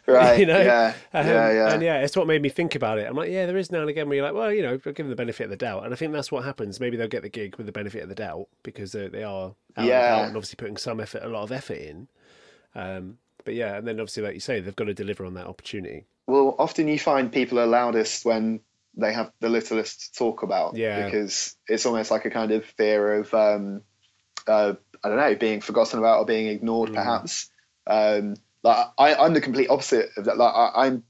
right? 0.06 0.38
you 0.40 0.46
know, 0.46 0.62
yeah, 0.62 0.94
um, 1.12 1.26
yeah, 1.26 1.52
yeah. 1.52 1.72
And 1.74 1.82
yeah, 1.82 1.98
it's 1.98 2.16
what 2.16 2.26
made 2.26 2.40
me 2.40 2.48
think 2.48 2.74
about 2.74 2.96
it. 2.96 3.06
I'm 3.06 3.14
like, 3.14 3.30
yeah, 3.30 3.44
there 3.44 3.58
is 3.58 3.70
now 3.70 3.82
and 3.82 3.90
again 3.90 4.08
where 4.08 4.16
you're 4.16 4.24
like, 4.24 4.34
well, 4.34 4.50
you 4.50 4.62
know, 4.62 4.78
give 4.78 4.96
them 4.96 5.10
the 5.10 5.14
benefit 5.14 5.44
of 5.44 5.50
the 5.50 5.56
doubt, 5.56 5.84
and 5.84 5.92
I 5.92 5.96
think 5.96 6.14
that's 6.14 6.32
what 6.32 6.44
happens. 6.44 6.80
Maybe 6.80 6.96
they'll 6.96 7.06
get 7.06 7.22
the 7.22 7.28
gig 7.28 7.56
with 7.56 7.66
the 7.66 7.72
benefit 7.72 8.02
of 8.02 8.08
the 8.08 8.14
doubt 8.14 8.48
because 8.62 8.92
they, 8.92 9.08
they 9.08 9.24
are 9.24 9.54
yeah, 9.76 10.20
and, 10.20 10.28
and 10.28 10.36
obviously 10.38 10.56
putting 10.56 10.78
some 10.78 11.00
effort, 11.00 11.22
a 11.22 11.28
lot 11.28 11.42
of 11.42 11.52
effort 11.52 11.78
in. 11.78 12.08
Um, 12.74 13.18
but 13.44 13.52
yeah, 13.52 13.76
and 13.76 13.86
then 13.86 14.00
obviously, 14.00 14.22
like 14.22 14.34
you 14.34 14.40
say, 14.40 14.60
they've 14.60 14.74
got 14.74 14.84
to 14.84 14.94
deliver 14.94 15.26
on 15.26 15.34
that 15.34 15.46
opportunity. 15.46 16.06
Well, 16.28 16.54
often 16.58 16.88
you 16.88 16.98
find 16.98 17.32
people 17.32 17.58
are 17.58 17.66
loudest 17.66 18.26
when 18.26 18.60
they 18.94 19.14
have 19.14 19.32
the 19.40 19.48
littlest 19.48 20.12
to 20.12 20.18
talk 20.18 20.42
about. 20.42 20.76
Yeah. 20.76 21.06
Because 21.06 21.56
it's 21.66 21.86
almost 21.86 22.10
like 22.10 22.26
a 22.26 22.30
kind 22.30 22.52
of 22.52 22.66
fear 22.66 23.14
of, 23.14 23.32
um, 23.32 23.80
uh, 24.46 24.74
I 25.02 25.08
don't 25.08 25.16
know, 25.16 25.34
being 25.36 25.62
forgotten 25.62 25.98
about 25.98 26.18
or 26.18 26.26
being 26.26 26.48
ignored, 26.48 26.90
mm. 26.90 26.94
perhaps. 26.96 27.50
Um, 27.86 28.34
like 28.62 28.88
I, 28.98 29.14
I'm 29.14 29.32
the 29.32 29.40
complete 29.40 29.70
opposite 29.70 30.10
of 30.18 30.26
that. 30.26 30.36
Like 30.36 30.52
I, 30.54 30.86
am 30.88 31.04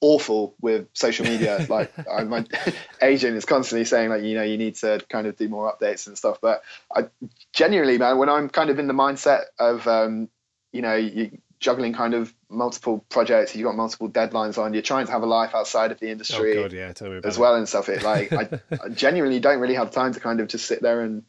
awful 0.00 0.56
with 0.60 0.88
social 0.92 1.24
media. 1.24 1.64
like 1.68 1.92
I, 2.10 2.24
my 2.24 2.44
agent 3.00 3.36
is 3.36 3.44
constantly 3.44 3.84
saying, 3.84 4.10
like 4.10 4.24
you 4.24 4.34
know, 4.34 4.42
you 4.42 4.58
need 4.58 4.74
to 4.76 5.00
kind 5.08 5.28
of 5.28 5.36
do 5.36 5.48
more 5.48 5.72
updates 5.72 6.08
and 6.08 6.18
stuff. 6.18 6.38
But 6.42 6.64
I 6.92 7.04
genuinely, 7.52 7.98
man, 7.98 8.18
when 8.18 8.28
I'm 8.28 8.48
kind 8.48 8.70
of 8.70 8.80
in 8.80 8.88
the 8.88 8.94
mindset 8.94 9.42
of, 9.60 9.86
um, 9.86 10.28
you 10.72 10.82
know, 10.82 10.96
you, 10.96 11.38
juggling 11.60 11.92
kind 11.92 12.14
of 12.14 12.32
multiple 12.48 13.04
projects, 13.08 13.54
you've 13.54 13.64
got 13.64 13.76
multiple 13.76 14.08
deadlines 14.08 14.58
on, 14.58 14.72
you're 14.74 14.82
trying 14.82 15.06
to 15.06 15.12
have 15.12 15.22
a 15.22 15.26
life 15.26 15.54
outside 15.54 15.92
of 15.92 16.00
the 16.00 16.10
industry 16.10 16.58
oh 16.58 16.62
God, 16.62 16.72
yeah, 16.72 16.92
as 17.24 17.38
well 17.38 17.54
and 17.54 17.68
stuff. 17.68 17.88
It 17.88 18.02
like 18.02 18.32
I, 18.32 18.48
I, 18.84 18.88
genuinely 18.90 19.40
don't 19.40 19.60
really 19.60 19.74
have 19.74 19.90
time 19.90 20.12
to 20.14 20.20
kind 20.20 20.40
of 20.40 20.48
just 20.48 20.66
sit 20.66 20.82
there 20.82 21.00
and 21.00 21.24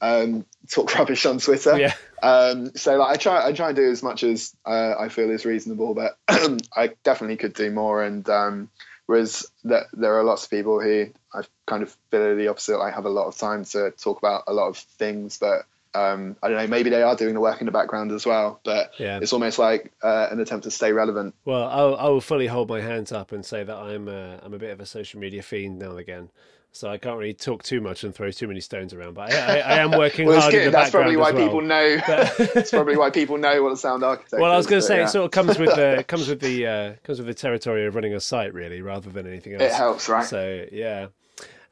um, 0.00 0.44
talk 0.70 0.94
rubbish 0.98 1.24
on 1.26 1.38
Twitter. 1.38 1.78
Yeah. 1.78 1.94
Um, 2.22 2.74
so 2.74 2.96
like 2.96 3.14
I 3.14 3.16
try 3.16 3.46
I 3.46 3.52
try 3.52 3.68
and 3.68 3.76
do 3.76 3.90
as 3.90 4.02
much 4.02 4.22
as 4.22 4.54
uh, 4.64 4.94
I 4.98 5.08
feel 5.08 5.30
is 5.30 5.44
reasonable, 5.44 5.94
but 5.94 6.18
I 6.74 6.92
definitely 7.02 7.36
could 7.36 7.54
do 7.54 7.70
more. 7.70 8.02
And 8.02 8.28
um, 8.28 8.70
whereas 9.06 9.46
that 9.64 9.84
there 9.92 10.18
are 10.18 10.24
lots 10.24 10.44
of 10.44 10.50
people 10.50 10.80
who 10.80 11.06
I 11.32 11.42
kind 11.66 11.82
of 11.82 11.96
feel 12.10 12.36
the 12.36 12.48
opposite. 12.48 12.78
I 12.78 12.90
have 12.90 13.06
a 13.06 13.10
lot 13.10 13.26
of 13.26 13.36
time 13.36 13.64
to 13.66 13.92
talk 13.92 14.18
about 14.18 14.44
a 14.46 14.52
lot 14.52 14.68
of 14.68 14.76
things, 14.76 15.38
but 15.38 15.66
um, 15.96 16.36
I 16.42 16.48
don't 16.48 16.58
know, 16.58 16.66
maybe 16.66 16.90
they 16.90 17.02
are 17.02 17.16
doing 17.16 17.34
the 17.34 17.40
work 17.40 17.60
in 17.60 17.66
the 17.66 17.72
background 17.72 18.12
as 18.12 18.26
well, 18.26 18.60
but 18.64 18.92
yeah. 18.98 19.18
it's 19.22 19.32
almost 19.32 19.58
like 19.58 19.92
uh, 20.02 20.28
an 20.30 20.40
attempt 20.40 20.64
to 20.64 20.70
stay 20.70 20.92
relevant. 20.92 21.34
Well, 21.44 21.64
I'll, 21.64 21.96
I 21.96 22.08
will 22.08 22.20
fully 22.20 22.46
hold 22.46 22.68
my 22.68 22.80
hands 22.80 23.12
up 23.12 23.32
and 23.32 23.44
say 23.44 23.64
that 23.64 23.76
I'm 23.76 24.08
a, 24.08 24.38
I'm 24.42 24.52
a 24.52 24.58
bit 24.58 24.70
of 24.70 24.80
a 24.80 24.86
social 24.86 25.20
media 25.20 25.42
fiend 25.42 25.78
now 25.78 25.90
and 25.90 25.98
again. 25.98 26.30
So 26.72 26.90
I 26.90 26.98
can't 26.98 27.16
really 27.16 27.32
talk 27.32 27.62
too 27.62 27.80
much 27.80 28.04
and 28.04 28.14
throw 28.14 28.30
too 28.30 28.46
many 28.46 28.60
stones 28.60 28.92
around, 28.92 29.14
but 29.14 29.32
I, 29.32 29.36
I, 29.36 29.58
I 29.60 29.78
am 29.78 29.90
working 29.98 30.26
well, 30.26 30.42
hard. 30.42 30.52
In 30.52 30.66
the 30.66 30.70
That's 30.70 30.90
probably 30.90 31.16
why 31.16 31.30
well. 31.30 31.46
people 31.46 31.62
know. 31.62 31.96
That's 32.06 32.70
probably 32.72 32.98
why 32.98 33.08
people 33.08 33.38
know 33.38 33.62
what 33.62 33.72
a 33.72 33.78
sound 33.78 34.04
architect. 34.04 34.42
Well, 34.42 34.52
I 34.52 34.58
was 34.58 34.66
going 34.66 34.82
to 34.82 34.86
say 34.86 34.98
yeah. 34.98 35.04
it 35.04 35.08
sort 35.08 35.24
of 35.24 35.30
comes 35.30 35.58
with 35.58 35.74
the 35.74 36.04
comes 36.08 36.28
with 36.28 36.40
the 36.40 36.66
uh, 36.66 36.94
comes 37.02 37.16
with 37.16 37.28
the 37.28 37.34
territory 37.34 37.86
of 37.86 37.94
running 37.94 38.12
a 38.12 38.20
site, 38.20 38.52
really, 38.52 38.82
rather 38.82 39.08
than 39.08 39.26
anything 39.26 39.54
else. 39.54 39.62
It 39.62 39.72
helps, 39.72 40.06
right? 40.10 40.26
So 40.26 40.66
yeah. 40.70 41.06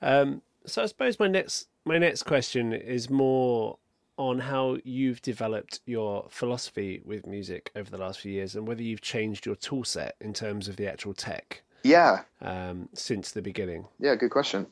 Um, 0.00 0.40
so 0.64 0.82
I 0.82 0.86
suppose 0.86 1.20
my 1.20 1.28
next 1.28 1.68
my 1.84 1.98
next 1.98 2.22
question 2.22 2.72
is 2.72 3.10
more 3.10 3.76
on 4.16 4.38
how 4.38 4.78
you've 4.84 5.20
developed 5.22 5.80
your 5.86 6.26
philosophy 6.30 7.02
with 7.04 7.26
music 7.26 7.70
over 7.74 7.90
the 7.90 7.98
last 7.98 8.20
few 8.20 8.32
years 8.32 8.54
and 8.54 8.66
whether 8.66 8.82
you've 8.82 9.00
changed 9.00 9.44
your 9.44 9.56
tool 9.56 9.84
set 9.84 10.14
in 10.20 10.32
terms 10.32 10.68
of 10.68 10.76
the 10.76 10.86
actual 10.86 11.14
tech. 11.14 11.62
Yeah. 11.82 12.22
Um, 12.40 12.88
since 12.94 13.32
the 13.32 13.42
beginning. 13.42 13.86
Yeah, 13.98 14.14
good 14.14 14.30
question. 14.30 14.66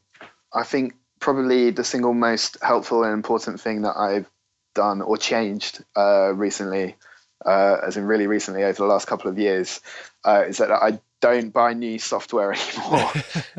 I 0.52 0.64
think 0.64 0.94
probably 1.20 1.70
the 1.70 1.84
single 1.84 2.14
most 2.14 2.58
helpful 2.62 3.04
and 3.04 3.12
important 3.12 3.60
thing 3.60 3.82
that 3.82 3.96
I've 3.96 4.28
done 4.74 5.02
or 5.02 5.16
changed 5.16 5.84
uh, 5.96 6.32
recently, 6.34 6.96
uh, 7.44 7.76
as 7.86 7.96
in 7.96 8.04
really 8.04 8.26
recently 8.26 8.64
over 8.64 8.78
the 8.78 8.84
last 8.84 9.06
couple 9.06 9.30
of 9.30 9.38
years, 9.38 9.80
uh, 10.24 10.44
is 10.48 10.58
that 10.58 10.70
I 10.70 11.00
don't 11.22 11.50
buy 11.50 11.72
new 11.72 11.98
software 11.98 12.52
anymore. 12.52 13.10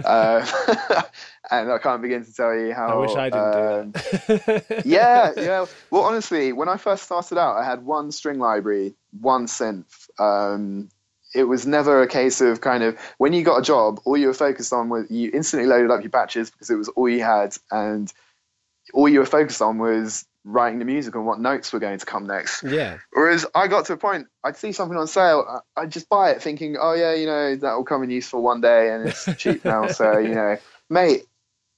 uh, 0.05 0.45
and 1.51 1.71
I 1.71 1.79
can't 1.79 2.01
begin 2.01 2.23
to 2.23 2.33
tell 2.33 2.53
you 2.55 2.73
how. 2.73 2.87
I 2.89 2.95
wish 2.95 3.15
I 3.15 3.29
didn't 3.29 3.55
um, 3.55 3.91
do 3.91 4.37
that. 4.45 4.83
yeah, 4.85 5.31
yeah. 5.35 5.65
Well, 5.89 6.03
honestly, 6.03 6.53
when 6.53 6.69
I 6.69 6.77
first 6.77 7.03
started 7.03 7.39
out, 7.39 7.57
I 7.57 7.65
had 7.65 7.85
one 7.85 8.11
string 8.11 8.37
library, 8.37 8.93
one 9.19 9.47
synth. 9.47 10.09
Um, 10.19 10.89
it 11.33 11.45
was 11.45 11.65
never 11.65 12.03
a 12.03 12.07
case 12.07 12.41
of 12.41 12.61
kind 12.61 12.83
of 12.83 12.95
when 13.17 13.33
you 13.33 13.43
got 13.43 13.57
a 13.57 13.63
job, 13.63 13.99
all 14.05 14.17
you 14.17 14.27
were 14.27 14.35
focused 14.35 14.71
on 14.71 14.89
was 14.89 15.09
you 15.09 15.31
instantly 15.33 15.67
loaded 15.67 15.89
up 15.89 16.03
your 16.03 16.11
batches 16.11 16.51
because 16.51 16.69
it 16.69 16.75
was 16.75 16.89
all 16.89 17.09
you 17.09 17.23
had, 17.23 17.57
and 17.71 18.13
all 18.93 19.09
you 19.09 19.19
were 19.19 19.25
focused 19.25 19.61
on 19.61 19.79
was 19.79 20.25
writing 20.43 20.79
the 20.79 20.85
music 20.85 21.15
and 21.15 21.25
what 21.25 21.39
notes 21.39 21.71
were 21.71 21.79
going 21.79 21.97
to 21.97 22.05
come 22.05 22.27
next. 22.27 22.63
Yeah. 22.63 22.97
Whereas 23.11 23.45
I 23.55 23.67
got 23.67 23.85
to 23.85 23.93
a 23.93 23.97
point, 23.97 24.27
I'd 24.43 24.57
see 24.57 24.71
something 24.71 24.97
on 24.97 25.07
sale, 25.07 25.63
I'd 25.75 25.91
just 25.91 26.09
buy 26.09 26.31
it 26.31 26.41
thinking, 26.41 26.77
oh 26.79 26.93
yeah, 26.93 27.13
you 27.13 27.25
know, 27.25 27.55
that 27.55 27.73
will 27.75 27.85
come 27.85 28.03
in 28.03 28.09
useful 28.09 28.41
one 28.41 28.61
day 28.61 28.91
and 28.91 29.07
it's 29.07 29.25
cheap 29.37 29.63
now. 29.63 29.87
So, 29.87 30.17
you 30.17 30.35
know, 30.35 30.57
mate, 30.89 31.23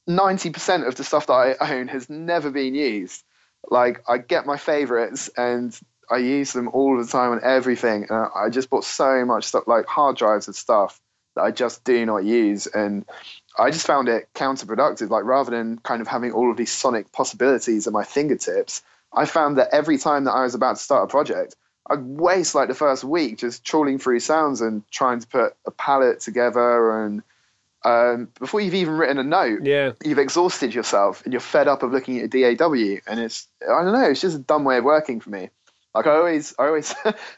90% 0.09 0.87
of 0.87 0.95
the 0.95 1.03
stuff 1.03 1.27
that 1.27 1.33
I 1.33 1.73
own 1.73 1.87
has 1.89 2.09
never 2.09 2.51
been 2.51 2.75
used. 2.75 3.23
Like 3.69 4.03
I 4.07 4.17
get 4.17 4.45
my 4.45 4.57
favorites 4.57 5.29
and 5.35 5.77
I 6.09 6.17
use 6.17 6.53
them 6.53 6.69
all 6.69 6.97
the 6.97 7.07
time 7.07 7.31
on 7.31 7.41
everything. 7.43 8.07
And 8.09 8.27
I 8.35 8.49
just 8.49 8.69
bought 8.69 8.83
so 8.83 9.25
much 9.25 9.45
stuff 9.45 9.67
like 9.67 9.85
hard 9.85 10.17
drives 10.17 10.47
and 10.47 10.55
stuff 10.55 10.99
that 11.35 11.43
I 11.43 11.51
just 11.51 11.83
do 11.83 12.05
not 12.05 12.23
use. 12.23 12.67
And 12.67 13.05
I 13.57 13.71
just 13.71 13.87
found 13.87 14.09
it 14.09 14.29
counterproductive. 14.33 15.09
Like 15.09 15.23
rather 15.23 15.51
than 15.51 15.77
kind 15.79 16.01
of 16.01 16.07
having 16.07 16.31
all 16.31 16.51
of 16.51 16.57
these 16.57 16.71
sonic 16.71 17.11
possibilities 17.11 17.87
at 17.87 17.93
my 17.93 18.03
fingertips, 18.03 18.81
I 19.13 19.25
found 19.25 19.57
that 19.57 19.69
every 19.71 19.97
time 19.97 20.25
that 20.25 20.33
I 20.33 20.43
was 20.43 20.55
about 20.55 20.75
to 20.77 20.81
start 20.81 21.03
a 21.03 21.07
project, 21.07 21.55
I'd 21.89 22.03
waste 22.03 22.55
like 22.55 22.67
the 22.67 22.75
first 22.75 23.03
week 23.03 23.37
just 23.37 23.63
trawling 23.63 23.99
through 23.99 24.19
sounds 24.19 24.61
and 24.61 24.87
trying 24.91 25.19
to 25.19 25.27
put 25.27 25.55
a 25.65 25.71
palette 25.71 26.19
together. 26.19 27.03
And 27.03 27.23
um, 27.83 28.29
before 28.39 28.59
you've 28.59 28.73
even 28.73 28.95
written 28.95 29.19
a 29.19 29.23
note, 29.23 29.63
yeah, 29.63 29.91
you've 30.03 30.19
exhausted 30.19 30.73
yourself 30.73 31.23
and 31.23 31.33
you're 31.33 31.39
fed 31.39 31.67
up 31.67 31.83
of 31.83 31.91
looking 31.91 32.19
at 32.19 32.33
a 32.33 32.55
DAW. 32.55 32.99
And 33.07 33.19
it's 33.19 33.47
I 33.61 33.83
don't 33.83 33.93
know, 33.93 34.09
it's 34.09 34.21
just 34.21 34.35
a 34.35 34.39
dumb 34.39 34.63
way 34.63 34.77
of 34.77 34.83
working 34.83 35.19
for 35.19 35.29
me. 35.29 35.49
Like 35.93 36.07
I 36.07 36.15
always, 36.15 36.53
I 36.59 36.65
always 36.65 36.93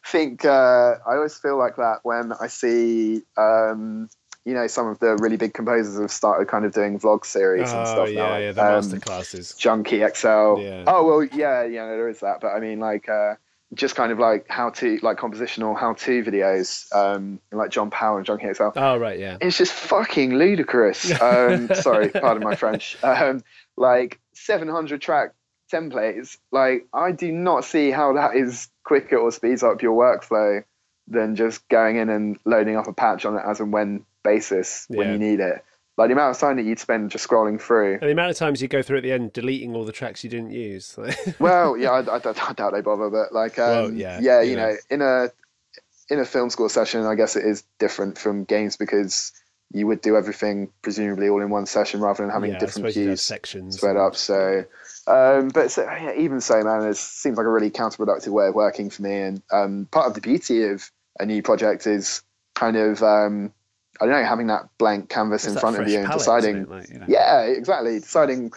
think, 0.06 0.45
uh, 0.45 0.95
I 1.06 1.15
always 1.15 1.38
feel 1.38 1.58
like 1.58 1.75
that 1.75 1.99
when 2.03 2.34
I 2.34 2.47
see, 2.47 3.23
um, 3.36 4.10
you 4.48 4.54
know, 4.54 4.66
some 4.66 4.88
of 4.88 4.98
the 5.00 5.18
really 5.18 5.36
big 5.36 5.54
composers 5.54 6.00
have 6.00 6.10
started 6.10 6.48
kind 6.48 6.64
of 6.64 6.72
doing 6.72 6.98
vlog 6.98 7.26
series 7.26 7.70
oh, 7.74 7.80
and 7.80 7.88
stuff 7.88 8.10
yeah, 8.10 8.16
now. 8.16 8.30
Yeah, 8.30 8.38
yeah, 8.38 8.52
the 8.54 8.62
um, 8.66 8.74
master 8.76 9.00
classes. 9.00 9.54
Junkie 9.56 10.00
XL. 10.00 10.28
Yeah. 10.60 10.84
Oh 10.88 11.06
well, 11.06 11.22
yeah, 11.22 11.66
yeah, 11.66 11.88
there 11.88 12.08
is 12.08 12.22
that. 12.22 12.40
But 12.40 12.54
I 12.54 12.62
mean, 12.62 12.80
like, 12.80 13.10
uh, 13.10 13.36
just 13.74 13.98
kind 13.98 14.10
of 14.10 14.20
like 14.20 14.46
how 14.48 14.70
to, 14.70 15.00
like 15.04 15.18
compositional 15.18 15.78
how 15.78 15.96
to 15.96 16.24
videos, 16.24 16.96
um, 16.96 17.42
like 17.52 17.72
John 17.72 17.90
Powell 17.90 18.16
and 18.16 18.26
Junkie 18.26 18.54
XL. 18.54 18.70
Oh 18.78 18.98
right, 18.98 19.20
yeah. 19.20 19.38
It's 19.42 19.58
just 19.58 19.74
fucking 19.74 20.36
ludicrous. 20.36 21.12
Um, 21.22 21.68
sorry, 21.76 22.08
pardon 22.08 22.42
my 22.42 22.56
French. 22.56 22.96
Um, 23.04 23.44
like 23.76 24.18
700 24.34 25.02
track 25.02 25.34
templates, 25.70 26.38
like 26.54 26.88
I 26.94 27.12
do 27.12 27.34
not 27.34 27.66
see 27.66 27.92
how 27.92 28.14
that 28.14 28.38
is 28.38 28.70
quicker 28.86 29.18
or 29.18 29.34
speeds 29.34 29.62
up 29.62 29.82
your 29.82 29.98
workflow 29.98 30.64
than 31.08 31.36
just 31.36 31.68
going 31.68 31.98
in 31.98 32.10
and 32.10 32.38
loading 32.46 32.78
up 32.78 32.88
a 32.88 32.94
patch 32.94 33.26
on 33.26 33.36
it 33.36 33.44
as 33.46 33.60
and 33.60 33.74
when 33.74 34.06
basis 34.28 34.86
when 34.90 35.12
you 35.12 35.18
need 35.18 35.40
it. 35.40 35.63
Like 35.98 36.10
the 36.10 36.13
amount 36.13 36.36
of 36.36 36.40
time 36.40 36.58
that 36.58 36.63
you'd 36.63 36.80
spend 36.80 37.10
just 37.10 37.28
scrolling 37.28 37.60
through, 37.60 37.94
and 37.94 38.04
the 38.04 38.12
amount 38.12 38.30
of 38.30 38.38
times 38.38 38.62
you 38.62 38.68
go 38.68 38.84
through 38.84 38.98
at 38.98 39.04
the 39.04 39.12
end 39.12 39.34
deleting 39.34 39.76
all 39.76 39.84
the 39.84 39.92
tracks 39.92 40.24
you 40.24 40.30
didn't 40.30 40.52
use. 40.52 40.96
well, 41.40 41.76
yeah, 41.76 41.90
I, 41.90 42.02
I, 42.02 42.18
I, 42.18 42.54
doubt 42.54 42.74
they 42.74 42.82
bother, 42.82 43.10
but 43.10 43.34
like, 43.34 43.58
um, 43.58 43.70
well, 43.70 43.92
yeah, 43.92 44.20
yeah, 44.22 44.42
you, 44.42 44.56
know, 44.56 44.70
know, 44.70 44.78
in 44.92 45.02
a 45.02 45.32
in 46.10 46.20
a 46.20 46.26
film 46.26 46.52
school 46.52 46.70
session, 46.70 47.04
I 47.06 47.16
guess 47.16 47.36
it 47.36 47.46
is 47.46 47.63
different 47.80 48.20
from 48.20 48.44
games 48.44 48.78
because 48.78 49.32
you 49.74 49.88
would 49.88 50.02
do 50.02 50.16
everything 50.16 50.70
presumably 50.84 51.30
all 51.30 51.42
in 51.42 51.50
one 51.50 51.66
session 51.66 52.00
rather 52.00 52.24
than 52.24 52.32
having 52.32 52.52
yeah, 52.52 52.60
different 52.60 52.94
cues 52.94 53.22
sections 53.22 53.78
spread 53.78 53.98
up. 53.98 54.16
So 54.16 54.66
um, 55.08 55.48
but 55.48 55.72
so, 55.72 55.84
yeah, 55.84 56.13
even 56.18 56.42
so, 56.42 56.62
man, 56.62 56.84
it 56.84 56.98
seems 56.98 57.38
like 57.38 57.48
a 57.48 57.50
really 57.50 57.72
counterproductive 57.72 58.28
way 58.28 58.48
of 58.48 58.56
working 58.56 58.90
for 58.90 59.02
me. 59.04 59.16
And 59.16 59.42
um, 59.52 59.88
part 59.90 60.08
of 60.08 60.13
the 60.13 60.22
beauty 60.22 60.66
of 60.66 60.92
a 61.20 61.26
new 61.26 61.42
project 61.42 61.88
is 61.88 62.24
kind 62.56 62.76
of, 62.76 63.02
um, 63.02 63.54
I 64.00 64.06
don't 64.06 64.14
know, 64.22 64.28
having 64.28 64.48
that 64.48 64.70
blank 64.78 65.10
canvas 65.10 65.45
it's 65.45 65.54
in 65.54 65.60
front 65.60 65.78
of 65.78 65.88
you 65.88 66.00
and 66.00 66.12
deciding, 66.12 66.66
like, 66.68 66.89
you 66.89 67.00
know. 67.00 67.06
yeah, 67.08 67.41
exactly, 67.41 68.00
deciding 68.00 68.52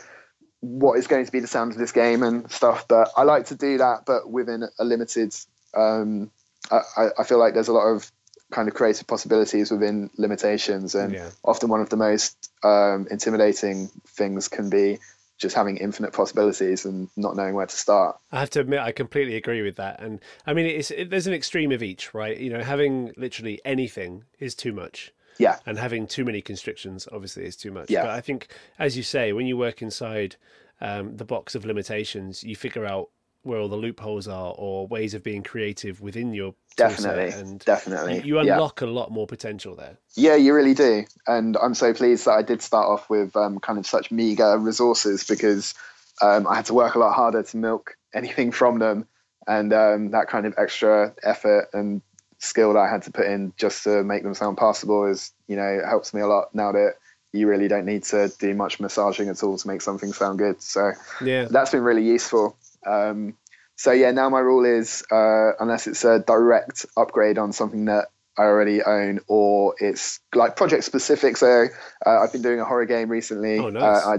what 0.61 0.99
is 0.99 1.07
going 1.07 1.25
to 1.25 1.33
be 1.33 1.41
the 1.41 1.47
sound 1.47 1.73
of 1.73 1.79
this 1.79 1.93
game 1.93 2.23
and 2.23 2.51
stuff. 2.51 2.87
But 2.87 3.11
I 3.17 3.23
like 3.23 3.47
to 3.47 3.55
do 3.55 3.79
that, 3.79 4.05
but 4.07 4.31
within 4.31 4.65
a 4.79 4.85
limited. 4.85 5.35
Um, 5.75 6.31
I, 6.71 7.09
I 7.19 7.25
feel 7.25 7.39
like 7.39 7.55
there's 7.55 7.69
a 7.69 7.73
lot 7.73 7.87
of 7.87 8.11
kind 8.51 8.69
of 8.69 8.75
creative 8.75 9.07
possibilities 9.07 9.71
within 9.71 10.11
limitations, 10.17 10.95
and 10.95 11.13
yeah. 11.15 11.31
often 11.45 11.69
one 11.69 11.81
of 11.81 11.89
the 11.89 11.97
most 11.97 12.51
um, 12.63 13.07
intimidating 13.11 13.89
things 14.07 14.49
can 14.49 14.71
be 14.71 14.99
just 15.39 15.57
having 15.57 15.79
infinite 15.79 16.13
possibilities 16.13 16.85
and 16.85 17.09
not 17.17 17.35
knowing 17.35 17.55
where 17.55 17.67
to 17.67 17.75
start. 17.75 18.19
I 18.31 18.41
have 18.41 18.51
to 18.51 18.61
admit, 18.61 18.81
I 18.81 18.93
completely 18.93 19.37
agree 19.37 19.63
with 19.63 19.77
that. 19.77 20.01
And 20.03 20.21
I 20.47 20.53
mean, 20.53 20.67
it's, 20.67 20.91
it, 20.91 21.09
there's 21.09 21.27
an 21.27 21.33
extreme 21.33 21.73
of 21.73 21.83
each, 21.83 22.13
right? 22.13 22.37
You 22.37 22.51
know, 22.51 22.63
having 22.63 23.15
literally 23.17 23.59
anything 23.65 24.25
is 24.39 24.55
too 24.55 24.73
much. 24.73 25.13
Yeah. 25.41 25.59
And 25.67 25.79
having 25.79 26.07
too 26.07 26.25
many 26.25 26.41
constrictions 26.41 27.09
obviously 27.13 27.45
is 27.45 27.57
too 27.57 27.71
much. 27.71 27.91
Yeah. 27.91 28.03
But 28.03 28.11
I 28.11 28.21
think, 28.21 28.49
as 28.79 28.97
you 28.97 29.03
say, 29.03 29.33
when 29.33 29.47
you 29.47 29.57
work 29.57 29.83
inside 29.83 30.37
um, 30.81 31.17
the 31.17 31.25
box 31.25 31.55
of 31.55 31.65
limitations, 31.65 32.43
you 32.45 32.57
figure 32.57 32.87
out 32.87 33.11
where 33.43 33.59
all 33.59 33.69
the 33.69 33.77
loopholes 33.77 34.29
are 34.29 34.55
or 34.57 34.87
ways 34.87 35.15
of 35.15 35.23
being 35.23 35.43
creative 35.43 36.01
within 36.01 36.35
your 36.35 36.55
definitely 36.77 37.29
and 37.29 37.61
definitely 37.61 38.17
you, 38.17 38.23
you 38.23 38.39
unlock 38.39 38.81
yeah. 38.81 38.87
a 38.87 38.91
lot 38.91 39.11
more 39.11 39.27
potential 39.27 39.75
there 39.75 39.97
yeah 40.15 40.35
you 40.35 40.55
really 40.55 40.75
do 40.75 41.05
and 41.27 41.57
i'm 41.63 41.75
so 41.75 41.93
pleased 41.93 42.27
that 42.27 42.33
i 42.33 42.43
did 42.43 42.63
start 42.63 42.87
off 42.87 43.09
with 43.09 43.35
um, 43.37 43.59
kind 43.59 43.79
of 43.79 43.87
such 43.87 44.11
meager 44.11 44.59
resources 44.59 45.25
because 45.25 45.75
um, 46.23 46.47
i 46.47 46.55
had 46.55 46.67
to 46.67 46.75
work 46.75 46.95
a 46.95 46.99
lot 46.99 47.15
harder 47.15 47.43
to 47.43 47.57
milk 47.57 47.97
anything 48.15 48.51
from 48.53 48.79
them 48.79 49.07
and 49.47 49.73
um, 49.73 50.11
that 50.11 50.29
kind 50.29 50.47
of 50.47 50.55
extra 50.59 51.15
effort 51.23 51.69
and 51.73 52.03
skill 52.41 52.73
that 52.73 52.81
i 52.81 52.89
had 52.89 53.03
to 53.03 53.13
put 53.13 53.27
in 53.27 53.53
just 53.57 53.85
to 53.85 54.03
make 54.03 54.23
them 54.23 54.35
sound 54.35 54.57
passable 54.57 55.07
is 55.07 55.33
you 55.47 55.57
know 55.57 55.79
it 55.83 55.87
helps 55.87 56.13
me 56.13 56.21
a 56.21 56.27
lot 56.27 56.55
now 56.55 56.73
that 56.73 56.95
you 57.33 57.47
really 57.47 57.69
don't 57.69 57.87
need 57.87 58.03
to 58.03 58.29
do 58.41 58.55
much 58.55 58.81
massaging 58.81 59.29
at 59.29 59.43
all 59.43 59.57
to 59.57 59.69
make 59.69 59.81
something 59.81 60.13
sound 60.13 60.39
good 60.39 60.61
so 60.61 60.93
yeah 61.23 61.45
that's 61.45 61.71
been 61.71 61.83
really 61.83 62.05
useful 62.05 62.57
um, 62.87 63.37
so 63.81 63.93
yeah, 63.93 64.11
now 64.11 64.29
my 64.29 64.41
rule 64.41 64.67
is 64.67 65.03
uh, 65.11 65.53
unless 65.59 65.87
it's 65.87 66.05
a 66.05 66.19
direct 66.19 66.85
upgrade 66.99 67.39
on 67.39 67.55
something 67.55 67.87
that 67.87 68.09
I 68.37 68.43
already 68.43 68.83
own, 68.83 69.21
or 69.27 69.75
it's 69.79 70.21
like 70.35 70.55
project 70.55 70.85
specific. 70.85 71.39
So 71.39 71.65
uh, 72.05 72.19
I've 72.19 72.31
been 72.31 72.43
doing 72.43 72.61
a 72.61 72.65
horror 72.67 72.85
game 72.85 73.09
recently. 73.09 73.59
Oh, 73.59 73.71
nice. 73.71 73.83
uh, 73.83 74.09
I 74.11 74.17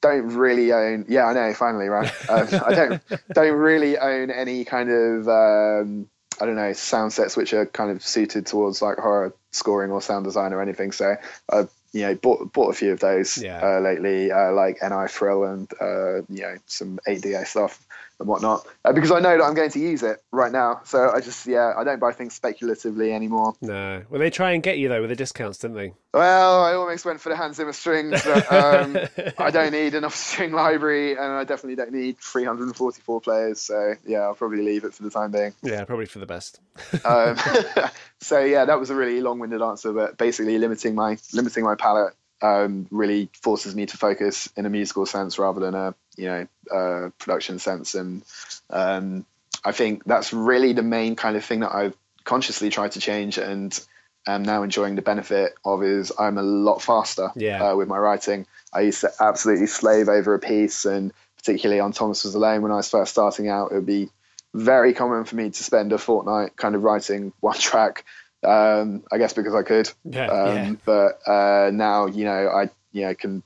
don't 0.00 0.28
really 0.28 0.72
own. 0.72 1.04
Yeah, 1.08 1.26
I 1.26 1.34
know. 1.34 1.52
Finally, 1.52 1.88
right? 1.88 2.10
Um, 2.30 2.48
I 2.64 2.74
don't 2.74 3.02
don't 3.34 3.52
really 3.52 3.98
own 3.98 4.30
any 4.30 4.64
kind 4.64 4.90
of 4.90 5.28
um, 5.28 6.08
I 6.42 6.46
don't 6.46 6.56
know 6.56 6.72
sound 6.72 7.12
sets 7.12 7.36
which 7.36 7.54
are 7.54 7.66
kind 7.66 7.92
of 7.92 8.02
suited 8.02 8.46
towards 8.46 8.82
like 8.82 8.98
horror 8.98 9.32
scoring 9.52 9.92
or 9.92 10.02
sound 10.02 10.24
design 10.24 10.52
or 10.52 10.60
anything. 10.60 10.90
So 10.90 11.14
I've 11.48 11.70
you 11.92 12.02
know 12.02 12.16
bought 12.16 12.52
bought 12.52 12.70
a 12.70 12.74
few 12.74 12.90
of 12.90 12.98
those 12.98 13.38
yeah. 13.38 13.60
uh, 13.62 13.78
lately, 13.78 14.32
uh, 14.32 14.50
like 14.52 14.78
NI 14.82 15.06
Thrill 15.08 15.44
and 15.44 15.70
uh, 15.80 16.16
you 16.28 16.42
know 16.42 16.56
some 16.66 16.98
8Dio 17.06 17.46
stuff 17.46 17.86
and 18.22 18.28
whatnot 18.28 18.66
uh, 18.84 18.92
because 18.92 19.10
I 19.12 19.20
know 19.20 19.36
that 19.36 19.44
I'm 19.44 19.54
going 19.54 19.70
to 19.70 19.78
use 19.78 20.02
it 20.02 20.22
right 20.30 20.50
now. 20.50 20.80
So 20.84 21.10
I 21.10 21.20
just 21.20 21.46
yeah 21.46 21.74
I 21.76 21.84
don't 21.84 22.00
buy 22.00 22.12
things 22.12 22.34
speculatively 22.34 23.12
anymore. 23.12 23.54
No, 23.60 24.02
well 24.08 24.20
they 24.20 24.30
try 24.30 24.52
and 24.52 24.62
get 24.62 24.78
you 24.78 24.88
though 24.88 25.00
with 25.00 25.10
the 25.10 25.16
discounts, 25.16 25.58
didn't 25.58 25.76
they? 25.76 25.92
Well, 26.14 26.62
I 26.62 26.74
almost 26.74 27.04
went 27.04 27.20
for 27.20 27.30
the 27.30 27.36
Hans 27.36 27.56
Zimmer 27.56 27.72
strings, 27.72 28.22
but 28.22 28.52
um, 28.52 28.98
I 29.38 29.50
don't 29.50 29.72
need 29.72 29.94
enough 29.94 30.14
string 30.14 30.52
library, 30.52 31.12
and 31.12 31.22
I 31.22 31.44
definitely 31.44 31.76
don't 31.76 31.92
need 31.92 32.18
344 32.18 33.20
players. 33.20 33.60
So 33.62 33.94
yeah, 34.04 34.20
I'll 34.20 34.34
probably 34.34 34.62
leave 34.62 34.84
it 34.84 34.94
for 34.94 35.02
the 35.02 35.10
time 35.10 35.30
being. 35.30 35.54
Yeah, 35.62 35.84
probably 35.84 36.06
for 36.06 36.18
the 36.18 36.26
best. 36.26 36.60
um, 37.04 37.36
so 38.20 38.40
yeah, 38.40 38.66
that 38.66 38.78
was 38.78 38.90
a 38.90 38.94
really 38.94 39.20
long-winded 39.20 39.62
answer, 39.62 39.92
but 39.92 40.18
basically 40.18 40.58
limiting 40.58 40.94
my 40.94 41.16
limiting 41.32 41.64
my 41.64 41.74
palette 41.74 42.14
um, 42.42 42.86
really 42.90 43.30
forces 43.42 43.74
me 43.74 43.86
to 43.86 43.96
focus 43.96 44.50
in 44.56 44.66
a 44.66 44.70
musical 44.70 45.06
sense 45.06 45.38
rather 45.38 45.60
than 45.60 45.74
a 45.74 45.94
you 46.16 46.26
know 46.26 46.46
uh, 46.70 47.10
production 47.18 47.58
sense, 47.58 47.94
and 47.94 48.22
um, 48.70 49.26
I 49.64 49.72
think 49.72 50.04
that's 50.04 50.32
really 50.32 50.72
the 50.72 50.82
main 50.82 51.16
kind 51.16 51.36
of 51.36 51.44
thing 51.44 51.60
that 51.60 51.74
I've 51.74 51.96
consciously 52.24 52.70
tried 52.70 52.92
to 52.92 53.00
change 53.00 53.38
and 53.38 53.78
am 54.26 54.44
now 54.44 54.62
enjoying 54.62 54.94
the 54.94 55.02
benefit 55.02 55.54
of 55.64 55.82
is 55.82 56.12
I'm 56.18 56.38
a 56.38 56.42
lot 56.42 56.80
faster 56.80 57.30
yeah. 57.34 57.70
uh, 57.70 57.76
with 57.76 57.88
my 57.88 57.98
writing. 57.98 58.46
I 58.72 58.82
used 58.82 59.00
to 59.00 59.10
absolutely 59.20 59.66
slave 59.66 60.08
over 60.08 60.34
a 60.34 60.38
piece, 60.38 60.84
and 60.84 61.12
particularly 61.36 61.80
on 61.80 61.92
Thomas 61.92 62.24
Was 62.24 62.34
Alone 62.34 62.62
when 62.62 62.72
I 62.72 62.76
was 62.76 62.90
first 62.90 63.12
starting 63.12 63.48
out, 63.48 63.72
it 63.72 63.74
would 63.74 63.86
be 63.86 64.10
very 64.54 64.92
common 64.92 65.24
for 65.24 65.36
me 65.36 65.50
to 65.50 65.64
spend 65.64 65.92
a 65.92 65.98
fortnight 65.98 66.56
kind 66.56 66.74
of 66.74 66.82
writing 66.82 67.32
one 67.40 67.56
track 67.58 68.04
um, 68.44 69.04
I 69.12 69.18
guess 69.18 69.32
because 69.32 69.54
I 69.54 69.62
could. 69.62 69.90
Yeah, 70.04 70.26
um, 70.26 70.56
yeah. 70.56 70.74
But 70.84 71.28
uh, 71.28 71.70
now, 71.72 72.06
you 72.06 72.24
know, 72.24 72.48
I 72.48 72.70
you 72.92 73.02
know 73.02 73.14
can 73.14 73.42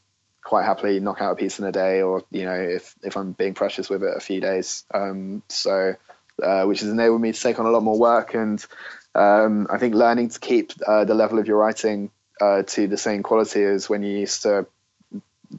quite 0.46 0.64
happily 0.64 1.00
knock 1.00 1.20
out 1.20 1.32
a 1.32 1.34
piece 1.34 1.58
in 1.58 1.64
a 1.64 1.72
day, 1.72 2.02
or 2.02 2.22
you 2.30 2.44
know, 2.44 2.54
if 2.54 2.94
if 3.02 3.16
I'm 3.16 3.32
being 3.32 3.52
precious 3.54 3.90
with 3.90 4.04
it, 4.04 4.16
a 4.16 4.20
few 4.20 4.40
days. 4.40 4.84
Um, 4.94 5.42
so, 5.48 5.96
uh, 6.40 6.64
which 6.64 6.80
has 6.80 6.88
enabled 6.88 7.20
me 7.20 7.32
to 7.32 7.40
take 7.40 7.58
on 7.58 7.66
a 7.66 7.70
lot 7.70 7.82
more 7.82 7.98
work, 7.98 8.34
and 8.34 8.64
um, 9.16 9.66
I 9.68 9.78
think 9.78 9.96
learning 9.96 10.28
to 10.30 10.38
keep 10.38 10.72
uh, 10.86 11.04
the 11.04 11.14
level 11.14 11.40
of 11.40 11.48
your 11.48 11.58
writing 11.58 12.12
uh, 12.40 12.62
to 12.62 12.86
the 12.86 12.96
same 12.96 13.24
quality 13.24 13.64
as 13.64 13.88
when 13.88 14.04
you 14.04 14.18
used 14.18 14.42
to 14.42 14.66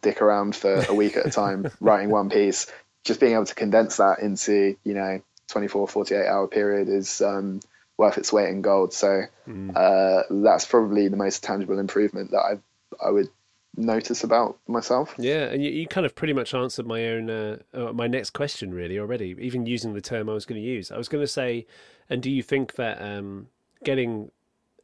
dick 0.01 0.21
around 0.21 0.55
for 0.55 0.83
a 0.87 0.93
week 0.93 1.17
at 1.17 1.25
a 1.25 1.29
time 1.29 1.69
writing 1.81 2.09
one 2.09 2.29
piece. 2.29 2.67
Just 3.03 3.19
being 3.19 3.33
able 3.33 3.45
to 3.45 3.55
condense 3.55 3.97
that 3.97 4.19
into 4.19 4.77
you 4.85 4.93
know 4.93 5.21
24, 5.49 5.89
48 5.89 6.25
hour 6.27 6.47
period 6.47 6.87
is 6.87 7.19
um, 7.19 7.59
worth 7.97 8.17
its 8.17 8.31
weight 8.31 8.49
in 8.49 8.61
gold. 8.61 8.93
So 8.93 9.23
Mm. 9.47 9.71
uh, 9.77 10.23
that's 10.43 10.65
probably 10.65 11.07
the 11.07 11.15
most 11.15 11.41
tangible 11.41 11.79
improvement 11.79 12.31
that 12.31 12.39
I 12.39 13.05
I 13.05 13.11
would 13.11 13.29
notice 13.77 14.23
about 14.23 14.57
myself. 14.67 15.13
Yeah, 15.17 15.45
and 15.45 15.63
you, 15.63 15.69
you 15.69 15.87
kind 15.87 16.05
of 16.05 16.15
pretty 16.15 16.33
much 16.33 16.53
answered 16.53 16.87
my 16.87 17.07
own 17.07 17.29
uh, 17.29 17.57
uh, 17.73 17.93
my 17.93 18.07
next 18.07 18.31
question 18.31 18.73
really 18.73 18.99
already. 18.99 19.35
Even 19.39 19.65
using 19.65 19.93
the 19.93 20.01
term 20.01 20.29
I 20.29 20.33
was 20.33 20.45
going 20.45 20.61
to 20.61 20.67
use, 20.67 20.91
I 20.91 20.97
was 20.97 21.07
going 21.07 21.23
to 21.23 21.27
say, 21.27 21.65
and 22.09 22.21
do 22.21 22.31
you 22.31 22.43
think 22.43 22.75
that 22.75 23.01
um, 23.01 23.47
getting 23.83 24.31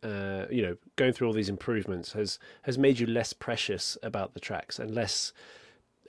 uh, 0.04 0.46
you 0.50 0.62
know 0.62 0.78
going 0.96 1.12
through 1.12 1.28
all 1.28 1.34
these 1.34 1.50
improvements 1.50 2.14
has 2.14 2.40
has 2.62 2.78
made 2.78 3.00
you 3.00 3.08
less 3.08 3.34
precious 3.34 3.98
about 4.04 4.34
the 4.34 4.40
tracks 4.40 4.80
and 4.80 4.94
less 4.94 5.34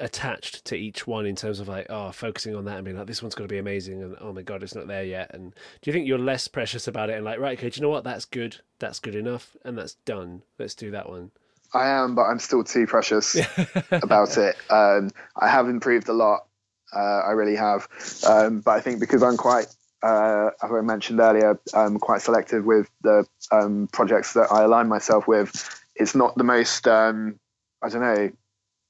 attached 0.01 0.65
to 0.65 0.75
each 0.75 1.07
one 1.07 1.25
in 1.25 1.37
terms 1.37 1.61
of 1.61 1.69
like 1.69 1.87
oh 1.89 2.11
focusing 2.11 2.57
on 2.57 2.65
that 2.65 2.75
and 2.75 2.85
being 2.85 2.97
like 2.97 3.07
this 3.07 3.23
one's 3.23 3.37
going 3.37 3.47
to 3.47 3.53
be 3.53 3.59
amazing 3.59 4.03
and 4.03 4.17
oh 4.21 4.33
my 4.33 4.43
god 4.43 4.63
it's 4.63 4.75
not 4.75 4.89
there 4.89 5.05
yet. 5.05 5.31
And 5.33 5.53
do 5.81 5.89
you 5.89 5.93
think 5.93 6.07
you're 6.07 6.19
less 6.19 6.49
precious 6.49 6.89
about 6.89 7.11
it 7.11 7.15
and 7.15 7.25
like 7.25 7.39
right 7.39 7.57
okay 7.57 7.71
do 7.71 7.79
you 7.79 7.83
know 7.83 7.91
what? 7.91 8.05
That's 8.05 8.25
good. 8.25 8.59
That's 8.79 8.99
good 8.99 9.15
enough 9.15 9.57
and 9.65 9.79
that's 9.79 9.95
done. 10.05 10.43
Let's 10.59 10.75
do 10.75 10.91
that 10.91 11.09
one 11.09 11.31
I 11.75 11.89
am, 11.89 12.15
but 12.15 12.23
I'm 12.23 12.39
still 12.39 12.65
too 12.65 12.87
precious 12.87 13.37
about 13.91 14.37
it. 14.39 14.57
Um, 14.71 15.11
I 15.37 15.49
have 15.49 15.69
improved 15.69 16.09
a 16.09 16.13
lot. 16.13 16.47
Uh, 16.95 17.23
I 17.27 17.31
really 17.33 17.57
have. 17.57 17.89
Um, 18.27 18.61
but 18.61 18.73
I 18.73 18.81
think 18.81 19.01
because 19.01 19.23
I'm 19.23 19.37
quite, 19.37 19.67
uh, 20.03 20.51
as 20.63 20.71
I 20.71 20.81
mentioned 20.81 21.21
earlier, 21.21 21.59
I'm 21.75 21.99
quite 21.99 22.23
selective 22.23 22.65
with 22.65 22.89
the 23.03 23.27
um, 23.51 23.89
projects 23.93 24.35
that 24.35 24.53
I 24.53 24.63
align 24.63 24.89
myself 24.89 25.27
with. 25.27 25.83
It's 25.97 26.15
not 26.15 26.37
the 26.37 26.45
most, 26.45 26.87
um, 26.87 27.39
I 27.83 27.89
don't 27.89 28.03
know, 28.03 28.31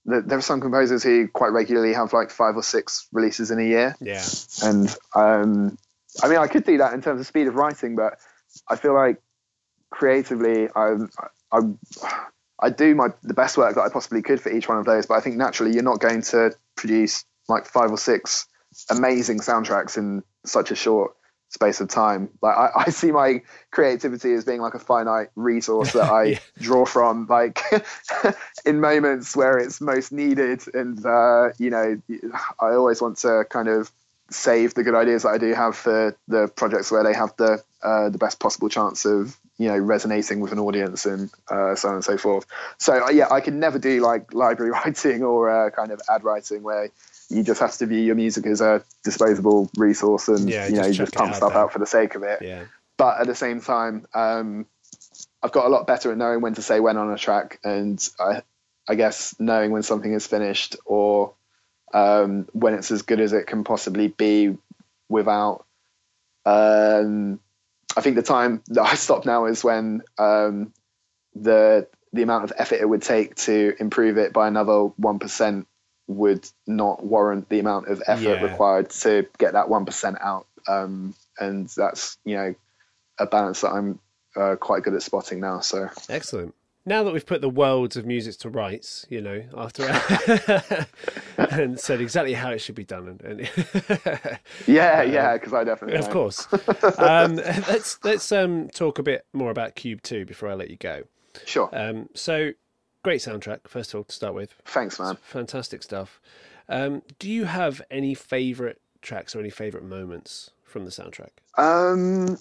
there 0.07 0.39
are 0.39 0.43
some 0.43 0.61
composers 0.61 1.03
who 1.03 1.28
quite 1.28 1.49
regularly 1.49 1.95
have 1.95 2.12
like 2.12 2.30
five 2.30 2.57
or 2.57 2.62
six 2.62 3.09
releases 3.12 3.51
in 3.51 3.59
a 3.59 3.64
year. 3.64 3.97
yeah 4.01 4.22
And 4.62 4.95
um, 5.14 5.78
I 6.22 6.28
mean, 6.28 6.39
I 6.39 6.47
could 6.47 6.64
do 6.64 6.78
that 6.78 6.93
in 6.93 7.01
terms 7.01 7.20
of 7.20 7.26
speed 7.26 7.47
of 7.47 7.55
writing, 7.55 7.97
but 7.97 8.18
I 8.68 8.76
feel 8.76 8.95
like 8.95 9.20
creatively, 9.91 10.68
I, 10.76 10.97
I, 11.53 11.61
I 12.64 12.70
do 12.70 12.94
my 12.94 13.08
the 13.22 13.34
best 13.34 13.58
work 13.58 13.74
that 13.74 13.82
I 13.82 13.90
possibly 13.90 14.22
could 14.22 14.40
for 14.40 14.50
each 14.50 14.68
one 14.68 14.78
of 14.78 14.86
those. 14.86 15.04
But 15.04 15.14
I 15.14 15.20
think 15.20 15.36
naturally, 15.36 15.74
you're 15.74 15.82
not 15.82 16.00
going 16.00 16.22
to 16.22 16.56
produce 16.76 17.24
like 17.46 17.66
five 17.66 17.90
or 17.90 17.98
six 17.98 18.46
amazing 18.90 19.40
soundtracks 19.40 19.98
in 19.98 20.22
such 20.46 20.70
a 20.70 20.74
short 20.74 21.14
space 21.50 21.80
of 21.80 21.88
time. 21.88 22.30
Like 22.40 22.56
I, 22.56 22.70
I 22.86 22.90
see 22.90 23.12
my 23.12 23.42
creativity 23.70 24.32
as 24.32 24.46
being 24.46 24.62
like 24.62 24.72
a 24.72 24.78
finite 24.78 25.28
resource 25.36 25.92
that 25.92 26.08
I 26.20 26.24
Yeah. 26.24 26.38
draw 26.58 26.86
from, 26.86 27.26
like 27.28 27.60
in 28.64 28.80
moments 28.80 29.36
where 29.36 29.58
it's 29.58 29.82
most 29.82 30.10
needed. 30.10 30.62
And 30.72 31.04
uh, 31.04 31.50
you 31.58 31.68
know, 31.68 32.00
I 32.60 32.70
always 32.70 33.02
want 33.02 33.18
to 33.18 33.44
kind 33.50 33.68
of 33.68 33.92
save 34.30 34.72
the 34.72 34.82
good 34.82 34.94
ideas 34.94 35.24
that 35.24 35.28
I 35.28 35.38
do 35.38 35.52
have 35.52 35.76
for 35.76 36.16
the 36.28 36.48
projects 36.48 36.90
where 36.90 37.04
they 37.04 37.12
have 37.12 37.36
the 37.36 37.62
uh, 37.82 38.08
the 38.08 38.16
best 38.18 38.40
possible 38.40 38.70
chance 38.70 39.04
of 39.04 39.38
you 39.59 39.68
know 39.68 39.78
resonating 39.78 40.40
with 40.40 40.52
an 40.52 40.59
audience 40.59 41.07
and 41.07 41.30
uh, 41.48 41.74
so 41.74 41.88
on 41.88 41.94
and 41.96 42.05
so 42.05 42.16
forth. 42.16 42.46
So 42.78 43.07
uh, 43.07 43.11
yeah, 43.11 43.28
I 43.30 43.40
can 43.40 43.61
never 43.61 43.78
do 43.78 44.00
like 44.00 44.34
library 44.34 44.70
writing 44.84 45.22
or 45.22 45.50
uh, 45.50 45.70
kind 45.70 45.90
of 45.92 46.00
ad 46.11 46.24
writing 46.24 46.62
where 46.62 46.90
you 47.30 47.42
just 47.42 47.61
have 47.61 47.76
to 47.78 47.86
view 47.86 48.00
your 48.00 48.14
music 48.14 48.46
as 48.46 48.61
a 48.61 48.84
disposable 49.02 49.70
resource 49.76 50.28
and 50.28 50.48
Yeah, 50.48 50.66
you 50.66 50.72
know 50.72 50.82
just 50.82 50.88
you 50.90 50.94
just 50.94 51.14
pump 51.14 51.30
out 51.30 51.36
stuff 51.36 51.52
there. 51.52 51.62
out 51.62 51.72
for 51.72 51.78
the 51.78 51.86
sake 51.86 52.14
of 52.14 52.22
it. 52.22 52.40
yeah 52.42 52.64
But 52.96 53.20
at 53.20 53.26
the 53.26 53.34
same 53.34 53.61
time, 53.61 54.07
um, 54.14 54.66
I've 55.42 55.52
got 55.52 55.66
a 55.66 55.68
lot 55.68 55.86
better 55.86 56.11
at 56.11 56.18
knowing 56.18 56.40
when 56.40 56.55
to 56.55 56.62
say 56.62 56.80
when 56.80 56.96
on 56.96 57.12
a 57.12 57.18
track, 57.18 57.59
and 57.64 58.07
I, 58.18 58.42
I 58.88 58.94
guess 58.94 59.34
knowing 59.38 59.70
when 59.70 59.82
something 59.82 60.12
is 60.12 60.26
finished 60.26 60.76
or 60.84 61.34
um, 61.92 62.48
when 62.52 62.74
it's 62.74 62.90
as 62.90 63.02
good 63.02 63.20
as 63.20 63.32
it 63.32 63.46
can 63.46 63.64
possibly 63.64 64.09
be 64.09 64.57
without. 65.09 65.64
Um, 66.46 67.40
I 67.97 68.01
think 68.01 68.16
the 68.16 68.22
time 68.22 68.62
that 68.68 68.82
I 68.82 68.95
stop 68.95 69.24
now 69.24 69.47
is 69.47 69.64
when 69.64 70.03
um, 70.18 70.72
the 71.34 71.86
the 72.12 72.22
amount 72.22 72.45
of 72.45 72.53
effort 72.57 72.76
it 72.80 72.88
would 72.88 73.03
take 73.03 73.34
to 73.34 73.74
improve 73.80 74.18
it 74.18 74.32
by 74.32 74.47
another 74.47 74.84
one 74.97 75.18
percent 75.18 75.66
would 76.07 76.49
not 76.66 77.05
warrant 77.05 77.49
the 77.49 77.59
amount 77.59 77.88
of 77.88 78.03
effort 78.07 78.38
Yeah. 78.38 78.42
required 78.42 78.90
to 78.90 79.26
get 79.38 79.55
that 79.55 79.68
one 79.68 79.84
percent 79.84 80.18
out. 80.20 80.47
Um, 80.68 81.14
and 81.38 81.68
that's 81.68 82.18
you 82.24 82.36
know 82.36 82.55
a 83.18 83.26
balance 83.26 83.61
that 83.62 83.70
I'm 83.70 83.99
uh, 84.36 84.57
quite 84.57 84.82
good 84.82 84.95
at 84.95 85.03
spotting 85.03 85.40
now. 85.40 85.61
So 85.61 85.88
excellent 86.09 86.55
now 86.87 87.03
that 87.03 87.12
we've 87.12 87.24
put 87.24 87.41
the 87.41 87.49
worlds 87.49 87.97
of 87.97 88.05
music 88.05 88.37
to 88.39 88.51
rights, 88.51 89.07
you 89.09 89.20
know, 89.20 89.43
after 89.57 89.85
and 91.39 91.80
said 91.80 92.01
exactly 92.01 92.35
how 92.35 92.51
it 92.51 92.59
should 92.59 92.74
be 92.74 92.85
done, 92.85 93.09
and, 93.09 93.20
and 93.22 93.41
yeah, 94.66 95.03
yeah, 95.03 95.35
because 95.35 95.55
I 95.55 95.64
definitely 95.64 95.99
of 95.99 96.07
know. 96.07 96.12
course. 96.12 96.47
um, 96.99 97.37
let's 97.37 97.99
let's 98.05 98.30
um, 98.32 98.68
talk 98.68 98.99
a 98.99 99.03
bit 99.03 99.24
more 99.32 99.51
about 99.51 99.76
QUBE 99.76 100.03
Two 100.03 100.24
before 100.26 100.51
I 100.51 100.55
let 100.55 100.70
you 100.70 100.76
go. 100.76 101.05
Sure. 101.47 101.70
Um, 101.72 102.11
so 102.14 102.53
great 103.03 103.20
soundtrack, 103.20 103.66
first 103.66 103.95
of 103.95 103.99
all, 103.99 104.05
to 104.05 104.14
start 104.14 104.35
with. 104.35 104.55
Thanks, 104.64 104.99
man. 104.99 105.16
Fantastic 105.22 105.82
stuff. 105.82 106.20
Um, 106.68 107.03
do 107.18 107.30
you 107.30 107.45
have 107.45 107.82
any 107.91 108.14
favorite 108.14 108.80
tracks 109.03 109.35
or 109.35 109.41
any 109.41 109.51
favorite 109.51 109.85
moments 109.85 110.51
from 110.64 110.85
the 110.85 110.91
soundtrack? 110.91 111.30
Um, 111.57 112.39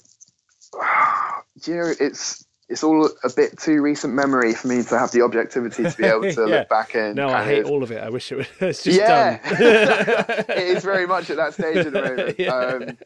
you 1.66 1.76
know, 1.76 1.94
it's 2.00 2.46
it's 2.74 2.84
all 2.84 3.06
a 3.24 3.30
bit 3.30 3.58
too 3.60 3.82
recent 3.82 4.14
memory 4.14 4.54
for 4.54 4.68
me 4.68 4.82
to 4.84 4.98
have 4.98 5.12
the 5.12 5.22
objectivity 5.22 5.84
to 5.84 5.96
be 5.98 6.04
able 6.06 6.22
to 6.24 6.42
Yeah. 6.48 6.58
look 6.58 6.70
back 6.70 6.96
and 6.96 7.16
No, 7.16 7.30
I 7.30 7.46
hate 7.46 7.62
of, 7.66 7.68
all 7.72 7.84
of 7.84 7.92
it. 7.92 8.02
I 8.04 8.10
wish 8.10 8.32
it 8.32 8.38
was 8.38 8.48
just 8.84 8.86
yeah, 9.00 9.38
done. 9.38 9.56
it 10.50 10.78
is 10.78 10.84
very 10.84 11.06
much 11.08 11.30
at 11.30 11.38
that 11.38 11.54
stage 11.54 11.78
at 11.86 11.94
the 11.94 12.02
moment. 12.02 12.36
Yeah. 12.40 12.50
Um, 12.54 12.98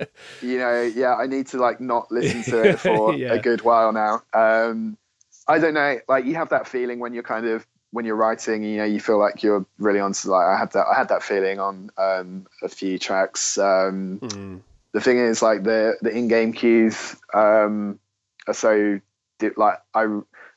you 0.42 0.58
know, 0.58 0.82
yeah, 0.82 1.16
I 1.16 1.28
need 1.28 1.48
to 1.48 1.58
like 1.58 1.80
not 1.82 2.12
listen 2.12 2.44
to 2.44 2.64
it 2.70 2.80
for 2.80 3.14
Yeah. 3.14 3.34
a 3.34 3.40
good 3.40 3.62
while 3.62 3.92
now. 3.92 4.24
Um, 4.34 4.98
I 5.48 5.60
don't 5.60 5.74
know, 5.74 6.00
like 6.08 6.26
you 6.26 6.36
have 6.36 6.50
that 6.50 6.68
feeling 6.68 7.00
when 7.00 7.14
you're 7.14 7.24
kind 7.24 7.46
of 7.46 7.66
when 7.92 8.06
you're 8.06 8.16
writing, 8.18 8.64
you 8.64 8.78
know, 8.78 8.84
you 8.84 9.00
feel 9.00 9.18
like 9.20 9.44
you're 9.44 9.66
really 9.80 10.00
on 10.00 10.14
to 10.14 10.30
like 10.32 10.46
I 10.48 10.58
had 10.58 10.72
that 10.74 10.86
I 10.88 10.96
had 10.98 11.10
that 11.10 11.24
feeling 11.24 11.60
on 11.60 11.90
um, 11.98 12.48
a 12.64 12.70
few 12.70 12.98
tracks. 12.98 13.58
Um, 13.58 14.20
Mm. 14.22 14.62
the 14.94 15.02
thing 15.02 15.18
is 15.18 15.42
like 15.42 15.64
the 15.64 15.98
the 16.02 16.10
in-game 16.10 16.54
cues 16.54 17.16
um 17.34 18.00
are 18.48 18.54
so 18.54 19.00
like 19.56 19.78
i 19.94 20.06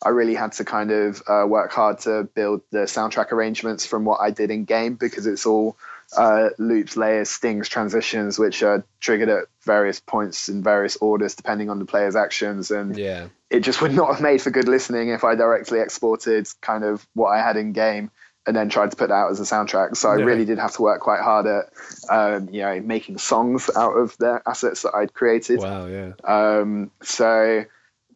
i 0.05 0.09
really 0.09 0.35
had 0.35 0.53
to 0.53 0.65
kind 0.65 0.91
of 0.91 1.23
uh, 1.29 1.45
work 1.47 1.71
hard 1.73 1.99
to 1.99 2.25
build 2.35 2.61
the 2.71 2.81
soundtrack 2.81 3.33
arrangements 3.33 3.85
from 3.87 4.05
what 4.05 4.21
i 4.21 4.31
did 4.31 4.51
in 4.51 4.65
game 4.65 4.95
because 4.95 5.27
it's 5.27 5.47
all 5.47 5.77
uh, 6.17 6.49
loops 6.59 6.97
layers 6.97 7.31
stings 7.31 7.69
transitions 7.69 8.37
which 8.37 8.65
are 8.65 8.85
triggered 8.99 9.29
at 9.29 9.45
various 9.63 10.01
points 10.01 10.49
in 10.49 10.61
various 10.61 10.97
orders 10.97 11.37
depending 11.37 11.71
on 11.71 11.79
the 11.79 11.85
player's 11.85 12.17
actions 12.17 12.73
and 12.73 12.97
Yeah. 12.99 13.29
it 13.49 13.61
just 13.61 13.81
would 13.81 13.95
not 14.01 14.11
have 14.11 14.21
made 14.21 14.43
for 14.43 14.51
good 14.51 14.67
listening 14.67 15.11
if 15.11 15.23
I 15.23 15.37
directly 15.37 15.79
exported 15.79 16.49
kind 16.63 16.83
of 16.83 17.07
what 17.15 17.29
I 17.29 17.39
had 17.41 17.57
in 17.57 17.71
game 17.73 18.11
and 18.45 18.57
then 18.57 18.69
tried 18.69 18.91
to 18.91 18.97
put 18.97 19.11
that 19.11 19.15
out 19.15 19.31
as 19.31 19.39
a 19.39 19.45
soundtrack. 19.45 19.97
So 19.97 20.09
I 20.09 20.17
Yeah. 20.17 20.25
really 20.25 20.45
did 20.45 20.59
have 20.59 20.73
to 20.73 20.83
work 20.83 21.01
quite 21.01 21.21
hard 21.21 21.47
at, 21.47 21.67
um, 22.11 22.49
you 22.51 22.63
know, 22.63 22.81
making 22.81 23.19
songs 23.19 23.71
out 23.77 23.93
of 23.93 24.17
the 24.19 24.43
assets 24.47 24.83
that 24.83 24.93
I'd 24.97 25.15
created. 25.15 25.61
Wow. 25.61 25.87
Yeah. 25.87 26.13
Um, 26.25 26.91
so 27.03 27.65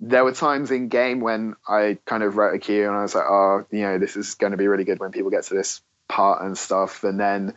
there 0.09 0.25
were 0.25 0.33
times 0.33 0.71
in 0.71 0.89
game 0.89 1.21
when 1.21 1.57
I 1.67 1.99
kind 2.05 2.23
of 2.23 2.37
wrote 2.37 2.55
a 2.55 2.59
cue 2.59 2.87
and 2.87 2.97
I 2.97 3.03
was 3.03 3.15
like, 3.15 3.25
oh, 3.25 3.65
you 3.71 3.83
know, 3.83 3.99
this 3.99 4.17
is 4.17 4.35
going 4.35 4.51
to 4.51 4.57
be 4.57 4.69
really 4.69 4.85
good 4.85 5.01
when 5.01 5.13
people 5.13 5.31
get 5.31 5.45
to 5.45 5.55
this 5.55 5.81
part 6.09 6.43
and 6.43 6.57
stuff. 6.59 7.05
And 7.05 7.19
then 7.19 7.55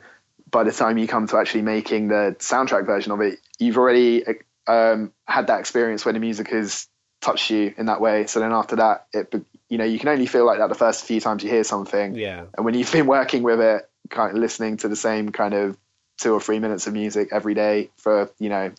by 0.49 0.63
the 0.63 0.71
time 0.71 0.97
you 0.97 1.07
come 1.07 1.27
to 1.27 1.37
actually 1.37 1.63
making 1.63 2.07
the 2.07 2.35
soundtrack 2.39 2.85
version 2.85 3.11
of 3.11 3.19
it, 3.21 3.39
you've 3.59 3.77
already 3.77 4.23
um, 4.65 5.11
had 5.25 5.47
that 5.47 5.59
experience 5.59 6.05
where 6.05 6.13
the 6.13 6.19
music 6.19 6.49
has 6.49 6.87
touched 7.19 7.49
you 7.49 7.73
in 7.77 7.87
that 7.87 7.99
way. 7.99 8.27
So 8.27 8.39
then 8.39 8.53
after 8.53 8.77
that, 8.77 9.07
it, 9.11 9.33
you 9.69 9.77
know, 9.77 9.85
you 9.85 9.99
can 9.99 10.09
only 10.09 10.25
feel 10.25 10.45
like 10.45 10.59
that 10.59 10.69
the 10.69 10.75
first 10.75 11.03
few 11.03 11.19
times 11.19 11.43
you 11.43 11.49
hear 11.49 11.65
something. 11.65 12.15
Yeah. 12.15 12.45
And 12.55 12.65
when 12.65 12.75
you've 12.75 12.91
been 12.91 13.07
working 13.07 13.43
with 13.43 13.59
it, 13.59 13.89
kind 14.09 14.31
of 14.31 14.37
listening 14.37 14.77
to 14.77 14.87
the 14.87 14.95
same 14.95 15.33
kind 15.33 15.53
of 15.53 15.77
two 16.17 16.33
or 16.33 16.39
three 16.39 16.59
minutes 16.59 16.87
of 16.87 16.93
music 16.93 17.29
every 17.31 17.53
day 17.53 17.89
for, 17.97 18.31
you 18.39 18.47
know, 18.47 18.71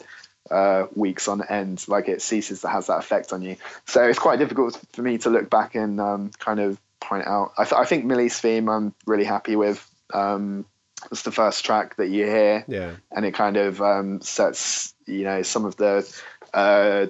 uh, 0.51 0.87
weeks 0.95 1.29
on 1.29 1.43
end, 1.49 1.85
like 1.89 2.09
it 2.09 2.23
ceases 2.23 2.61
to 2.63 2.69
have 2.69 2.87
that 2.87 2.99
effect 2.99 3.33
on 3.33 3.43
you. 3.43 3.57
So 3.87 4.05
it's 4.09 4.19
quite 4.19 4.39
difficult 4.39 4.81
for 4.93 5.03
me 5.03 5.19
to 5.19 5.31
look 5.31 5.51
back 5.51 5.75
and 5.75 6.01
um, 6.01 6.31
kind 6.39 6.61
of 6.61 6.79
point 7.01 7.27
out. 7.27 7.53
I, 7.59 7.65
th- 7.65 7.81
I 7.81 7.85
think 7.85 8.05
Millie's 8.05 8.39
theme 8.39 8.69
I'm 8.69 8.95
really 9.07 9.25
happy 9.25 9.57
with. 9.57 9.89
Um, 10.13 10.65
it's 11.13 11.23
the 11.23 11.31
first 11.33 11.65
track 11.65 11.97
that 11.97 12.09
you 12.09 12.25
hear, 12.27 12.65
Yeah. 12.67 12.93
and 13.13 13.25
it 13.25 13.33
kind 13.33 13.57
of 13.57 13.81
um, 13.81 14.21
sets 14.21 14.95
you 15.07 15.25
know 15.25 15.43
some 15.43 15.65
of 15.65 15.77
the 15.77 16.05
uh, 16.53 17.07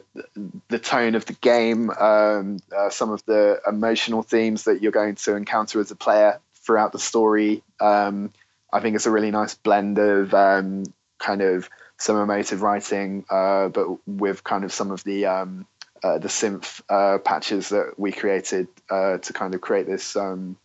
the 0.69 0.79
tone 0.79 1.15
of 1.15 1.25
the 1.25 1.33
game, 1.35 1.91
um, 1.91 2.59
uh, 2.77 2.91
some 2.91 3.11
of 3.11 3.25
the 3.25 3.61
emotional 3.67 4.23
themes 4.23 4.65
that 4.65 4.83
you're 4.83 4.93
going 4.93 5.15
to 5.15 5.37
encounter 5.37 5.81
as 5.81 5.91
a 5.91 5.97
player 5.97 6.41
throughout 6.57 6.93
the 6.93 6.99
story. 6.99 7.63
Um, 7.81 8.33
I 8.73 8.81
think 8.81 8.97
it's 8.97 9.07
a 9.07 9.11
really 9.11 9.31
nice 9.31 9.55
blend 9.55 9.99
of 9.99 10.35
um, 10.35 10.85
kind 11.19 11.41
of 11.41 11.71
some 11.99 12.17
emotive 12.17 12.63
writing, 12.63 13.25
uh, 13.29 13.69
but 13.69 13.89
with 14.07 14.45
kind 14.45 14.65
of 14.65 14.73
some 14.73 14.91
of 14.91 15.03
the 15.05 15.27
um, 15.27 15.67
uh, 16.03 16.19
the 16.19 16.29
synth 16.29 16.81
uh, 16.89 17.19
patches 17.19 17.71
that 17.71 17.95
we 17.99 18.13
created 18.13 18.69
uh, 18.89 19.19
to 19.19 19.33
kind 19.33 19.55
of 19.55 19.61
create 19.61 19.87
this 19.87 20.15
um, 20.15 20.57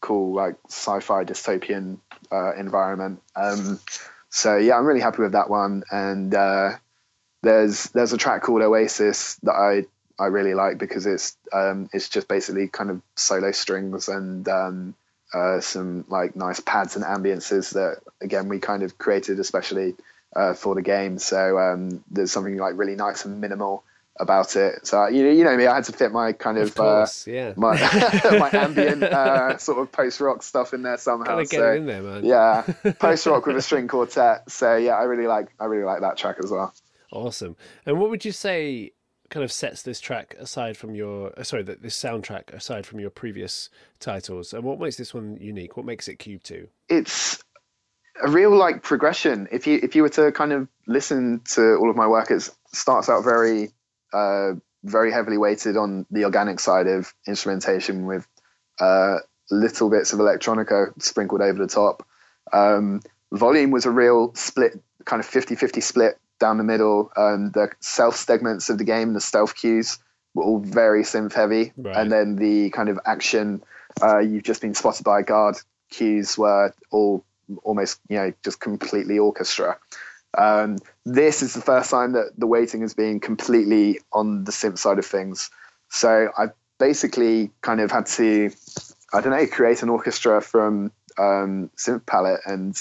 cool 0.00 0.34
like 0.34 0.56
sci-fi 0.68 1.24
dystopian 1.24 1.98
uh, 2.30 2.54
environment. 2.54 3.22
Um, 3.34 3.80
so 4.28 4.58
yeah, 4.58 4.76
I'm 4.76 4.84
really 4.84 5.00
happy 5.00 5.22
with 5.22 5.32
that 5.32 5.48
one. 5.48 5.84
And 5.90 6.34
uh, 6.34 6.72
there's 7.42 7.84
there's 7.90 8.12
a 8.12 8.18
track 8.18 8.42
called 8.42 8.60
Oasis 8.60 9.36
that 9.42 9.54
I 9.54 9.86
I 10.22 10.26
really 10.26 10.52
like 10.52 10.76
because 10.76 11.06
it's 11.06 11.36
um, 11.54 11.88
it's 11.94 12.10
just 12.10 12.28
basically 12.28 12.68
kind 12.68 12.90
of 12.90 13.00
solo 13.16 13.52
strings 13.52 14.08
and 14.08 14.46
um, 14.48 14.94
some 15.60 16.04
like 16.08 16.36
nice 16.36 16.60
pads 16.60 16.94
and 16.94 17.04
ambiances 17.06 17.72
that 17.72 18.02
again 18.20 18.48
we 18.48 18.58
kind 18.58 18.82
of 18.82 18.98
created 18.98 19.40
especially 19.40 19.94
uh, 20.36 20.54
for 20.54 20.74
the 20.74 20.82
game. 20.82 21.18
So 21.18 21.58
um, 21.58 22.02
there's 22.10 22.32
something 22.32 22.56
like 22.56 22.74
really 22.76 22.96
nice 22.96 23.24
and 23.24 23.40
minimal 23.40 23.84
about 24.20 24.54
it. 24.54 24.86
So 24.86 25.08
you 25.08 25.24
know 25.24 25.30
you 25.30 25.44
know 25.44 25.56
me, 25.56 25.66
I 25.66 25.74
had 25.76 25.84
to 25.84 25.92
fit 25.92 26.12
my 26.12 26.32
kind 26.32 26.56
of, 26.58 26.68
Of 26.68 26.74
course. 26.76 27.26
yeah. 27.26 27.48
uh, 27.56 27.60
my 27.60 27.72
my 28.38 28.50
ambient 28.52 29.02
uh, 29.02 29.58
sort 29.58 29.78
of 29.78 29.90
post 29.90 30.20
rock 30.20 30.42
stuff 30.42 30.72
in 30.72 30.82
there 30.82 30.98
somehow. 30.98 31.26
Gotta 31.32 31.42
get 31.46 31.58
so, 31.60 31.72
in 31.72 31.86
there, 31.86 32.02
man. 32.02 32.24
yeah, 32.24 32.62
post 32.98 33.26
rock 33.26 33.46
with 33.46 33.56
a 33.56 33.62
string 33.62 33.88
quartet. 33.88 34.50
So 34.50 34.76
yeah, 34.76 34.92
I 34.94 35.02
really 35.04 35.26
like 35.26 35.48
I 35.58 35.64
really 35.64 35.84
like 35.84 36.00
that 36.02 36.16
track 36.16 36.36
as 36.42 36.50
well. 36.50 36.72
Awesome. 37.12 37.56
And 37.86 37.98
what 38.00 38.10
would 38.10 38.24
you 38.24 38.32
say 38.32 38.92
kind 39.30 39.42
of 39.42 39.50
sets 39.50 39.82
this 39.82 40.00
track 40.00 40.36
aside 40.38 40.76
from 40.76 40.94
your 40.94 41.32
uh, 41.38 41.42
sorry, 41.42 41.62
that 41.64 41.82
this 41.82 42.00
soundtrack 42.00 42.52
aside 42.52 42.86
from 42.86 43.00
your 43.00 43.10
previous 43.10 43.68
titles? 43.98 44.52
And 44.52 44.62
what 44.62 44.78
makes 44.78 44.96
this 44.96 45.12
one 45.12 45.38
unique? 45.40 45.76
What 45.76 45.86
makes 45.86 46.06
it 46.08 46.18
QUBE 46.18 46.42
Two? 46.44 46.68
It's 46.88 47.42
a 48.22 48.28
real 48.30 48.54
like 48.56 48.82
progression. 48.82 49.48
If 49.50 49.66
you 49.66 49.80
if 49.82 49.94
you 49.96 50.02
were 50.02 50.08
to 50.10 50.32
kind 50.32 50.52
of 50.52 50.68
listen 50.86 51.40
to 51.54 51.76
all 51.76 51.90
of 51.90 51.96
my 51.96 52.06
work, 52.06 52.30
it 52.30 52.48
starts 52.72 53.08
out 53.08 53.24
very 53.24 53.70
uh, 54.12 54.52
very 54.84 55.10
heavily 55.12 55.38
weighted 55.38 55.76
on 55.76 56.06
the 56.10 56.24
organic 56.24 56.60
side 56.60 56.86
of 56.86 57.12
instrumentation 57.26 58.06
with 58.06 58.26
uh, 58.80 59.18
little 59.50 59.90
bits 59.90 60.12
of 60.12 60.18
electronica 60.20 60.92
sprinkled 61.02 61.40
over 61.40 61.58
the 61.58 61.66
top. 61.66 62.06
Um, 62.52 63.00
volume 63.32 63.70
was 63.70 63.86
a 63.86 63.90
real 63.90 64.34
split, 64.34 64.78
kind 65.04 65.20
of 65.20 65.28
50-50 65.28 65.82
split 65.82 66.18
down 66.38 66.58
the 66.58 66.64
middle. 66.64 67.10
Um, 67.16 67.50
the 67.52 67.70
self 67.80 68.16
segments 68.16 68.68
of 68.68 68.78
the 68.78 68.84
game, 68.84 69.14
the 69.14 69.20
stealth 69.20 69.56
cues, 69.56 69.98
were 70.34 70.44
all 70.44 70.58
very 70.60 71.02
synth 71.02 71.32
heavy, 71.32 71.72
Right. 71.76 71.96
and 71.96 72.12
then 72.12 72.36
the 72.36 72.70
kind 72.70 72.88
of 72.88 72.98
action 73.06 73.62
uh, 74.02 74.18
you've 74.18 74.42
just 74.42 74.60
been 74.60 74.74
spotted 74.74 75.04
by 75.04 75.20
a 75.20 75.22
guard 75.22 75.56
cues 75.90 76.36
were 76.36 76.74
all 76.90 77.24
almost 77.62 78.00
you 78.08 78.16
know 78.16 78.32
just 78.44 78.60
completely 78.60 79.18
orchestra. 79.18 79.78
Um, 80.36 80.78
this 81.04 81.42
is 81.42 81.54
the 81.54 81.60
first 81.60 81.90
time 81.90 82.12
that 82.12 82.32
the 82.36 82.46
weighting 82.46 82.80
has 82.80 82.94
been 82.94 83.20
completely 83.20 84.00
on 84.12 84.44
the 84.44 84.52
synth 84.52 84.78
side 84.78 84.98
of 84.98 85.06
things. 85.06 85.48
So 85.90 86.30
I 86.36 86.46
basically 86.78 87.50
kind 87.60 87.80
of 87.80 87.90
had 87.92 88.06
to, 88.06 88.50
I 89.12 89.20
don't 89.20 89.30
know, 89.30 89.46
create 89.46 89.82
an 89.82 89.88
orchestra 89.90 90.40
from 90.40 90.90
um, 91.18 91.70
synth 91.76 92.04
palette, 92.06 92.40
and 92.46 92.76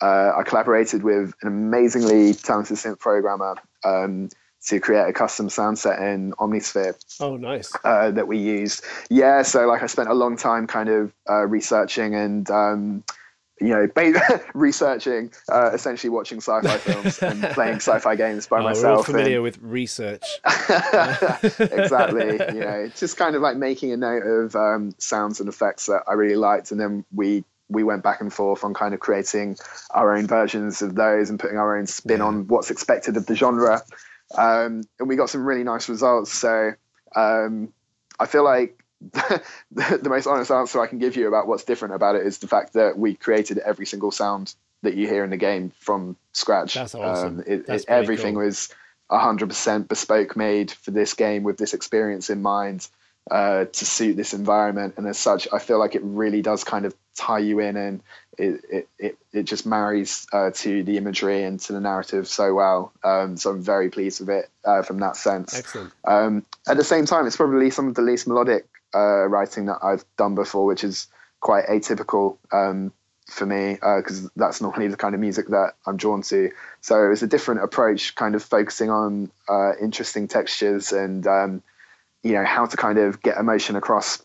uh, 0.00 0.32
I 0.36 0.42
collaborated 0.44 1.02
with 1.02 1.34
an 1.42 1.48
amazingly 1.48 2.34
talented 2.34 2.76
synth 2.76 3.00
programmer 3.00 3.56
um, 3.84 4.28
to 4.66 4.80
create 4.80 5.08
a 5.08 5.12
custom 5.12 5.50
sound 5.50 5.78
set 5.78 5.98
in 5.98 6.32
Omnisphere 6.34 6.94
Oh, 7.20 7.36
nice. 7.36 7.72
uh, 7.84 8.10
that 8.12 8.28
we 8.28 8.38
used. 8.38 8.84
Yeah, 9.10 9.42
so 9.42 9.66
like 9.66 9.82
I 9.82 9.86
spent 9.86 10.08
a 10.08 10.14
long 10.14 10.36
time 10.36 10.66
kind 10.66 10.88
of 10.88 11.12
uh, 11.28 11.44
researching 11.46 12.14
and 12.14 12.48
um, 12.50 13.04
you 13.60 13.68
know 13.68 13.86
ba- 13.94 14.42
researching, 14.54 15.32
uh, 15.50 15.70
essentially 15.72 16.10
watching 16.10 16.38
sci-fi 16.38 16.76
films 16.78 17.18
and 17.20 17.42
playing 17.54 17.76
sci-fi 17.76 18.16
games 18.16 18.46
by 18.46 18.56
Oh, 18.58 18.62
we're 18.62 18.68
all 18.70 18.74
myself. 18.74 19.06
familiar 19.06 19.36
and- 19.36 19.42
with 19.44 19.58
research. 19.62 20.24
exactly. 21.58 22.32
You 22.54 22.60
know, 22.60 22.90
just 22.96 23.16
kind 23.16 23.36
of 23.36 23.42
like 23.42 23.56
making 23.56 23.92
a 23.92 23.96
note 23.96 24.22
of 24.24 24.56
um, 24.56 24.94
sounds 24.98 25.40
and 25.40 25.48
effects 25.48 25.86
that 25.86 26.02
I 26.08 26.14
really 26.14 26.36
liked, 26.36 26.70
and 26.70 26.80
then 26.80 27.04
we 27.12 27.44
we 27.68 27.82
went 27.82 28.02
back 28.02 28.20
and 28.20 28.32
forth 28.32 28.62
on 28.62 28.74
kind 28.74 28.92
of 28.92 29.00
creating 29.00 29.56
our 29.90 30.14
own 30.14 30.26
versions 30.26 30.82
of 30.82 30.94
those 30.94 31.30
and 31.30 31.40
putting 31.40 31.56
our 31.56 31.78
own 31.78 31.86
spin 31.86 32.18
Yeah. 32.18 32.24
on 32.26 32.46
what's 32.46 32.70
expected 32.70 33.16
of 33.16 33.24
the 33.26 33.34
genre. 33.34 33.82
Um, 34.36 34.82
and 35.00 35.08
we 35.08 35.16
got 35.16 35.30
some 35.30 35.44
really 35.44 35.64
nice 35.64 35.88
results. 35.88 36.30
So 36.32 36.72
um, 37.16 37.72
I 38.20 38.26
feel 38.26 38.44
like 38.44 38.83
the, 39.12 40.00
the 40.02 40.08
most 40.08 40.26
honest 40.26 40.50
answer 40.50 40.80
I 40.80 40.86
can 40.86 40.98
give 40.98 41.16
you 41.16 41.28
about 41.28 41.46
what's 41.46 41.64
different 41.64 41.94
about 41.94 42.16
it 42.16 42.26
is 42.26 42.38
the 42.38 42.48
fact 42.48 42.74
that 42.74 42.98
we 42.98 43.14
created 43.14 43.58
every 43.58 43.86
single 43.86 44.10
sound 44.10 44.54
that 44.82 44.94
you 44.94 45.06
hear 45.08 45.24
in 45.24 45.30
the 45.30 45.36
game 45.36 45.72
from 45.80 46.16
scratch. 46.32 46.74
That's 46.74 46.94
awesome. 46.94 47.38
Um, 47.38 47.44
it, 47.46 47.66
That's 47.66 47.84
it, 47.84 47.88
everything 47.88 48.34
cool. 48.34 48.44
was 48.44 48.68
100% 49.10 49.88
bespoke 49.88 50.36
made 50.36 50.70
for 50.70 50.90
this 50.90 51.14
game 51.14 51.42
with 51.42 51.58
this 51.58 51.74
experience 51.74 52.30
in 52.30 52.42
mind 52.42 52.88
uh, 53.30 53.64
to 53.64 53.86
suit 53.86 54.16
this 54.16 54.34
environment. 54.34 54.94
And 54.96 55.06
as 55.06 55.18
such, 55.18 55.48
I 55.52 55.58
feel 55.58 55.78
like 55.78 55.94
it 55.94 56.02
really 56.04 56.42
does 56.42 56.64
kind 56.64 56.84
of 56.84 56.94
tie 57.14 57.38
you 57.38 57.60
in 57.60 57.76
and 57.76 58.02
it, 58.36 58.60
it, 58.70 58.88
it, 58.98 59.18
it 59.32 59.42
just 59.44 59.64
marries 59.64 60.26
uh, 60.32 60.50
to 60.54 60.82
the 60.82 60.96
imagery 60.96 61.44
and 61.44 61.58
to 61.60 61.72
the 61.72 61.80
narrative 61.80 62.28
so 62.28 62.54
well. 62.54 62.92
Um, 63.02 63.36
so 63.36 63.50
I'm 63.50 63.62
very 63.62 63.88
pleased 63.88 64.20
with 64.20 64.30
it 64.30 64.50
uh, 64.64 64.82
from 64.82 64.98
that 64.98 65.16
sense. 65.16 65.56
Excellent. 65.56 65.92
Um, 66.04 66.44
at 66.66 66.76
the 66.76 66.84
same 66.84 67.06
time, 67.06 67.26
it's 67.26 67.36
probably 67.36 67.70
some 67.70 67.88
of 67.88 67.94
the 67.94 68.02
least 68.02 68.26
melodic 68.26 68.66
uh, 68.94 69.26
writing 69.26 69.66
that 69.66 69.78
I've 69.82 70.04
done 70.16 70.34
before, 70.34 70.66
which 70.66 70.84
is 70.84 71.08
quite 71.40 71.66
atypical 71.66 72.38
um, 72.52 72.92
for 73.26 73.46
me 73.46 73.74
because 73.74 74.26
uh, 74.26 74.28
that's 74.36 74.60
normally 74.62 74.88
the 74.88 74.96
kind 74.96 75.14
of 75.14 75.20
music 75.20 75.48
that 75.48 75.74
I'm 75.86 75.96
drawn 75.96 76.22
to. 76.22 76.50
So 76.80 77.04
it 77.04 77.08
was 77.08 77.22
a 77.22 77.26
different 77.26 77.62
approach, 77.62 78.14
kind 78.14 78.34
of 78.34 78.42
focusing 78.42 78.90
on 78.90 79.30
uh, 79.48 79.72
interesting 79.80 80.28
textures 80.28 80.92
and 80.92 81.26
um, 81.26 81.62
you 82.22 82.32
know 82.32 82.44
how 82.44 82.66
to 82.66 82.76
kind 82.76 82.98
of 82.98 83.22
get 83.22 83.36
emotion 83.36 83.76
across 83.76 84.24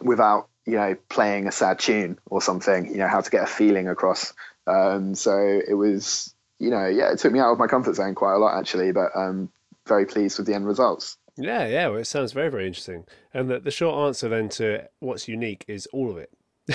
without 0.00 0.48
you 0.66 0.74
know 0.74 0.96
playing 1.08 1.46
a 1.46 1.52
sad 1.52 1.78
tune 1.78 2.18
or 2.26 2.42
something. 2.42 2.90
You 2.90 2.98
know 2.98 3.08
how 3.08 3.20
to 3.20 3.30
get 3.30 3.42
a 3.42 3.46
feeling 3.46 3.88
across. 3.88 4.32
Um, 4.66 5.14
so 5.14 5.60
it 5.66 5.74
was 5.74 6.34
you 6.58 6.70
know 6.70 6.86
yeah 6.86 7.12
it 7.12 7.18
took 7.18 7.32
me 7.32 7.40
out 7.40 7.52
of 7.52 7.58
my 7.58 7.66
comfort 7.66 7.94
zone 7.94 8.14
quite 8.14 8.34
a 8.34 8.38
lot 8.38 8.58
actually, 8.58 8.92
but 8.92 9.10
um, 9.14 9.50
very 9.86 10.06
pleased 10.06 10.38
with 10.38 10.46
the 10.46 10.54
end 10.54 10.66
results. 10.66 11.16
Yeah, 11.36 11.66
yeah, 11.66 11.88
well, 11.88 11.98
it 11.98 12.06
sounds 12.06 12.32
very, 12.32 12.48
very 12.50 12.66
interesting. 12.66 13.04
And 13.32 13.50
the, 13.50 13.58
the 13.60 13.70
short 13.70 14.06
answer 14.06 14.28
then 14.28 14.48
to 14.50 14.88
what's 15.00 15.26
unique 15.28 15.64
is 15.66 15.86
all 15.92 16.10
of 16.10 16.16
it. 16.16 16.30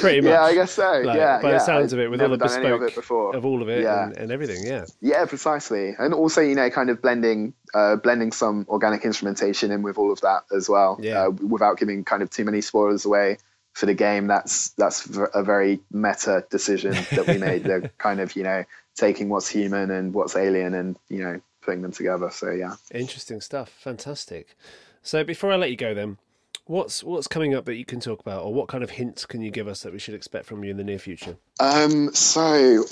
Pretty 0.00 0.20
much. 0.22 0.30
Yeah, 0.30 0.42
I 0.42 0.54
guess 0.54 0.70
so. 0.72 1.02
Like, 1.04 1.16
yeah, 1.16 1.42
by 1.42 1.48
yeah. 1.50 1.54
the 1.54 1.58
sounds 1.58 1.92
of 1.92 1.98
it, 1.98 2.04
I've 2.04 2.10
with 2.10 2.22
all 2.22 2.36
the 2.36 2.54
any 2.56 2.68
of 2.68 2.82
it 2.82 2.94
before. 2.94 3.36
of 3.36 3.44
all 3.44 3.60
of 3.62 3.68
it 3.68 3.82
Yeah. 3.82 4.04
and, 4.04 4.16
and 4.16 4.32
everything. 4.32 4.64
Yeah, 4.64 4.84
Yeah, 5.00 5.24
precisely, 5.26 5.94
and 5.98 6.14
also 6.14 6.40
you 6.40 6.54
know, 6.54 6.70
kind 6.70 6.88
of 6.90 7.02
blending, 7.02 7.52
uh, 7.74 7.96
blending 7.96 8.32
some 8.32 8.64
organic 8.68 9.04
instrumentation 9.04 9.70
in 9.70 9.82
with 9.82 9.98
all 9.98 10.12
of 10.12 10.20
that 10.22 10.44
as 10.56 10.68
well, 10.68 10.98
Yeah. 11.02 11.26
uh, 11.26 11.30
without 11.30 11.78
giving 11.78 12.04
kind 12.04 12.22
of 12.22 12.30
too 12.30 12.44
many 12.44 12.60
spoilers 12.60 13.04
away 13.04 13.38
for 13.74 13.86
the 13.86 13.94
game. 13.94 14.26
That's 14.26 14.70
that's 14.70 15.08
a 15.34 15.42
very 15.42 15.80
meta 15.92 16.44
decision 16.50 16.92
that 17.12 17.26
we 17.26 17.38
made. 17.38 17.64
They're 17.64 17.90
kind 17.98 18.20
of 18.20 18.34
you 18.36 18.42
know 18.44 18.64
taking 18.96 19.28
what's 19.28 19.48
human 19.48 19.90
and 19.90 20.14
what's 20.14 20.34
alien 20.34 20.74
and 20.74 20.96
you 21.08 21.22
know 21.22 21.40
putting 21.68 21.82
them 21.82 21.92
together. 21.92 22.30
So 22.30 22.50
yeah. 22.50 22.76
interesting 22.94 23.42
stuff. 23.42 23.68
Fantastic. 23.68 24.56
So 25.02 25.22
before 25.22 25.52
I 25.52 25.56
let 25.56 25.70
you 25.70 25.76
go, 25.76 25.92
then, 25.92 26.16
what's 26.64 27.04
what's 27.04 27.28
coming 27.28 27.54
up 27.54 27.66
that 27.66 27.74
you 27.76 27.84
can 27.84 28.00
talk 28.00 28.20
about, 28.20 28.42
or 28.42 28.54
what 28.54 28.68
kind 28.68 28.82
of 28.82 28.90
hints 28.90 29.26
can 29.26 29.42
you 29.42 29.50
give 29.50 29.68
us 29.68 29.82
that 29.82 29.92
we 29.92 29.98
should 29.98 30.14
expect 30.14 30.46
from 30.46 30.64
you 30.64 30.70
in 30.70 30.78
the 30.78 30.84
near 30.84 30.98
future? 30.98 31.36
Um, 31.60 32.14
so 32.14 32.84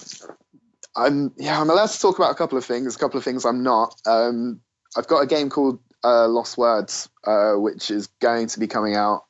I'm 0.94 1.32
yeah, 1.38 1.58
I'm 1.58 1.70
allowed 1.70 1.88
to 1.88 1.98
talk 1.98 2.18
about 2.18 2.32
a 2.32 2.34
couple 2.34 2.58
of 2.58 2.66
things. 2.66 2.94
A 2.94 2.98
couple 2.98 3.16
of 3.16 3.24
things 3.24 3.46
I'm 3.46 3.62
not. 3.62 3.94
Um, 4.06 4.60
I've 4.94 5.06
got 5.06 5.20
a 5.20 5.26
game 5.26 5.48
called 5.48 5.78
uh, 6.04 6.28
Lost 6.28 6.58
Words, 6.58 7.08
uh, 7.24 7.54
which 7.54 7.90
is 7.90 8.08
going 8.20 8.48
to 8.48 8.60
be 8.60 8.66
coming 8.66 8.94
out 8.94 9.24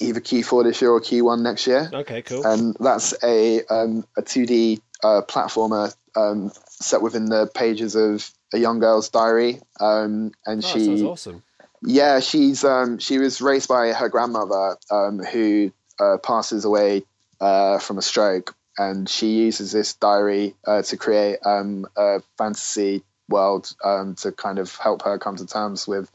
either 0.00 0.20
Q4 0.20 0.64
this 0.64 0.80
year 0.82 0.90
or 0.90 1.00
Q1 1.00 1.42
next 1.42 1.66
year, 1.66 1.90
Okay, 1.92 2.22
cool. 2.22 2.44
and 2.46 2.76
that's 2.80 3.14
a 3.22 3.64
um, 3.66 4.04
a 4.16 4.22
2D 4.22 4.80
uh, 5.04 5.22
platformer 5.28 5.94
um, 6.16 6.50
set 6.68 7.00
within 7.00 7.26
the 7.26 7.48
pages 7.54 7.94
of 7.94 8.28
a 8.52 8.58
young 8.58 8.78
girl's 8.78 9.08
diary, 9.08 9.60
um, 9.80 10.32
and 10.46 10.64
oh, 10.64 10.68
she 10.68 11.04
awesome. 11.04 11.42
yeah, 11.82 12.20
she's 12.20 12.64
um, 12.64 12.98
she 12.98 13.18
was 13.18 13.40
raised 13.40 13.68
by 13.68 13.92
her 13.92 14.08
grandmother, 14.08 14.76
um, 14.90 15.18
who 15.18 15.72
uh, 16.00 16.18
passes 16.18 16.64
away 16.64 17.02
uh, 17.40 17.78
from 17.78 17.98
a 17.98 18.02
stroke, 18.02 18.54
and 18.76 19.08
she 19.08 19.38
uses 19.38 19.72
this 19.72 19.94
diary 19.94 20.54
uh, 20.66 20.82
to 20.82 20.96
create 20.96 21.38
um, 21.44 21.86
a 21.96 22.20
fantasy 22.36 23.02
world 23.28 23.74
um, 23.84 24.14
to 24.16 24.32
kind 24.32 24.58
of 24.58 24.74
help 24.76 25.02
her 25.02 25.18
come 25.18 25.36
to 25.36 25.46
terms 25.46 25.86
with, 25.86 26.10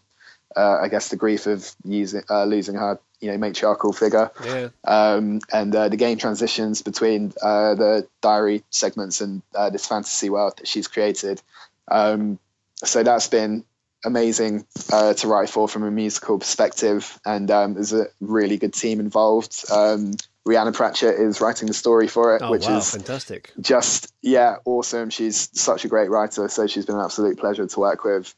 uh, 0.56 0.80
I 0.82 0.88
guess, 0.88 1.10
the 1.10 1.16
grief 1.16 1.46
of 1.46 1.70
using 1.86 2.24
uh, 2.30 2.46
losing 2.46 2.76
her, 2.76 3.00
you 3.20 3.32
know, 3.32 3.38
matriarchal 3.38 3.94
figure. 3.94 4.32
Yeah, 4.44 4.70
Um, 4.84 5.42
and 5.52 5.76
uh, 5.76 5.90
the 5.90 5.98
game 5.98 6.18
transitions 6.18 6.82
between 6.82 7.34
uh, 7.42 7.76
the 7.76 8.08
diary 8.22 8.64
segments 8.70 9.22
and 9.22 9.42
uh, 9.56 9.70
this 9.70 9.86
fantasy 9.86 10.30
world 10.30 10.58
that 10.58 10.68
she's 10.68 10.88
created. 10.88 11.42
Um, 11.90 12.40
so 12.84 13.04
that's 13.04 13.28
been 13.28 13.66
amazing 14.06 14.66
uh, 14.92 15.14
to 15.14 15.28
write 15.28 15.50
for 15.50 15.68
from 15.68 15.84
a 15.84 15.92
musical 15.92 16.40
perspective, 16.40 17.20
and 17.26 17.50
um, 17.52 17.74
there's 17.76 17.94
a 17.94 18.08
really 18.20 18.58
good 18.58 18.74
team 18.74 19.00
involved. 19.00 19.64
Um, 19.72 20.14
Rhianna 20.48 20.74
Pratchett 20.74 21.16
is 21.16 21.40
writing 21.40 21.68
the 21.68 21.74
story 21.74 22.08
for 22.08 22.36
it, 22.36 22.42
oh 22.42 22.52
which 22.52 22.68
wow, 22.68 22.78
is 22.78 22.92
fantastic. 22.92 23.52
just 23.62 24.14
yeah 24.22 24.58
awesome 24.66 25.10
she's 25.10 25.50
such 25.54 25.86
a 25.86 25.88
great 25.88 26.10
writer 26.10 26.50
so 26.50 26.68
she's 26.68 26.86
been 26.86 26.96
an 26.96 27.02
absolute 27.02 27.38
pleasure 27.38 27.66
to 27.66 27.80
work 27.80 28.04
with 28.04 28.36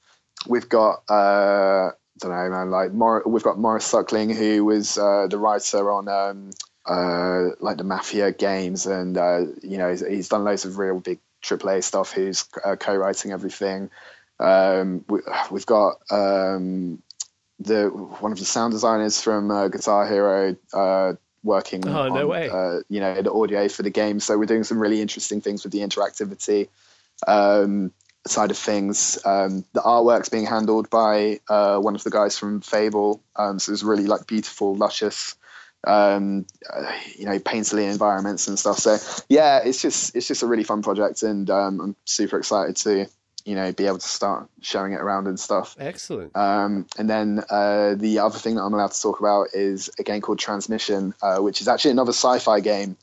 we've 0.48 0.70
got 0.70 1.04
uh 1.10 1.89
I 1.89 1.91
don't 2.20 2.32
know 2.32 2.50
man 2.50 2.70
like 2.70 2.93
Mor- 2.93 3.24
we've 3.26 3.43
got 3.43 3.58
Maurice 3.58 3.86
Suckling 3.86 4.30
who 4.30 4.64
was 4.66 4.98
uh, 4.98 5.28
the 5.28 5.38
writer 5.39 5.91
on 5.91 6.08
um 6.08 6.52
uh 6.86 7.56
like 7.60 7.78
the 7.78 7.84
Mafia 7.84 8.32
games 8.32 8.86
and 8.86 9.18
uh 9.18 9.39
you 9.64 9.80
know 9.80 9.89
he's, 9.89 10.06
he's 10.06 10.30
done 10.30 10.43
loads 10.43 10.66
of 10.66 10.78
real 10.78 11.00
big 11.00 11.20
AAA 11.46 11.84
stuff 11.84 12.12
who's 12.12 12.46
uh, 12.64 12.76
co-writing 12.76 13.32
everything. 13.32 13.89
Um 14.39 15.06
we, 15.08 15.20
we've 15.52 15.66
got 15.66 15.93
um 16.12 17.02
the 17.60 17.88
one 18.20 18.32
of 18.34 18.39
the 18.39 18.46
sound 18.46 18.74
designers 18.74 19.22
from 19.22 19.50
uh, 19.50 19.68
Guitar 19.70 20.06
Hero 20.08 20.56
uh 20.74 21.14
working 21.43 21.88
Oh, 21.88 22.10
no 22.10 22.22
on, 22.22 22.28
way. 22.28 22.50
uh, 22.50 22.80
you 22.89 23.00
know 23.00 23.22
the 23.22 23.32
audio 23.32 23.70
for 23.70 23.84
the 23.84 23.91
game. 23.91 24.20
So 24.20 24.38
we're 24.38 24.46
doing 24.46 24.64
some 24.66 24.80
really 24.80 25.00
interesting 25.00 25.39
things 25.41 25.64
with 25.64 25.72
the 25.72 25.80
interactivity 25.80 26.68
um, 27.28 27.91
side 28.28 28.52
of 28.52 28.58
things. 28.58 29.20
Um, 29.24 29.64
the 29.74 29.82
artwork's 29.82 30.30
being 30.30 30.48
handled 30.48 30.89
by 30.89 31.39
uh, 31.48 31.78
one 31.78 31.96
of 31.96 32.04
the 32.04 32.10
guys 32.10 32.38
from 32.38 32.62
fable. 32.62 33.22
Um, 33.36 33.60
so 33.60 33.72
it's 33.72 33.84
really 33.84 34.08
like 34.08 34.26
beautiful 34.28 34.76
luscious 34.76 35.36
um, 35.86 36.46
uh, 36.72 36.92
you 37.18 37.26
know 37.26 37.40
painterly 37.40 37.90
environments 37.90 38.48
and 38.48 38.58
stuff. 38.58 38.80
So 38.80 38.98
yeah 39.30 39.60
it's 39.64 39.82
just 39.82 40.16
it's 40.16 40.28
just 40.28 40.44
a 40.44 40.48
really 40.48 40.64
fun 40.64 40.82
project 40.82 41.24
and 41.24 41.50
um, 41.50 41.80
i'm 41.82 41.96
super 42.06 42.38
excited 42.38 42.76
to 42.78 43.08
you 43.46 43.56
know 43.56 43.72
be 43.72 43.86
able 43.86 44.00
to 44.00 44.08
start 44.08 44.50
showing 44.62 44.94
it 44.94 45.00
around 45.00 45.28
and 45.28 45.40
stuff. 45.40 45.76
Excellent. 45.80 46.36
um, 46.36 46.88
and 46.98 47.10
then 47.10 47.44
uh, 47.50 47.96
the 47.96 48.20
other 48.20 48.38
thing 48.38 48.56
that 48.56 48.64
I'm 48.64 48.74
allowed 48.74 48.92
to 48.92 49.02
talk 49.02 49.20
about 49.20 49.50
is 49.54 49.90
a 50.00 50.04
game 50.04 50.22
called 50.22 50.40
Transmission, 50.40 51.14
uh, 51.22 51.38
which 51.38 51.62
is 51.62 51.68
actually 51.68 51.92
another 51.92 52.12
sci-fi 52.12 52.60
game, 52.60 52.98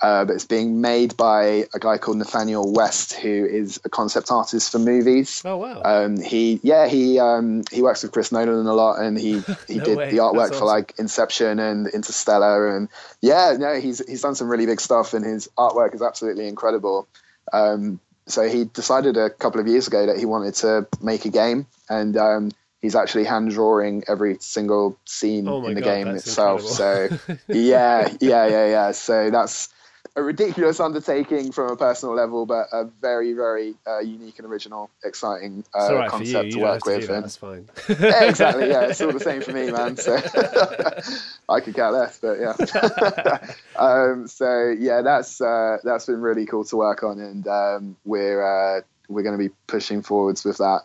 uh, 0.00 0.24
but 0.24 0.34
it's 0.34 0.44
being 0.44 0.80
made 0.80 1.16
by 1.16 1.66
a 1.74 1.78
guy 1.80 1.98
called 1.98 2.18
Nathaniel 2.18 2.72
West, 2.72 3.14
who 3.14 3.28
is 3.46 3.80
a 3.84 3.88
concept 3.88 4.30
artist 4.30 4.70
for 4.70 4.78
movies. 4.78 5.42
Oh 5.44 5.56
wow. 5.56 5.82
Um, 5.84 6.20
he, 6.20 6.60
yeah, 6.62 6.86
he 6.86 7.18
um, 7.18 7.64
he 7.72 7.82
works 7.82 8.02
with 8.02 8.12
Chris 8.12 8.30
Nolan 8.30 8.66
a 8.66 8.74
lot, 8.74 9.00
and 9.00 9.18
he 9.18 9.40
he 9.66 9.74
No 9.78 9.84
did 9.84 9.96
way. 9.98 10.10
the 10.10 10.18
artwork 10.18 10.48
That's 10.48 10.58
for 10.58 10.64
awesome. 10.64 10.66
like 10.68 10.94
Inception 10.98 11.58
and 11.58 11.88
Interstellar, 11.88 12.76
and 12.76 12.88
yeah, 13.22 13.56
no, 13.58 13.80
he's 13.80 14.06
he's 14.08 14.22
done 14.22 14.34
some 14.36 14.48
really 14.48 14.66
big 14.66 14.80
stuff, 14.80 15.14
and 15.14 15.24
his 15.24 15.48
artwork 15.58 15.94
is 15.94 16.02
absolutely 16.02 16.46
incredible. 16.46 17.08
Um, 17.52 17.98
so 18.26 18.46
he 18.48 18.64
decided 18.66 19.16
a 19.16 19.30
couple 19.30 19.60
of 19.60 19.66
years 19.66 19.86
ago 19.88 20.06
that 20.06 20.18
he 20.18 20.26
wanted 20.26 20.54
to 20.56 20.86
make 21.00 21.24
a 21.24 21.30
game, 21.30 21.66
and 21.88 22.16
um, 22.16 22.50
he's 22.82 22.94
actually 22.94 23.24
hand 23.24 23.50
drawing 23.50 24.04
every 24.06 24.36
single 24.40 24.96
scene 25.06 25.48
Oh 25.48 25.66
in 25.66 25.74
the 25.74 25.80
God, 25.80 25.86
game 25.94 26.08
itself. 26.08 26.62
So 26.62 27.08
yeah, 27.48 28.14
yeah, 28.20 28.46
yeah, 28.46 28.66
yeah. 28.66 28.90
So 28.92 29.30
that's 29.30 29.70
a 30.18 30.22
ridiculous 30.22 30.80
undertaking 30.80 31.52
from 31.52 31.70
a 31.70 31.76
personal 31.76 32.14
level, 32.14 32.44
but 32.44 32.66
a 32.72 32.84
very, 33.00 33.32
very 33.34 33.74
uh, 33.86 34.00
unique 34.00 34.38
and 34.38 34.46
original, 34.48 34.90
exciting 35.04 35.64
uh, 35.78 35.94
right 35.94 36.10
concept 36.10 36.52
to 36.52 36.58
work 36.58 36.82
to 36.82 36.90
with. 36.90 37.06
that. 37.06 37.14
and- 37.14 37.24
That's 37.24 37.36
fine. 37.36 37.68
exactly. 37.88 38.68
Yeah, 38.68 38.86
it's 38.88 39.00
all 39.00 39.12
the 39.12 39.20
same 39.20 39.42
for 39.42 39.52
me, 39.52 39.70
man. 39.72 39.96
So 39.96 40.16
I 41.48 41.60
could 41.60 41.74
care 41.74 41.90
less, 41.92 42.18
but 42.18 42.38
yeah. 42.40 43.38
um, 43.76 44.26
so 44.26 44.74
yeah, 44.78 45.02
that's 45.02 45.40
uh, 45.40 45.78
that's 45.84 46.06
been 46.06 46.20
really 46.20 46.46
cool 46.46 46.64
to 46.64 46.76
work 46.76 47.02
on, 47.04 47.20
and 47.20 47.46
um, 47.46 47.96
we're 48.04 48.42
uh, 48.42 48.80
we're 49.08 49.22
going 49.22 49.38
to 49.38 49.48
be 49.48 49.54
pushing 49.68 50.02
forwards 50.02 50.44
with 50.44 50.58
that. 50.58 50.80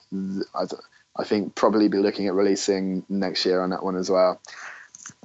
I, 0.53 0.65
I 1.19 1.23
think 1.23 1.55
probably 1.55 1.88
be 1.89 1.97
looking 1.97 2.27
at 2.27 2.34
releasing 2.34 3.03
next 3.09 3.45
year 3.45 3.61
on 3.61 3.71
that 3.71 3.84
one 3.84 3.95
as 3.95 4.09
well. 4.09 4.39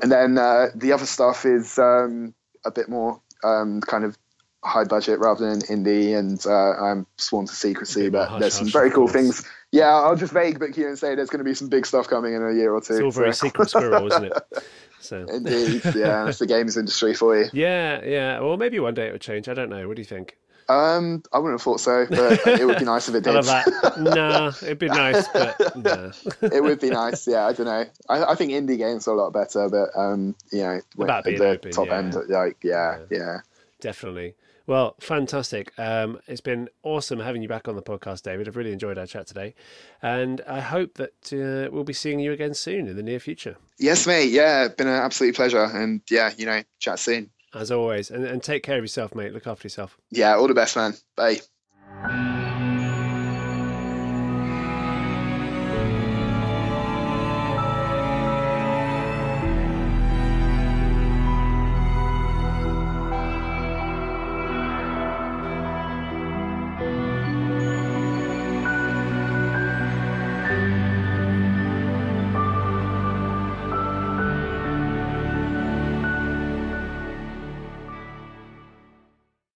And 0.03 0.11
then 0.11 0.39
uh, 0.39 0.69
the 0.75 0.93
other 0.93 1.07
stuff 1.07 1.45
is 1.47 1.79
um, 1.79 2.35
a 2.65 2.71
bit 2.71 2.89
more 2.89 3.21
um, 3.45 3.81
kind 3.81 4.05
of 4.05 4.17
high 4.65 4.85
budget 4.85 5.19
rather 5.21 5.49
than 5.49 5.61
indie, 5.63 6.19
and 6.19 6.45
uh, 6.47 6.83
I'm 6.85 7.07
sworn 7.17 7.47
to 7.47 7.55
secrecy. 7.55 8.09
But 8.09 8.39
there's 8.39 8.55
some 8.55 8.67
hush-hush, 8.67 8.73
very 8.73 8.89
of 8.89 8.95
cool 8.95 9.09
things. 9.09 9.47
Yeah, 9.71 9.89
I'll 9.95 10.17
just 10.17 10.33
vague 10.33 10.59
book 10.59 10.77
you 10.77 10.89
and 10.89 10.99
say 10.99 11.15
there's 11.15 11.31
going 11.31 11.39
to 11.39 11.45
be 11.45 11.55
some 11.55 11.69
big 11.69 11.87
stuff 11.87 12.09
coming 12.09 12.35
in 12.35 12.43
a 12.43 12.53
year 12.53 12.73
or 12.73 12.81
two. 12.81 12.95
It's 12.95 13.03
all 13.03 13.11
very 13.11 13.33
So- 13.35 13.47
secret 13.47 13.71
squirrel, 13.71 14.07
isn't 14.07 14.25
it? 14.25 14.33
So 15.01 15.25
Indeed, 15.27 15.83
yeah, 15.95 16.25
that's 16.25 16.41
the 16.41 16.47
games 16.47 16.77
industry 16.77 17.15
for 17.15 17.39
you. 17.39 17.47
yeah, 17.53 18.05
yeah. 18.05 18.41
Well, 18.41 18.57
maybe 18.57 18.81
one 18.81 18.95
day 18.95 19.07
it 19.07 19.13
would 19.13 19.21
change. 19.21 19.49
I 19.49 19.55
don't 19.55 19.71
know. 19.71 19.87
What 19.87 19.95
do 19.97 20.03
you 20.03 20.07
think? 20.07 20.37
Um, 20.69 21.23
I 21.33 21.39
wouldn't 21.39 21.55
have 21.55 21.63
thought 21.63 21.81
so, 21.81 22.07
but 22.11 22.47
it 22.47 22.67
would 22.67 22.79
be 22.79 22.85
nice 22.85 23.09
if 23.09 23.15
it 23.15 23.25
did. 23.25 23.35
nah, 23.99 24.49
it'd 24.63 24.79
be 24.79 24.89
nice, 24.89 25.27
but 25.29 25.77
nah. 25.77 26.13
it 26.43 26.63
would 26.63 26.81
be 26.81 26.91
nice. 26.91 27.27
Yeah, 27.27 27.47
I 27.47 27.53
don't 27.55 27.67
know. 27.67 27.87
I, 28.09 28.25
I 28.33 28.35
think 28.35 28.53
indie 28.53 28.77
games 28.77 29.09
are 29.09 29.15
a 29.15 29.17
lot 29.17 29.33
better, 29.33 29.69
but 29.71 29.89
um, 29.99 30.35
you 30.53 30.59
know, 30.59 30.81
About 30.99 31.25
being 31.25 31.39
the 31.39 31.49
open, 31.49 31.71
top 31.71 31.87
yeah. 31.87 31.99
end, 31.99 32.15
like 32.29 32.59
yeah, 32.63 32.99
yeah, 33.11 33.39
Definitely. 33.81 34.35
Well, 34.67 34.97
fantastic. 35.01 35.73
Um, 35.79 36.21
it's 36.27 36.43
been 36.43 36.69
awesome 36.83 37.21
having 37.21 37.41
you 37.41 37.49
back 37.49 37.69
on 37.69 37.75
the 37.75 37.81
podcast, 37.83 38.21
David. 38.21 38.47
I've 38.47 38.57
really 38.57 38.73
enjoyed 38.73 38.99
our 38.99 39.07
chat 39.07 39.27
today. 39.27 39.55
And 40.03 40.43
I 40.47 40.61
hope 40.61 40.99
that 40.99 41.33
uh, 41.33 41.73
we'll 41.73 41.85
be 41.85 41.95
seeing 41.95 42.21
you 42.21 42.33
again 42.33 42.53
soon 42.53 42.87
in 42.87 42.95
the 42.95 43.03
near 43.03 43.19
future, 43.19 43.57
Yes, 43.79 44.07
mate. 44.07 44.31
Yeah, 44.31 44.69
been 44.69 44.87
an 44.87 44.93
absolute 44.93 45.35
pleasure, 45.35 45.65
and 45.65 46.03
yeah, 46.11 46.33
you 46.37 46.45
know, 46.45 46.63
chat 46.81 46.99
soon. 46.99 47.31
As 47.55 47.71
always. 47.71 48.11
And, 48.11 48.25
and 48.25 48.43
take 48.43 48.63
care 48.63 48.79
of 48.79 48.85
yourself, 48.85 49.15
mate. 49.15 49.33
Look 49.33 49.47
after 49.47 49.67
yourself. 49.67 49.97
Yeah, 50.11 50.37
all 50.37 50.49
the 50.49 50.55
best, 50.55 50.77
man. 50.77 50.95
Bye. 51.17 51.41